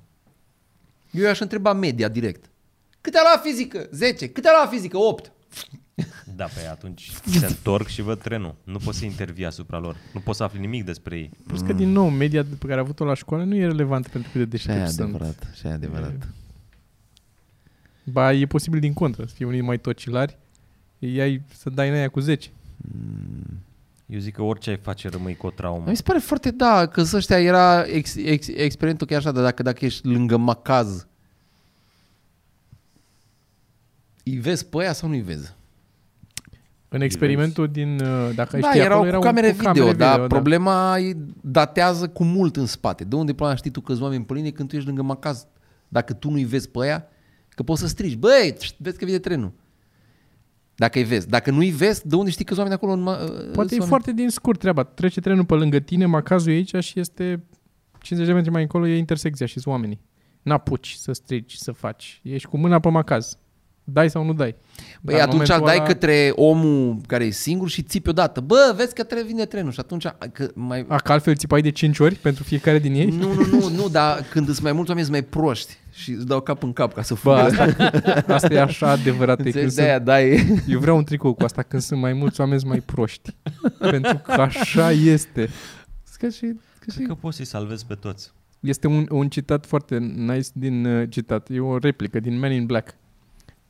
Eu 1.11 1.23
i-aș 1.23 1.39
întreba 1.39 1.73
media 1.73 2.07
direct. 2.07 2.49
Câte 3.01 3.17
a 3.17 3.21
luat 3.23 3.43
fizică? 3.43 3.87
10. 3.91 4.29
Câte 4.29 4.47
a 4.47 4.51
luat 4.59 4.69
fizică? 4.73 4.97
8. 4.97 5.31
Da, 6.35 6.45
pe 6.45 6.67
atunci 6.71 7.11
se 7.25 7.45
întorc 7.45 7.87
și 7.87 8.01
văd 8.01 8.21
trenul. 8.21 8.55
Nu 8.63 8.77
poți 8.77 8.97
să 8.97 9.05
intervii 9.05 9.45
asupra 9.45 9.79
lor. 9.79 9.95
Nu 10.13 10.19
poți 10.19 10.37
să 10.37 10.43
afli 10.43 10.59
nimic 10.59 10.83
despre 10.85 11.17
ei. 11.17 11.29
Plus 11.47 11.61
că, 11.61 11.73
din 11.73 11.89
nou, 11.89 12.09
media 12.09 12.43
pe 12.43 12.65
care 12.67 12.79
a 12.79 12.83
avut-o 12.83 13.05
la 13.05 13.13
școală 13.13 13.43
nu 13.43 13.55
e 13.55 13.65
relevantă 13.65 14.09
pentru 14.11 14.31
cât 14.31 14.49
de 14.49 14.57
Și 14.57 14.69
aia 14.69 14.77
e 14.77 14.81
deștepți 14.81 15.03
sunt. 15.03 15.15
adevărat. 15.21 15.53
Și 15.55 15.65
aia 15.65 15.73
e 15.73 15.77
adevărat. 15.77 16.27
Ba, 18.03 18.33
e 18.33 18.45
posibil 18.45 18.79
din 18.79 18.93
contră, 18.93 19.25
să 19.25 19.33
fie 19.33 19.45
unii 19.45 19.61
mai 19.61 19.77
tocilari, 19.77 20.37
îi 20.99 21.21
ai 21.21 21.41
să 21.53 21.69
dai 21.69 21.89
în 21.89 21.95
aia 21.95 22.09
cu 22.09 22.19
10. 22.19 22.49
Eu 24.05 24.19
zic 24.19 24.35
că 24.35 24.41
orice 24.41 24.69
ai 24.69 24.77
face 24.77 25.09
rămâi 25.09 25.35
cu 25.35 25.47
o 25.47 25.49
traumă. 25.49 25.83
Mi 25.87 25.95
se 25.95 26.01
pare 26.03 26.19
foarte, 26.19 26.51
da, 26.51 26.85
că 26.85 27.03
să 27.03 27.15
ăștia 27.15 27.41
era 27.41 27.83
ex, 27.83 28.15
ex, 28.15 28.47
experimentul 28.47 29.07
că 29.07 29.13
e 29.13 29.17
așa, 29.17 29.31
dar 29.31 29.43
dacă, 29.43 29.63
dacă 29.63 29.85
ești 29.85 30.07
lângă 30.07 30.37
macaz, 30.37 31.07
îi 34.23 34.35
vezi 34.37 34.65
pe 34.65 34.77
aia 34.79 34.93
sau 34.93 35.09
nu-i 35.09 35.21
vezi? 35.21 35.55
În 36.89 37.01
experimentul 37.01 37.67
din, 37.67 37.99
uh, 37.99 38.35
dacă 38.35 38.55
ai 38.55 38.61
Da, 38.61 38.69
ști 38.69 38.79
erau 38.79 39.01
acolo, 39.01 39.17
cu 39.17 39.23
camere 39.23 39.51
cu 39.51 39.71
video, 39.71 39.93
dar 39.93 40.19
da. 40.19 40.27
problema 40.27 40.97
e 40.99 41.15
datează 41.41 42.07
cu 42.07 42.23
mult 42.23 42.55
în 42.55 42.65
spate. 42.65 43.03
De 43.03 43.15
unde 43.15 43.33
până 43.33 43.55
știi 43.55 43.71
tu 43.71 43.81
că 43.81 43.95
oameni 43.99 44.25
pe 44.25 44.33
linie 44.33 44.51
când 44.51 44.69
tu 44.69 44.75
ești 44.75 44.87
lângă 44.87 45.01
macaz? 45.01 45.47
Dacă 45.87 46.13
tu 46.13 46.29
nu-i 46.29 46.43
vezi 46.43 46.69
pe 46.69 46.79
aia, 46.81 47.07
că 47.49 47.63
poți 47.63 47.81
să 47.81 47.87
strigi, 47.87 48.15
băi, 48.15 48.55
șt, 48.59 48.75
vezi 48.77 48.97
că 48.97 49.05
vine 49.05 49.17
trenul. 49.17 49.51
Dacă 50.75 50.97
îi 50.97 51.03
vezi. 51.03 51.27
Dacă 51.27 51.51
nu-i 51.51 51.69
vezi, 51.69 52.07
de 52.07 52.15
unde 52.15 52.29
știi 52.29 52.45
că 52.45 52.53
oameni 52.57 52.73
acolo? 52.75 52.91
În 52.91 53.01
ma- 53.01 53.17
Poate 53.27 53.29
sunt 53.29 53.55
e 53.55 53.59
oameni? 53.73 53.87
foarte 53.87 54.11
din 54.13 54.29
scurt 54.29 54.59
treaba. 54.59 54.83
Trece 54.83 55.19
trenul 55.19 55.45
pe 55.45 55.53
lângă 55.53 55.79
tine, 55.79 56.05
macazul 56.05 56.51
e 56.51 56.55
aici 56.55 56.75
și 56.83 56.99
este 56.99 57.43
50 57.99 58.27
de 58.29 58.33
metri 58.35 58.51
mai 58.51 58.61
încolo, 58.61 58.87
e 58.87 58.97
intersecția 58.97 59.45
și 59.45 59.53
sunt 59.59 59.65
oamenii. 59.73 60.01
N-apuci 60.41 60.91
să 60.91 61.11
strigi, 61.13 61.57
să 61.57 61.71
faci. 61.71 62.19
Ești 62.23 62.47
cu 62.47 62.57
mâna 62.57 62.79
pe 62.79 62.89
macaz. 62.89 63.37
Dai 63.83 64.09
sau 64.09 64.23
nu 64.25 64.33
dai. 64.33 64.55
Băi, 65.01 65.15
Dar 65.15 65.23
în 65.23 65.29
atunci 65.29 65.49
îl 65.49 65.55
momentul 65.55 65.77
dai 65.85 65.87
către 65.93 66.31
omul 66.35 66.97
care 67.07 67.25
e 67.25 67.29
singur 67.29 67.69
și 67.69 67.81
țipi 67.81 68.09
odată. 68.09 68.39
Bă, 68.39 68.73
vezi 68.75 68.93
că 68.93 69.03
trebuie 69.03 69.27
vine 69.27 69.45
trenul 69.45 69.71
și 69.71 69.79
atunci 69.79 70.05
că 70.31 70.51
mai... 70.53 70.85
A, 70.87 70.95
că 70.97 71.11
altfel 71.11 71.35
țipai 71.35 71.61
de 71.61 71.69
5 71.71 71.99
ori 71.99 72.15
pentru 72.15 72.43
fiecare 72.43 72.79
din 72.79 72.93
ei? 72.93 73.05
Nu, 73.05 73.33
nu, 73.33 73.45
nu, 73.45 73.69
nu, 73.69 73.89
dar 73.89 74.25
când 74.31 74.45
sunt 74.45 74.61
mai 74.61 74.71
mulți 74.71 74.89
oameni 74.89 75.07
sunt 75.07 75.19
mai 75.19 75.29
proști 75.29 75.77
și 75.91 76.11
îți 76.11 76.25
dau 76.27 76.41
cap 76.41 76.63
în 76.63 76.73
cap 76.73 76.93
ca 76.93 77.01
să 77.01 77.13
Bă, 77.13 77.19
fugă. 77.19 77.63
asta, 77.63 78.33
asta 78.33 78.53
e 78.53 78.61
așa 78.61 78.89
adevărat. 78.89 79.39
e 79.39 79.43
Când 79.43 79.55
Înțelegi? 79.63 79.73
sunt, 79.73 79.85
De-aia 79.85 79.99
dai... 79.99 80.61
eu 80.67 80.79
vreau 80.79 80.97
un 80.97 81.03
tricou 81.03 81.33
cu 81.33 81.43
asta 81.43 81.61
când 81.61 81.81
sunt 81.81 81.99
mai 81.99 82.13
mulți 82.13 82.39
oameni 82.39 82.59
sunt 82.59 82.71
mai 82.71 82.79
proști. 82.81 83.35
pentru 83.79 84.21
că 84.25 84.31
așa 84.31 84.91
este. 84.91 85.49
Ca 86.19 86.29
și, 86.29 86.41
ca 86.79 86.85
și... 86.91 86.95
Cred 86.95 87.07
că 87.07 87.13
poți 87.13 87.35
să-i 87.35 87.45
salvezi 87.45 87.85
pe 87.85 87.93
toți. 87.93 88.31
Este 88.59 88.87
un, 88.87 89.05
un 89.11 89.29
citat 89.29 89.65
foarte 89.65 89.97
nice 89.97 90.47
din 90.53 90.85
uh, 90.85 91.09
citat. 91.09 91.47
E 91.51 91.59
o 91.59 91.77
replică 91.77 92.19
din 92.19 92.39
Men 92.39 92.51
in 92.51 92.65
Black. 92.65 92.95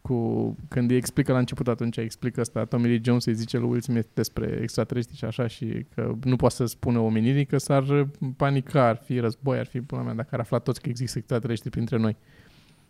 Cu, 0.08 0.56
când 0.68 0.89
îi 0.89 0.95
explică 0.95 1.32
la 1.32 1.38
început 1.38 1.68
atunci, 1.68 1.97
explică 1.97 2.39
asta, 2.39 2.66
Tommy 2.66 2.88
Lee 2.88 3.01
Jones 3.04 3.26
îi 3.26 3.34
zice 3.34 3.58
lui 3.58 3.68
Will 3.70 3.82
Smith 3.82 4.08
despre 4.14 4.60
extraterestri 4.62 5.16
și 5.18 5.26
așa 5.26 5.47
și 5.47 5.86
că 5.95 6.16
nu 6.24 6.36
poate 6.36 6.56
să 6.56 6.66
spună 6.66 6.99
omenirii 6.99 7.45
că 7.45 7.58
s-ar 7.58 7.84
uh, 7.84 8.08
panica, 8.38 8.88
ar 8.88 9.01
fi 9.06 9.20
război, 9.20 9.58
ar 9.58 9.66
fi 9.66 9.82
pula 9.82 10.01
mea, 10.01 10.14
dacă 10.14 10.30
ar 10.32 10.39
afla 10.39 10.60
toți 10.60 10.82
că 10.82 10.89
există 10.89 11.18
extraterestri 11.18 11.70
printre 11.70 11.97
noi. 11.97 12.16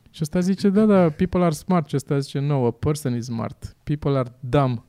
Și 0.09 0.19
ăsta 0.21 0.39
zice, 0.39 0.69
da, 0.69 0.85
da, 0.85 1.09
people 1.09 1.43
are 1.43 1.53
smart. 1.53 1.87
Și 1.89 1.95
ăsta 1.95 2.19
zice, 2.19 2.39
no, 2.39 2.65
a 2.65 2.71
person 2.71 3.15
is 3.15 3.25
smart. 3.25 3.75
People 3.83 4.17
are 4.17 4.31
dumb. 4.39 4.83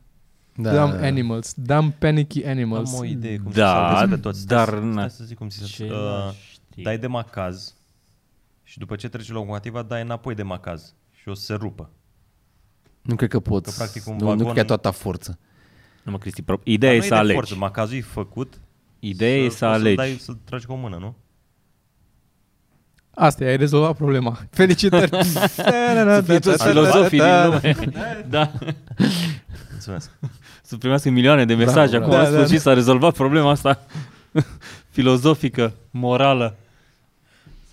Da, 0.55 0.87
dumb 0.87 1.03
animals. 1.03 1.55
Dumb 1.57 1.93
panicky 1.93 2.45
animals. 2.47 2.93
Am 2.95 2.99
o 3.01 3.05
idee 3.05 3.37
cum 3.39 3.53
Da, 3.53 3.67
să 3.67 3.95
salvezi 3.95 4.11
pe 4.11 4.17
toți. 4.29 4.47
dar 4.47 4.69
Stai, 4.69 4.89
na- 4.89 4.93
stai 4.93 5.11
să 5.11 5.25
zic 5.25 5.37
cum 5.37 5.49
să 5.49 5.65
Ce 5.65 5.85
uh, 5.85 6.33
știi? 6.53 6.83
Dai 6.83 6.99
de 6.99 7.07
macaz 7.07 7.75
și 8.63 8.79
după 8.79 8.97
ce 8.97 9.09
trece 9.09 9.33
locomotiva, 9.33 9.83
dai 9.83 10.03
înapoi 10.03 10.35
de 10.35 10.43
macaz 10.43 10.95
și 11.11 11.29
o 11.29 11.35
să 11.35 11.45
se 11.45 11.55
rupă. 11.55 11.91
Nu 13.05 13.15
cred 13.15 13.29
că 13.29 13.41
poți. 13.41 13.71
Că, 13.71 13.75
practic, 13.77 14.07
un 14.07 14.17
nu, 14.17 14.25
nu 14.27 14.33
vagon- 14.33 14.37
cred 14.37 14.53
că 14.53 14.59
ai 14.59 14.65
toată 14.65 14.91
forță. 14.91 15.39
Nu 16.03 16.13
mă, 16.13 16.19
Cristi, 16.19 16.43
pro- 16.43 16.61
ideea 16.65 16.93
Dar 16.93 17.01
e 17.01 17.03
nu 17.03 17.09
să 17.09 17.15
de 17.15 17.21
alegi. 17.21 17.35
Forță. 17.35 17.55
Macazul 17.59 17.97
e 17.97 18.01
făcut, 18.01 18.61
Ideea 18.99 19.37
e 19.37 19.49
să 19.49 19.49
poți 19.49 19.65
alegi. 19.65 19.97
Să-l, 19.97 20.05
dai, 20.07 20.17
să-l 20.21 20.39
tragi 20.45 20.67
cu 20.67 20.73
o 20.73 20.77
mână, 20.77 20.97
nu? 21.01 21.15
Asta 23.11 23.45
e, 23.45 23.49
ai 23.49 23.57
rezolvat 23.57 23.97
problema. 23.97 24.39
Felicitări! 24.51 25.25
Să 25.25 26.23
fie 26.27 26.39
toți 26.39 26.67
filozofii 26.67 27.19
din 27.19 27.45
lume. 27.45 27.77
Da. 28.29 28.51
Mulțumesc. 29.71 30.11
Să 30.63 30.77
primească 30.77 31.11
milioane 31.11 31.45
de 31.45 31.55
mesaje. 31.55 31.99
Bravo, 31.99 32.05
Acum 32.05 32.11
bravo. 32.11 32.27
în 32.27 32.33
Da, 32.33 32.39
da, 32.39 32.45
sfârșit 32.45 32.63
s-a 32.65 32.73
rezolvat 32.73 33.15
problema 33.15 33.51
asta 33.51 33.81
filozofică, 34.97 35.73
morală. 35.91 36.57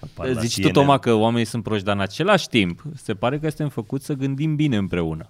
Apar 0.04 0.28
la 0.28 0.40
Zici 0.42 0.56
tu, 0.56 0.62
CNN. 0.62 0.72
Toma, 0.74 0.98
că 0.98 1.14
oamenii 1.14 1.46
sunt 1.46 1.64
proști, 1.64 1.86
dar 1.86 1.96
în 1.96 2.02
același 2.02 2.48
timp 2.48 2.84
se 2.96 3.14
pare 3.14 3.40
că 3.40 3.48
suntem 3.48 3.70
făcuți 3.70 4.06
să 4.06 4.14
gândim 4.14 4.56
bine 4.56 4.76
împreună 4.78 5.30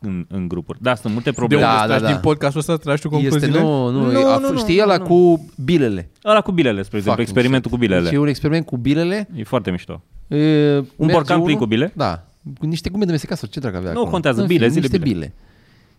în, 0.00 0.24
în 0.28 0.48
grupuri. 0.48 0.78
Da, 0.82 0.94
sunt 0.94 1.12
multe 1.12 1.30
De 1.30 1.36
probleme. 1.36 1.64
unde 1.64 1.76
Da, 1.76 1.86
da, 1.86 1.92
da, 1.94 2.00
da. 2.00 2.06
din 2.06 2.20
podcastul 2.20 2.60
ăsta 2.60 2.76
tragi 2.76 3.02
tu 3.02 3.08
Este, 3.14 3.28
concluziile? 3.28 3.60
nu, 3.60 3.88
nu, 3.90 4.10
Nu, 4.12 4.26
a, 4.30 4.38
nu, 4.38 4.50
nu, 4.52 4.58
știi 4.58 4.76
nu, 4.76 4.82
ăla 4.82 4.96
nu. 4.96 5.04
cu 5.04 5.46
bilele. 5.64 6.10
Ăla 6.24 6.40
cu 6.40 6.52
bilele, 6.52 6.82
spre 6.82 6.96
exemplu, 6.96 7.22
Fucking 7.22 7.28
experimentul 7.28 7.70
shit. 7.70 7.80
cu 7.80 7.86
bilele. 7.86 8.02
Deci 8.08 8.12
e 8.12 8.18
un 8.20 8.26
experiment 8.28 8.66
cu 8.66 8.76
bilele. 8.76 9.28
E 9.36 9.42
foarte 9.44 9.70
mișto. 9.70 10.02
E, 10.28 10.36
Un 10.76 10.84
merge 10.98 11.12
borcan 11.12 11.36
plin 11.36 11.46
unul- 11.54 11.58
cu 11.58 11.66
bile? 11.66 11.92
Da, 11.96 12.26
cu 12.58 12.66
niște 12.66 12.90
gume 12.90 13.04
de 13.04 13.10
mestecat 13.10 13.38
sau 13.38 13.48
ce 13.48 13.60
drag 13.60 13.74
avea 13.74 13.90
Nu 13.92 13.96
acolo. 13.96 14.10
contează, 14.12 14.40
În 14.40 14.46
bile, 14.46 14.58
fine, 14.58 14.70
zile 14.72 14.80
niște 14.80 14.98
bile. 14.98 15.14
bile. 15.14 15.34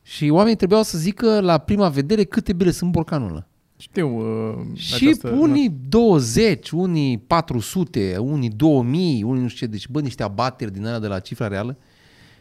Și 0.03 0.29
oamenii 0.29 0.55
trebuiau 0.57 0.83
să 0.83 0.97
zică 0.97 1.39
la 1.41 1.57
prima 1.57 1.89
vedere 1.89 2.23
câte 2.23 2.53
bile 2.53 2.69
sunt 2.71 2.81
în 2.83 2.91
borcanul 2.91 3.29
ăla. 3.29 3.45
Știu 3.81 4.17
uh, 4.17 4.65
Și 4.73 5.07
această, 5.07 5.29
unii 5.29 5.69
20, 5.69 6.69
unii 6.69 7.17
400, 7.17 8.17
unii 8.17 8.49
2000, 8.49 9.23
unii 9.23 9.41
nu 9.41 9.47
știu 9.47 9.65
ce, 9.65 9.71
deci 9.71 9.87
bă, 9.87 10.01
niște 10.01 10.23
abateri 10.23 10.71
din 10.71 10.85
alea 10.85 10.99
de 10.99 11.07
la 11.07 11.19
cifra 11.19 11.47
reală. 11.47 11.77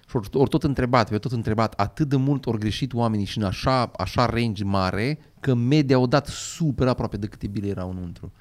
Și 0.09 0.17
ori, 0.17 0.29
ori 0.33 0.49
tot 0.49 0.63
întrebat, 0.63 1.09
pe 1.09 1.19
tot 1.19 1.33
întrebat, 1.33 1.75
atât 1.75 2.09
de 2.09 2.17
mult 2.17 2.47
ori 2.47 2.59
greșit 2.59 2.93
oamenii 2.95 3.25
și 3.25 3.39
în 3.39 3.45
așa, 3.45 3.91
așa 3.97 4.27
range 4.27 4.65
mare, 4.65 5.19
că 5.41 5.55
media 5.55 5.97
au 5.97 6.07
dat 6.07 6.27
super 6.27 6.89
aproape 6.89 7.17
de 7.17 7.27
câte 7.27 7.47
bile 7.47 7.67
erau 7.67 7.91
înăuntru. 7.91 8.33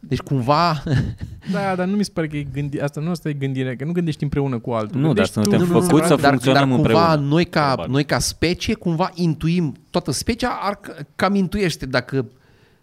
Deci 0.00 0.18
cumva... 0.20 0.82
Da, 1.52 1.74
dar 1.74 1.86
nu 1.86 1.96
mi 1.96 2.04
se 2.04 2.10
pare 2.14 2.26
că 2.26 2.36
e 2.36 2.42
gândi, 2.52 2.80
asta 2.80 3.00
nu 3.00 3.10
asta 3.10 3.28
e 3.28 3.32
gândire, 3.32 3.76
că 3.76 3.84
nu 3.84 3.92
gândești 3.92 4.22
împreună 4.22 4.58
cu 4.58 4.70
altul. 4.70 5.00
Nu, 5.00 5.06
dar 5.06 5.14
Gândești 5.14 5.32
suntem 5.32 5.52
tu. 5.52 5.58
Nu, 5.58 5.72
nu, 5.72 5.78
nu, 5.78 5.80
făcuți 5.80 6.06
să 6.06 6.14
dar, 6.14 6.30
funcționăm 6.30 6.68
dar 6.68 6.78
cumva 6.78 7.12
împreună. 7.12 7.28
noi 7.28 7.44
ca, 7.44 7.66
Probabil. 7.66 7.92
noi 7.92 8.04
ca 8.04 8.18
specie 8.18 8.74
cumva 8.74 9.10
intuim, 9.14 9.76
toată 9.90 10.10
specia 10.10 10.58
ar, 10.62 10.80
cam 11.16 11.34
intuiește 11.34 11.86
dacă 11.86 12.26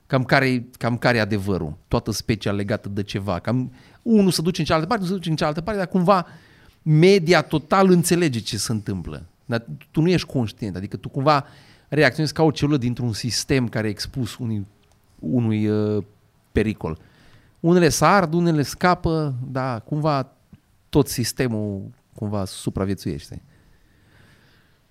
cam 0.07 0.23
care, 0.23 0.65
cam 0.77 0.97
care 0.97 1.17
e 1.17 1.21
adevărul. 1.21 1.77
Toată 1.87 2.11
specia 2.11 2.51
legată 2.51 2.89
de 2.89 3.03
ceva. 3.03 3.39
Cam 3.39 3.71
unul 4.01 4.31
se 4.31 4.41
duce 4.41 4.59
în 4.59 4.65
cealaltă 4.65 4.87
parte, 4.87 5.03
unul 5.03 5.13
se 5.13 5.19
duce 5.19 5.31
în 5.31 5.35
cealaltă 5.35 5.61
parte, 5.61 5.79
dar 5.79 5.89
cumva 5.89 6.27
media 6.81 7.41
total 7.41 7.89
înțelege 7.89 8.39
ce 8.39 8.57
se 8.57 8.71
întâmplă. 8.71 9.23
Dar 9.45 9.65
tu 9.91 10.01
nu 10.01 10.09
ești 10.09 10.27
conștient, 10.27 10.75
adică 10.75 10.97
tu 10.97 11.09
cumva 11.09 11.45
reacționezi 11.87 12.33
ca 12.33 12.43
o 12.43 12.51
celulă 12.51 12.77
dintr-un 12.77 13.13
sistem 13.13 13.67
care 13.67 13.87
e 13.87 13.89
expus 13.89 14.37
unui, 14.37 14.65
unui 15.19 15.67
uh, 15.67 16.03
pericol. 16.55 16.97
Unele 17.59 17.89
sar, 17.89 18.29
unele 18.33 18.61
scapă, 18.61 19.35
dar 19.47 19.81
cumva 19.83 20.31
tot 20.89 21.07
sistemul 21.07 21.89
cumva 22.13 22.45
supraviețuiește. 22.45 23.41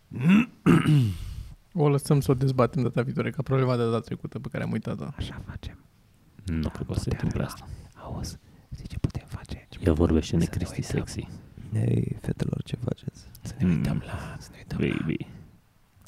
O 1.77 1.89
lăsăm 1.89 2.21
să 2.21 2.31
o 2.31 2.35
dezbatem 2.35 2.83
data 2.83 3.03
viitoare, 3.03 3.31
ca 3.31 3.43
problema 3.43 3.77
de 3.77 3.85
data 3.85 4.01
trecută 4.01 4.39
pe 4.39 4.49
care 4.53 4.65
am 4.65 4.71
uitat-o. 4.73 5.05
Așa 5.17 5.43
facem. 5.49 5.79
Nu 6.45 6.69
cred 6.69 6.87
că 6.87 6.93
o 6.93 6.95
să 6.95 7.01
se 7.01 7.11
întâmple 7.11 7.45
asta. 7.45 7.69
Auzi, 7.95 8.39
zici 8.77 8.89
ce 8.91 8.99
putem 8.99 9.27
face? 9.29 9.69
Ea 9.85 9.93
vorbește 9.93 10.37
de 10.37 10.45
Să 10.45 10.51
ne 10.51 10.57
Cristi 10.57 10.81
uităm. 10.81 11.07
sexy. 11.07 11.29
Hei, 11.73 12.17
fetelor, 12.21 12.63
ce 12.63 12.77
faceți? 12.85 13.21
Să 13.43 13.55
ne 13.59 13.67
uităm 13.69 14.03
la, 14.07 14.37
să 14.39 14.49
ne 14.53 14.57
uităm 14.59 14.79
la, 14.81 14.97
Baby. 15.01 15.27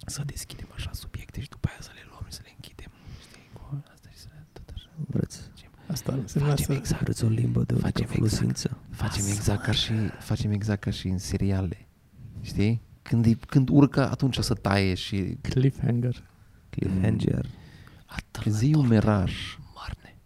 să 0.06 0.22
deschidem 0.26 0.68
așa 0.74 0.90
subiecte 0.92 1.40
și 1.40 1.48
după 1.48 1.68
aia 1.70 1.78
să 1.80 1.90
le 1.94 2.00
luăm 2.10 2.22
și 2.26 2.32
să 2.32 2.40
le 2.44 2.50
închidem. 2.54 2.90
Știi, 3.28 3.48
cu 3.52 3.82
asta 3.94 4.08
și 4.12 4.18
să 4.18 4.28
le 4.32 4.46
tot 4.52 4.68
așa. 4.74 4.85
Vreți, 4.96 5.40
Asta 5.86 6.18
se 6.24 6.38
Facem 6.38 6.48
lasă... 6.48 6.72
exact. 6.72 7.02
vreți 7.02 7.24
o 7.24 7.28
limbă 7.28 7.62
de 7.62 7.72
unică 7.72 7.88
Facem 7.88 8.06
folosință? 8.06 8.76
Facem 8.90 9.24
exact 9.26 9.62
ca 9.62 9.72
și, 9.72 9.92
facem 10.20 10.50
exact 10.50 10.80
ca 10.80 10.90
și 10.90 11.08
în 11.08 11.18
seriale. 11.18 11.88
Știi? 12.40 12.80
Când, 13.02 13.26
e- 13.26 13.38
când 13.48 13.68
urcă, 13.68 14.10
atunci 14.10 14.36
o 14.36 14.42
să 14.42 14.54
taie 14.54 14.94
și 14.94 15.36
Cliffhanger. 15.40 16.22
Cliffhanger. 16.70 17.46
zi 18.44 18.74
un 18.74 18.86
meraj. 18.86 19.32
Marne. 19.74 20.16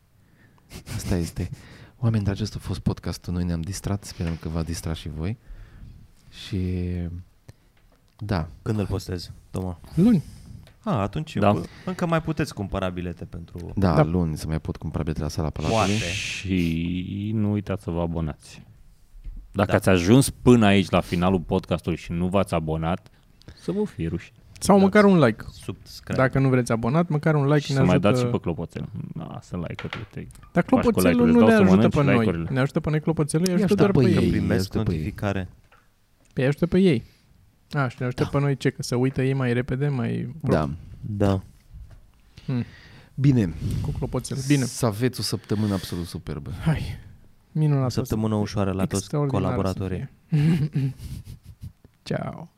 Asta 0.96 1.16
este. 1.16 1.50
Oameni 1.96 2.24
dragi, 2.24 2.40
acesta 2.40 2.58
a 2.60 2.66
fost 2.66 2.80
podcastul. 2.80 3.32
Noi 3.32 3.44
ne-am 3.44 3.60
distrat. 3.60 4.04
Sperăm 4.04 4.36
că 4.36 4.48
v-a 4.48 4.62
distrat 4.62 4.96
și 4.96 5.08
voi. 5.08 5.38
Și 6.28 6.86
da, 8.18 8.48
Când 8.62 8.78
îl 8.78 8.86
postezi, 8.86 9.30
Toma? 9.50 9.80
Luni. 9.94 10.22
A, 10.82 11.00
atunci 11.00 11.36
Da. 11.36 11.52
da. 11.52 11.60
încă 11.84 12.06
mai 12.06 12.20
puteți 12.22 12.54
cumpăra 12.54 12.88
bilete 12.88 13.24
pentru... 13.24 13.70
da, 13.76 13.94
Da. 13.94 14.02
luni 14.04 14.36
să 14.36 14.46
mai 14.46 14.60
pot 14.60 14.76
cumpăra 14.76 15.02
bilete 15.02 15.22
la 15.22 15.28
sala 15.28 15.50
Palatului. 15.50 15.84
Poate. 15.86 16.12
Și 16.12 17.30
nu 17.34 17.50
uitați 17.52 17.82
să 17.82 17.90
vă 17.90 18.00
abonați. 18.00 18.62
Dacă 19.52 19.70
Da. 19.70 19.76
ați 19.76 19.88
ajuns 19.88 20.30
până 20.30 20.66
aici 20.66 20.90
la 20.90 21.00
finalul 21.00 21.40
podcastului 21.40 21.98
și 21.98 22.12
nu 22.12 22.26
v-ați 22.26 22.54
abonat, 22.54 23.08
să 23.62 23.72
vă 23.72 23.84
fie 23.84 24.08
rușine. 24.08 24.36
Sau 24.62 24.74
Dați 24.76 24.84
măcar 24.86 25.04
un 25.10 25.18
like. 25.24 25.44
Subscribe. 25.52 26.18
Dacă 26.20 26.38
nu 26.38 26.48
vreți 26.48 26.72
abonat, 26.72 27.08
măcar 27.08 27.34
un 27.34 27.46
like 27.46 27.58
Și 27.58 27.70
ne 27.70 27.76
să 27.76 27.82
mai 27.84 27.90
ajută. 27.94 28.08
dați 28.08 28.20
și 28.20 28.26
pe 28.26 28.38
clopoțel. 28.38 28.88
Da, 29.14 29.38
să 29.42 29.56
like-urile 29.56 30.06
tăi. 30.10 30.28
Dar 30.52 30.64
Faci 30.64 30.64
cu 30.64 30.78
clopoțelul 30.78 31.26
like-urile, 31.26 31.38
nu 31.38 31.46
îți 31.46 31.50
ne 31.50 31.56
dau 31.56 31.64
să 31.66 31.72
ajută 31.72 31.88
pe 31.88 31.96
mănânci 31.96 32.14
noi. 32.16 32.24
like-urile. 32.24 32.50
Ne 32.54 32.60
ajută 32.60 32.80
pe 32.80 32.90
noi 32.90 33.00
clopoțelul, 33.00 33.46
îi 33.48 33.54
Îi 33.54 33.62
ajută 33.62 33.82
ajută 33.82 33.92
doar 33.92 34.04
pe 34.06 34.12
pe 34.12 34.20
ei. 34.20 34.24
ei. 34.24 34.30
Primesc 34.30 34.60
ajută 34.60 34.78
pe 34.82 34.90
ei. 34.92 34.96
notificare. 34.98 35.48
Pe 36.32 36.40
ei 36.40 36.46
ajută 36.46 36.66
pe 36.66 36.78
ei. 36.78 37.02
A, 37.70 37.88
și 37.88 37.96
ne 37.98 38.04
ajută 38.06 38.24
pe 38.32 38.38
noi 38.40 38.56
ce? 38.56 38.70
Că 38.70 38.82
să 38.82 38.96
uită 38.96 39.22
ei 39.22 39.32
mai 39.32 39.52
repede, 39.52 39.88
mai 39.88 40.34
pro- 40.40 40.52
Da. 40.52 40.70
Da. 41.00 41.42
Bine. 43.14 43.54
cu 43.82 43.90
clopoțel. 43.90 44.36
Bine. 44.46 44.64
Să 44.64 44.86
aveți 44.86 45.20
o 45.20 45.22
săptămână 45.22 45.74
absolut 45.74 46.06
superbă. 46.06 46.50
Hai. 46.64 46.82
Minunat. 47.52 47.86
O 47.86 47.88
săptămână 47.88 48.34
ușoară 48.34 48.72
la 48.72 48.84
toți 48.86 49.02
Extraordinar 49.02 49.40
să 49.42 49.46
colaboratorii. 49.48 50.08
fie. 50.28 50.94
Ciao. 52.02 52.50